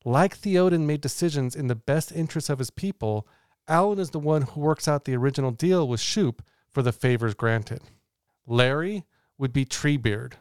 [0.05, 3.27] Like Theoden made decisions in the best interests of his people,
[3.67, 7.35] Alan is the one who works out the original deal with Shoop for the favors
[7.35, 7.83] granted.
[8.47, 9.05] Larry
[9.37, 10.35] would be Treebeard.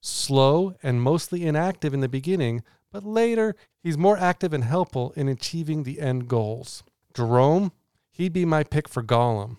[0.00, 5.28] Slow and mostly inactive in the beginning, but later he's more active and helpful in
[5.28, 6.82] achieving the end goals.
[7.14, 7.72] Jerome,
[8.10, 9.58] he'd be my pick for Gollum.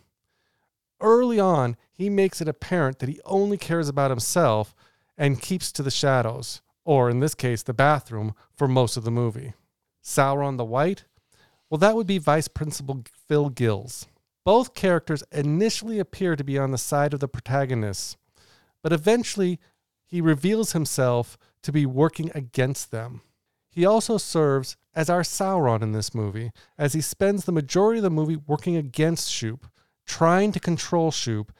[0.99, 4.73] Early on, he makes it apparent that he only cares about himself
[5.17, 9.11] and keeps to the shadows, or in this case, the bathroom, for most of the
[9.11, 9.53] movie.
[10.03, 11.05] Sauron the White?
[11.69, 14.07] Well, that would be Vice Principal Phil Gills.
[14.45, 18.17] Both characters initially appear to be on the side of the protagonists,
[18.81, 19.59] but eventually
[20.05, 23.21] he reveals himself to be working against them.
[23.71, 28.03] He also serves as our Sauron in this movie, as he spends the majority of
[28.03, 29.65] the movie working against Shoop,
[30.05, 31.51] trying to control Shoop,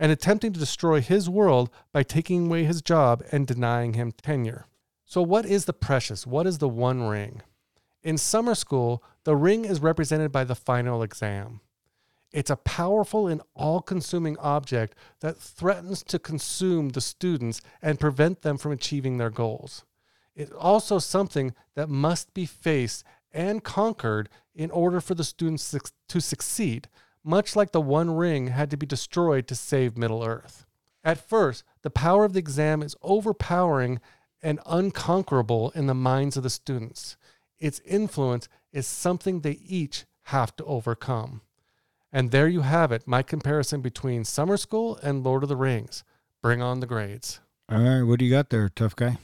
[0.00, 4.66] and attempting to destroy his world by taking away his job and denying him tenure.
[5.04, 6.26] So, what is the precious?
[6.26, 7.42] What is the one ring?
[8.02, 11.60] In summer school, the ring is represented by the final exam.
[12.32, 18.40] It's a powerful and all consuming object that threatens to consume the students and prevent
[18.40, 19.84] them from achieving their goals.
[20.34, 25.76] It's also something that must be faced and conquered in order for the students
[26.08, 26.88] to succeed,
[27.24, 30.66] much like the One Ring had to be destroyed to save Middle Earth.
[31.02, 34.00] At first, the power of the exam is overpowering
[34.42, 37.16] and unconquerable in the minds of the students.
[37.58, 41.42] Its influence is something they each have to overcome.
[42.12, 46.02] And there you have it, my comparison between Summer School and Lord of the Rings.
[46.42, 47.40] Bring on the grades.
[47.70, 49.18] All right, what do you got there, tough guy?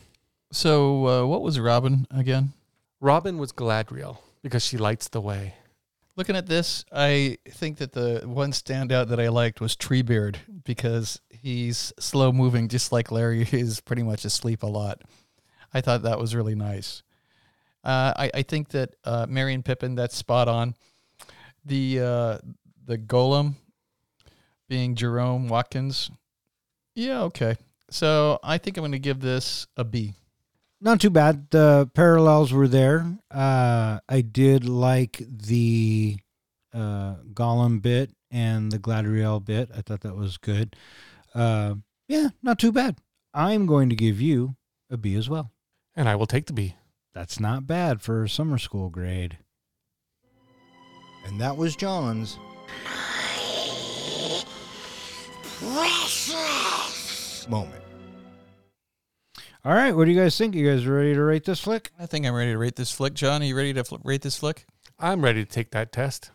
[0.53, 2.53] So, uh, what was Robin again?
[3.01, 5.55] Robin was Galadriel because she lights the way.
[6.17, 11.21] Looking at this, I think that the one standout that I liked was Treebeard because
[11.29, 15.03] he's slow moving, just like Larry is pretty much asleep a lot.
[15.75, 17.03] I thought that was really nice.
[17.85, 20.75] Uh, I, I think that uh, Merry and Pippin, that's spot on.
[21.67, 22.39] The uh,
[22.87, 23.55] the Gollum
[24.69, 26.11] being Jerome Watkins,
[26.95, 27.57] yeah, okay.
[27.91, 30.15] So I think I'm going to give this a B.
[30.87, 31.51] Not too bad.
[31.51, 33.19] The parallels were there.
[33.29, 36.17] Uh, I did like the
[36.73, 39.69] uh, Gollum bit and the Galadriel bit.
[39.77, 40.77] I thought that was good.
[41.35, 41.75] Uh,
[42.07, 42.99] yeah, not too bad.
[43.35, 44.55] I'm going to give you
[44.89, 45.51] a B as well.
[45.97, 46.77] And I will take the B.
[47.13, 49.39] That's not bad for a summer school grade.
[51.27, 52.39] And that was John's.
[55.59, 57.86] precious Moment.
[59.67, 60.55] All right, what do you guys think?
[60.55, 61.91] You guys ready to rate this flick?
[61.99, 63.15] I think I'm ready to rate this flick.
[63.15, 64.65] John, are you ready to fl- rate this flick?
[64.97, 66.31] I'm ready to take that test.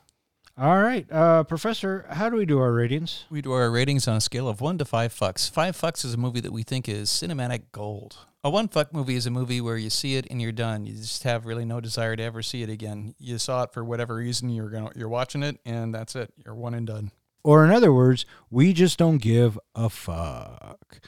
[0.58, 3.24] All right, uh, Professor, how do we do our ratings?
[3.30, 5.50] We do our ratings on a scale of one to five fucks.
[5.50, 8.18] Five fucks is a movie that we think is cinematic gold.
[8.44, 10.86] A one fuck movie is a movie where you see it and you're done.
[10.86, 13.16] You just have really no desire to ever see it again.
[13.18, 14.50] You saw it for whatever reason.
[14.50, 16.34] You're gonna you're watching it, and that's it.
[16.44, 17.12] You're one and done.
[17.46, 21.00] Or in other words, we just don't give a fuck.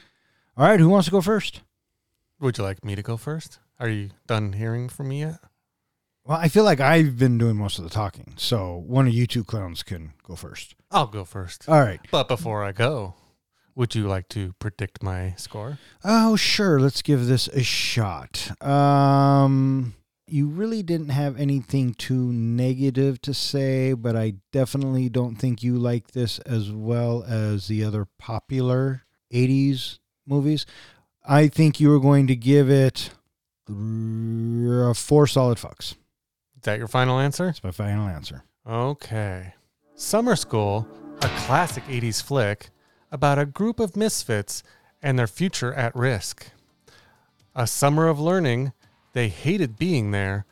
[0.56, 1.60] All right, who wants to go first?
[2.44, 3.58] Would you like me to go first?
[3.80, 5.38] Are you done hearing from me yet?
[6.26, 9.26] Well, I feel like I've been doing most of the talking, so one of you
[9.26, 10.74] two clowns can go first.
[10.90, 11.66] I'll go first.
[11.66, 12.00] All right.
[12.10, 13.14] But before I go,
[13.74, 15.78] would you like to predict my score?
[16.04, 16.78] Oh, sure.
[16.78, 18.52] Let's give this a shot.
[18.62, 19.94] Um,
[20.26, 25.78] you really didn't have anything too negative to say, but I definitely don't think you
[25.78, 30.66] like this as well as the other popular 80s movies.
[31.24, 33.10] I think you were going to give it
[33.68, 35.92] uh, four solid fucks.
[36.56, 37.46] Is that your final answer?
[37.46, 38.44] That's my final answer.
[38.66, 39.54] Okay.
[39.94, 40.86] Summer School,
[41.22, 42.68] a classic 80s flick
[43.10, 44.62] about a group of misfits
[45.02, 46.48] and their future at risk.
[47.54, 48.72] A summer of learning,
[49.12, 50.44] they hated being there.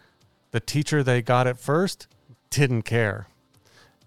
[0.52, 2.06] The teacher they got at first
[2.50, 3.26] didn't care.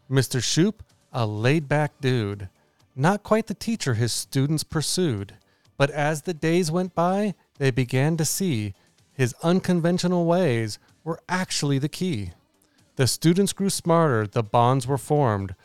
[0.09, 0.41] Mr.
[0.41, 2.49] Shoop, a laid back dude.
[2.95, 5.33] Not quite the teacher his students pursued.
[5.77, 8.73] But as the days went by, they began to see
[9.13, 12.31] his unconventional ways were actually the key.
[12.95, 15.55] The students grew smarter, the bonds were formed.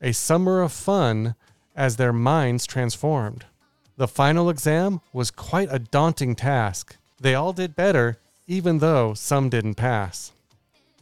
[0.00, 1.34] A summer of fun
[1.76, 3.44] as their minds transformed.
[3.96, 6.96] The final exam was quite a daunting task.
[7.20, 10.32] They all did better, even though some didn't pass.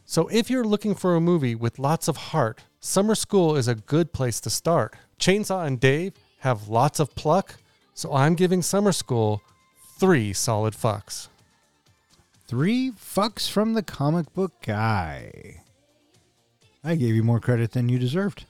[0.05, 3.75] So if you're looking for a movie with lots of heart, Summer School is a
[3.75, 4.95] good place to start.
[5.19, 7.55] Chainsaw and Dave have lots of pluck,
[7.97, 9.41] so I'm giving Summer School
[9.97, 11.29] three solid fucks.
[12.47, 15.63] Three fucks from the comic book guy.
[16.83, 18.45] I gave you more credit than you deserved.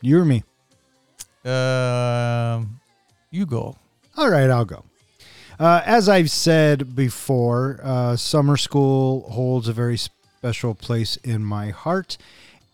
[0.00, 0.42] You or me?
[1.44, 2.80] Um,
[3.30, 3.76] you go.
[4.16, 4.84] All right, I'll go.
[5.60, 11.70] Uh, as I've said before, uh, summer school holds a very special place in my
[11.70, 12.18] heart.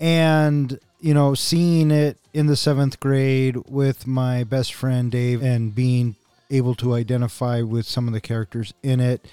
[0.01, 5.75] And, you know, seeing it in the seventh grade with my best friend Dave and
[5.75, 6.17] being
[6.51, 9.27] able to identify with some of the characters in it,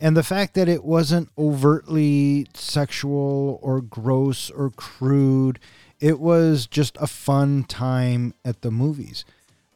[0.00, 5.60] and the fact that it wasn't overtly sexual or gross or crude,
[6.00, 9.24] it was just a fun time at the movies.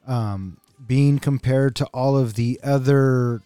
[0.06, 3.42] Um, being compared to all of the other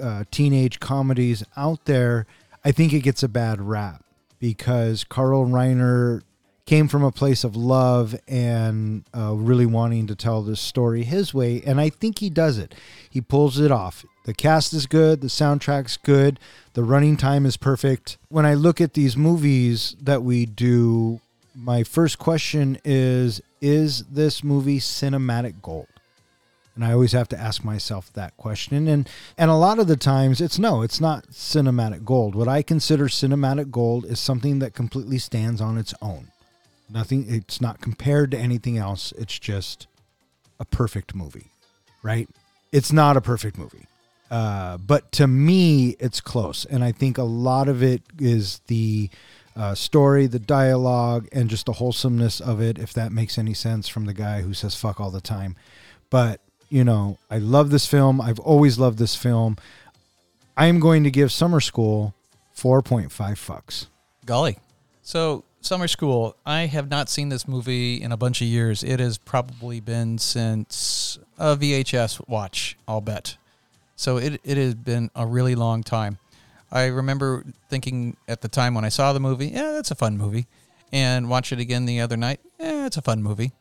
[0.00, 2.26] uh, teenage comedies out there,
[2.64, 4.04] I think it gets a bad rap
[4.38, 6.22] because Carl Reiner
[6.68, 11.32] came from a place of love and uh, really wanting to tell this story his
[11.32, 11.62] way.
[11.64, 12.74] And I think he does it.
[13.08, 14.04] He pulls it off.
[14.26, 16.38] The cast is good, the soundtrack's good,
[16.74, 18.18] the running time is perfect.
[18.28, 21.22] When I look at these movies that we do,
[21.54, 25.88] my first question is Is this movie cinematic gold?
[26.74, 28.88] And I always have to ask myself that question.
[28.88, 29.08] And
[29.38, 32.34] and a lot of the times it's no, it's not cinematic gold.
[32.34, 36.28] What I consider cinematic gold is something that completely stands on its own.
[36.90, 39.12] Nothing it's not compared to anything else.
[39.18, 39.86] It's just
[40.58, 41.52] a perfect movie.
[42.02, 42.28] Right?
[42.72, 43.86] It's not a perfect movie.
[44.30, 49.08] Uh, but to me, it's close, and I think a lot of it is the
[49.56, 52.78] uh, story, the dialogue, and just the wholesomeness of it.
[52.78, 55.56] If that makes any sense from the guy who says "fuck" all the time,
[56.10, 58.20] but you know, I love this film.
[58.20, 59.56] I've always loved this film.
[60.58, 62.14] I am going to give Summer School
[62.52, 63.86] four point five fucks.
[64.26, 64.58] Golly.
[65.00, 68.84] So, Summer School, I have not seen this movie in a bunch of years.
[68.84, 73.36] It has probably been since a VHS watch, I'll bet.
[73.96, 76.18] So, it, it has been a really long time.
[76.70, 80.16] I remember thinking at the time when I saw the movie, yeah, that's a fun
[80.16, 80.46] movie.
[80.92, 83.52] And watch it again the other night, yeah, it's a fun movie.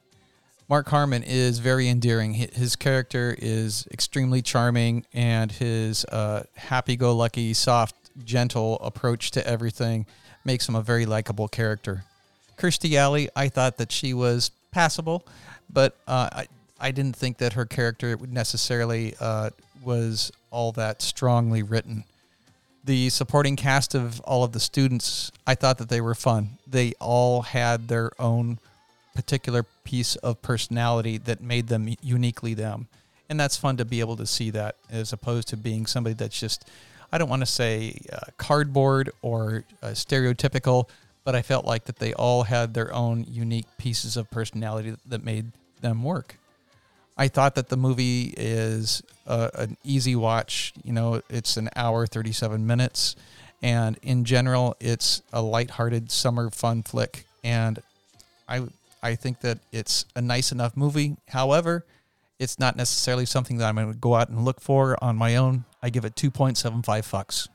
[0.70, 2.34] Mark Harmon is very endearing.
[2.34, 10.06] His character is extremely charming, and his uh, happy-go-lucky, soft, gentle approach to everything
[10.48, 12.04] makes him a very likable character.
[12.58, 15.24] Kirstie Alley, I thought that she was passable,
[15.72, 16.48] but uh, I
[16.80, 19.50] I didn't think that her character necessarily uh,
[19.84, 22.04] was all that strongly written.
[22.86, 26.58] The supporting cast of all of the students, I thought that they were fun.
[26.68, 28.60] They all had their own
[29.16, 32.88] particular piece of personality that made them uniquely them.
[33.30, 36.40] And that's fun to be able to see that as opposed to being somebody that's
[36.40, 36.70] just,
[37.12, 40.90] I don't want to say uh, cardboard or uh, stereotypical,
[41.24, 45.24] but I felt like that they all had their own unique pieces of personality that
[45.24, 45.52] made
[45.82, 46.38] them work.
[47.18, 50.74] I thought that the movie is uh, an easy watch.
[50.84, 53.16] You know, it's an hour, 37 minutes.
[53.62, 57.26] And in general, it's a lighthearted summer fun flick.
[57.44, 57.80] And
[58.48, 58.68] I
[59.02, 61.18] I think that it's a nice enough movie.
[61.30, 61.86] However,
[62.40, 65.36] it's not necessarily something that I'm going to go out and look for on my
[65.36, 65.66] own.
[65.88, 67.48] I give it 2.75 fucks.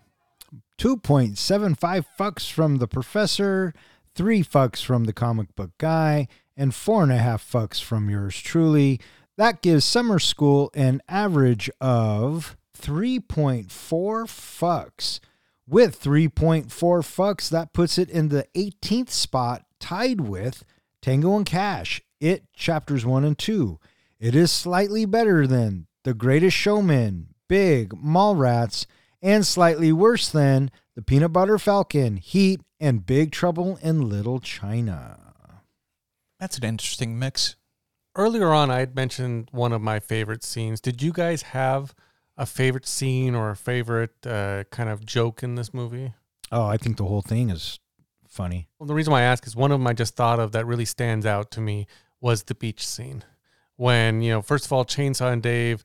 [0.79, 3.75] 2.75 fucks from the professor,
[4.15, 8.41] three fucks from the comic book guy, and four and a half fucks from yours
[8.41, 8.99] truly.
[9.37, 15.21] That gives summer school an average of 3.4 fucks.
[15.69, 20.65] With 3.4 fucks, that puts it in the 18th spot, tied with
[21.03, 23.79] Tango and Cash, It Chapters 1 and 2.
[24.19, 28.87] It is slightly better than The Greatest Showman, Big, Mallrats,
[29.21, 35.35] and slightly worse than The Peanut Butter Falcon, Heat, and Big Trouble in Little China.
[36.41, 37.57] That's an interesting mix.
[38.17, 40.81] Earlier on, I had mentioned one of my favorite scenes.
[40.81, 41.95] Did you guys have
[42.39, 46.15] a favorite scene or a favorite uh, kind of joke in this movie?
[46.51, 47.81] Oh, I think the whole thing is
[48.27, 48.69] funny.
[48.79, 50.65] Well, the reason why I ask is one of them I just thought of that
[50.65, 51.87] really stands out to me
[52.19, 53.25] was the beach scene.
[53.77, 55.85] When, you know, first of all, Chainsaw and Dave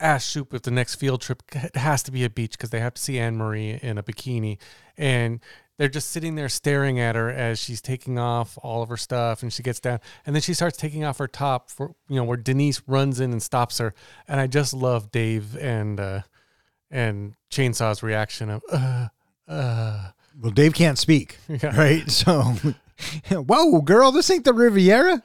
[0.00, 1.42] ask Shoop if the next field trip
[1.74, 4.58] has to be a beach because they have to see Anne Marie in a bikini.
[4.96, 5.40] And
[5.78, 9.42] they're just sitting there staring at her as she's taking off all of her stuff
[9.42, 12.24] and she gets down and then she starts taking off her top for you know
[12.24, 13.94] where Denise runs in and stops her
[14.26, 16.22] and I just love Dave and uh
[16.90, 19.06] and Chainsaw's reaction of uh
[19.46, 20.08] uh
[20.40, 21.76] Well, Dave can't speak, Yeah.
[21.78, 22.10] right?
[22.10, 22.54] So,
[23.30, 25.22] whoa, girl, this ain't the Riviera.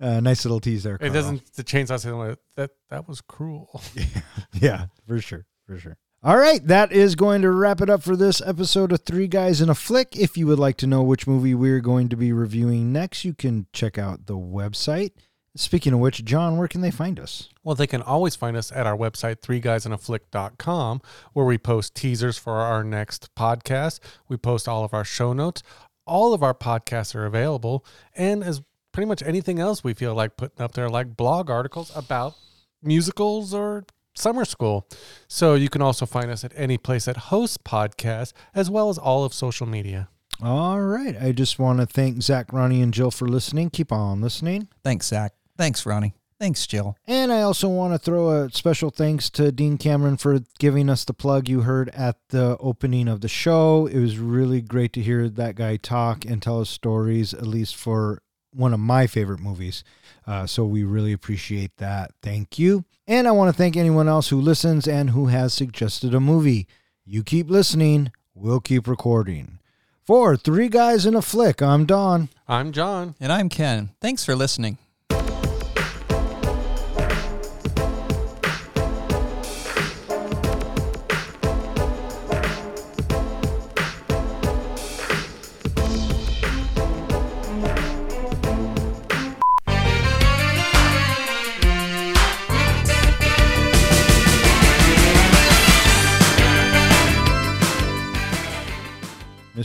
[0.00, 0.96] Uh, nice little tease there.
[1.00, 3.82] it doesn't the chainsaw say like, that that was cruel
[4.52, 5.46] Yeah, for sure.
[5.66, 5.96] For sure.
[6.22, 9.60] All right, that is going to wrap it up for this episode of Three Guys
[9.60, 10.16] in a Flick.
[10.16, 13.34] If you would like to know which movie we're going to be reviewing next, you
[13.34, 15.12] can check out the website.
[15.54, 17.48] Speaking of which, John, where can they find us?
[17.62, 21.02] Well, they can always find us at our website, threeguysinaflick.com,
[21.34, 24.00] where we post teasers for our next podcast.
[24.28, 25.62] We post all of our show notes.
[26.06, 27.84] All of our podcasts are available,
[28.16, 28.62] and as
[28.98, 32.34] pretty much anything else we feel like putting up there, like blog articles about
[32.82, 33.84] musicals or
[34.16, 34.88] summer school.
[35.28, 38.98] So you can also find us at any place that hosts podcasts, as well as
[38.98, 40.08] all of social media.
[40.42, 41.16] All right.
[41.16, 43.70] I just want to thank Zach, Ronnie, and Jill for listening.
[43.70, 44.66] Keep on listening.
[44.82, 45.32] Thanks, Zach.
[45.56, 46.14] Thanks, Ronnie.
[46.40, 46.96] Thanks, Jill.
[47.06, 51.04] And I also want to throw a special thanks to Dean Cameron for giving us
[51.04, 53.86] the plug you heard at the opening of the show.
[53.86, 57.76] It was really great to hear that guy talk and tell us stories, at least
[57.76, 58.22] for
[58.52, 59.84] one of my favorite movies.
[60.26, 62.12] Uh, so we really appreciate that.
[62.22, 62.84] Thank you.
[63.06, 66.66] And I want to thank anyone else who listens and who has suggested a movie.
[67.04, 69.58] You keep listening, we'll keep recording.
[70.02, 72.28] For Three Guys in a Flick, I'm Don.
[72.46, 73.14] I'm John.
[73.20, 73.90] And I'm Ken.
[74.00, 74.78] Thanks for listening.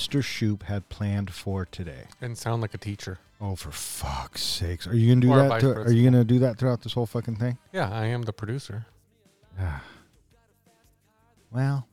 [0.04, 0.22] Mr.
[0.24, 2.04] Shoop had planned for today.
[2.20, 3.20] And sound like a teacher.
[3.40, 4.86] Oh, for fuck's sakes!
[4.88, 5.50] Are you gonna do Or a that?
[5.50, 7.58] vice To, are you gonna do that throughout this whole fucking thing?
[7.72, 8.86] Yeah, I am the producer.
[9.60, 9.82] Ah.
[11.52, 11.88] Well,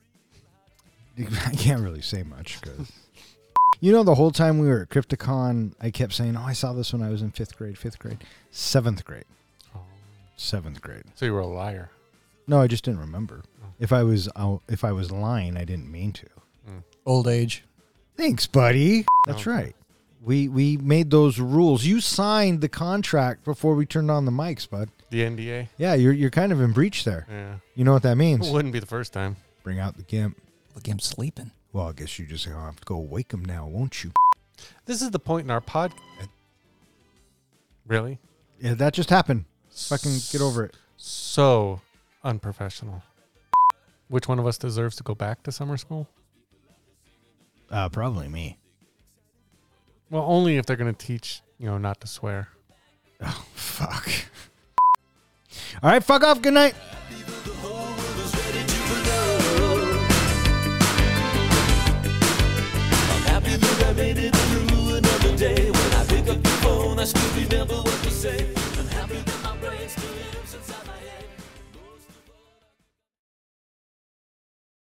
[1.18, 2.90] I can't really say much because.
[3.82, 6.74] You know, the whole time we were at Crypticon, I kept saying, "Oh, I saw
[6.74, 8.18] this when I was in fifth grade, fifth grade,
[8.50, 9.24] seventh grade,
[9.74, 9.80] Oh.
[10.36, 11.88] seventh grade." So you were a liar.
[12.46, 13.40] No, I just didn't remember.
[13.62, 13.68] Oh.
[13.78, 16.26] If I was out, if I was lying, I didn't mean to.
[16.68, 16.82] Mm.
[17.06, 17.64] Old age.
[18.20, 19.06] Thanks, buddy.
[19.26, 19.74] That's right.
[20.22, 21.86] We we made those rules.
[21.86, 24.90] You signed the contract before we turned on the mics, bud.
[25.08, 25.68] The NDA.
[25.78, 27.26] Yeah, you're you're kind of in breach there.
[27.30, 27.54] Yeah.
[27.74, 28.46] You know what that means?
[28.46, 29.36] It wouldn't be the first time.
[29.62, 30.38] Bring out the gimp.
[30.74, 31.50] Look him sleeping.
[31.72, 34.12] Well, I guess you just gonna have to go wake him now, won't you?
[34.84, 35.94] This is the point in our pod.
[36.20, 36.26] Uh,
[37.86, 38.18] really?
[38.60, 39.46] Yeah, that just happened.
[39.70, 40.76] Fucking get over it.
[40.98, 41.80] So
[42.22, 43.02] unprofessional.
[44.08, 46.06] Which one of us deserves to go back to summer school?
[47.70, 48.58] Uh, probably me.
[50.10, 52.48] Well, only if they're going to teach, you know, not to swear.
[53.22, 54.08] Oh, fuck.
[55.82, 56.42] All right, fuck off.
[56.42, 56.74] Good night.
[63.90, 65.68] I made it through another day.
[65.68, 68.49] When I pick up the phone, I still remember what to say.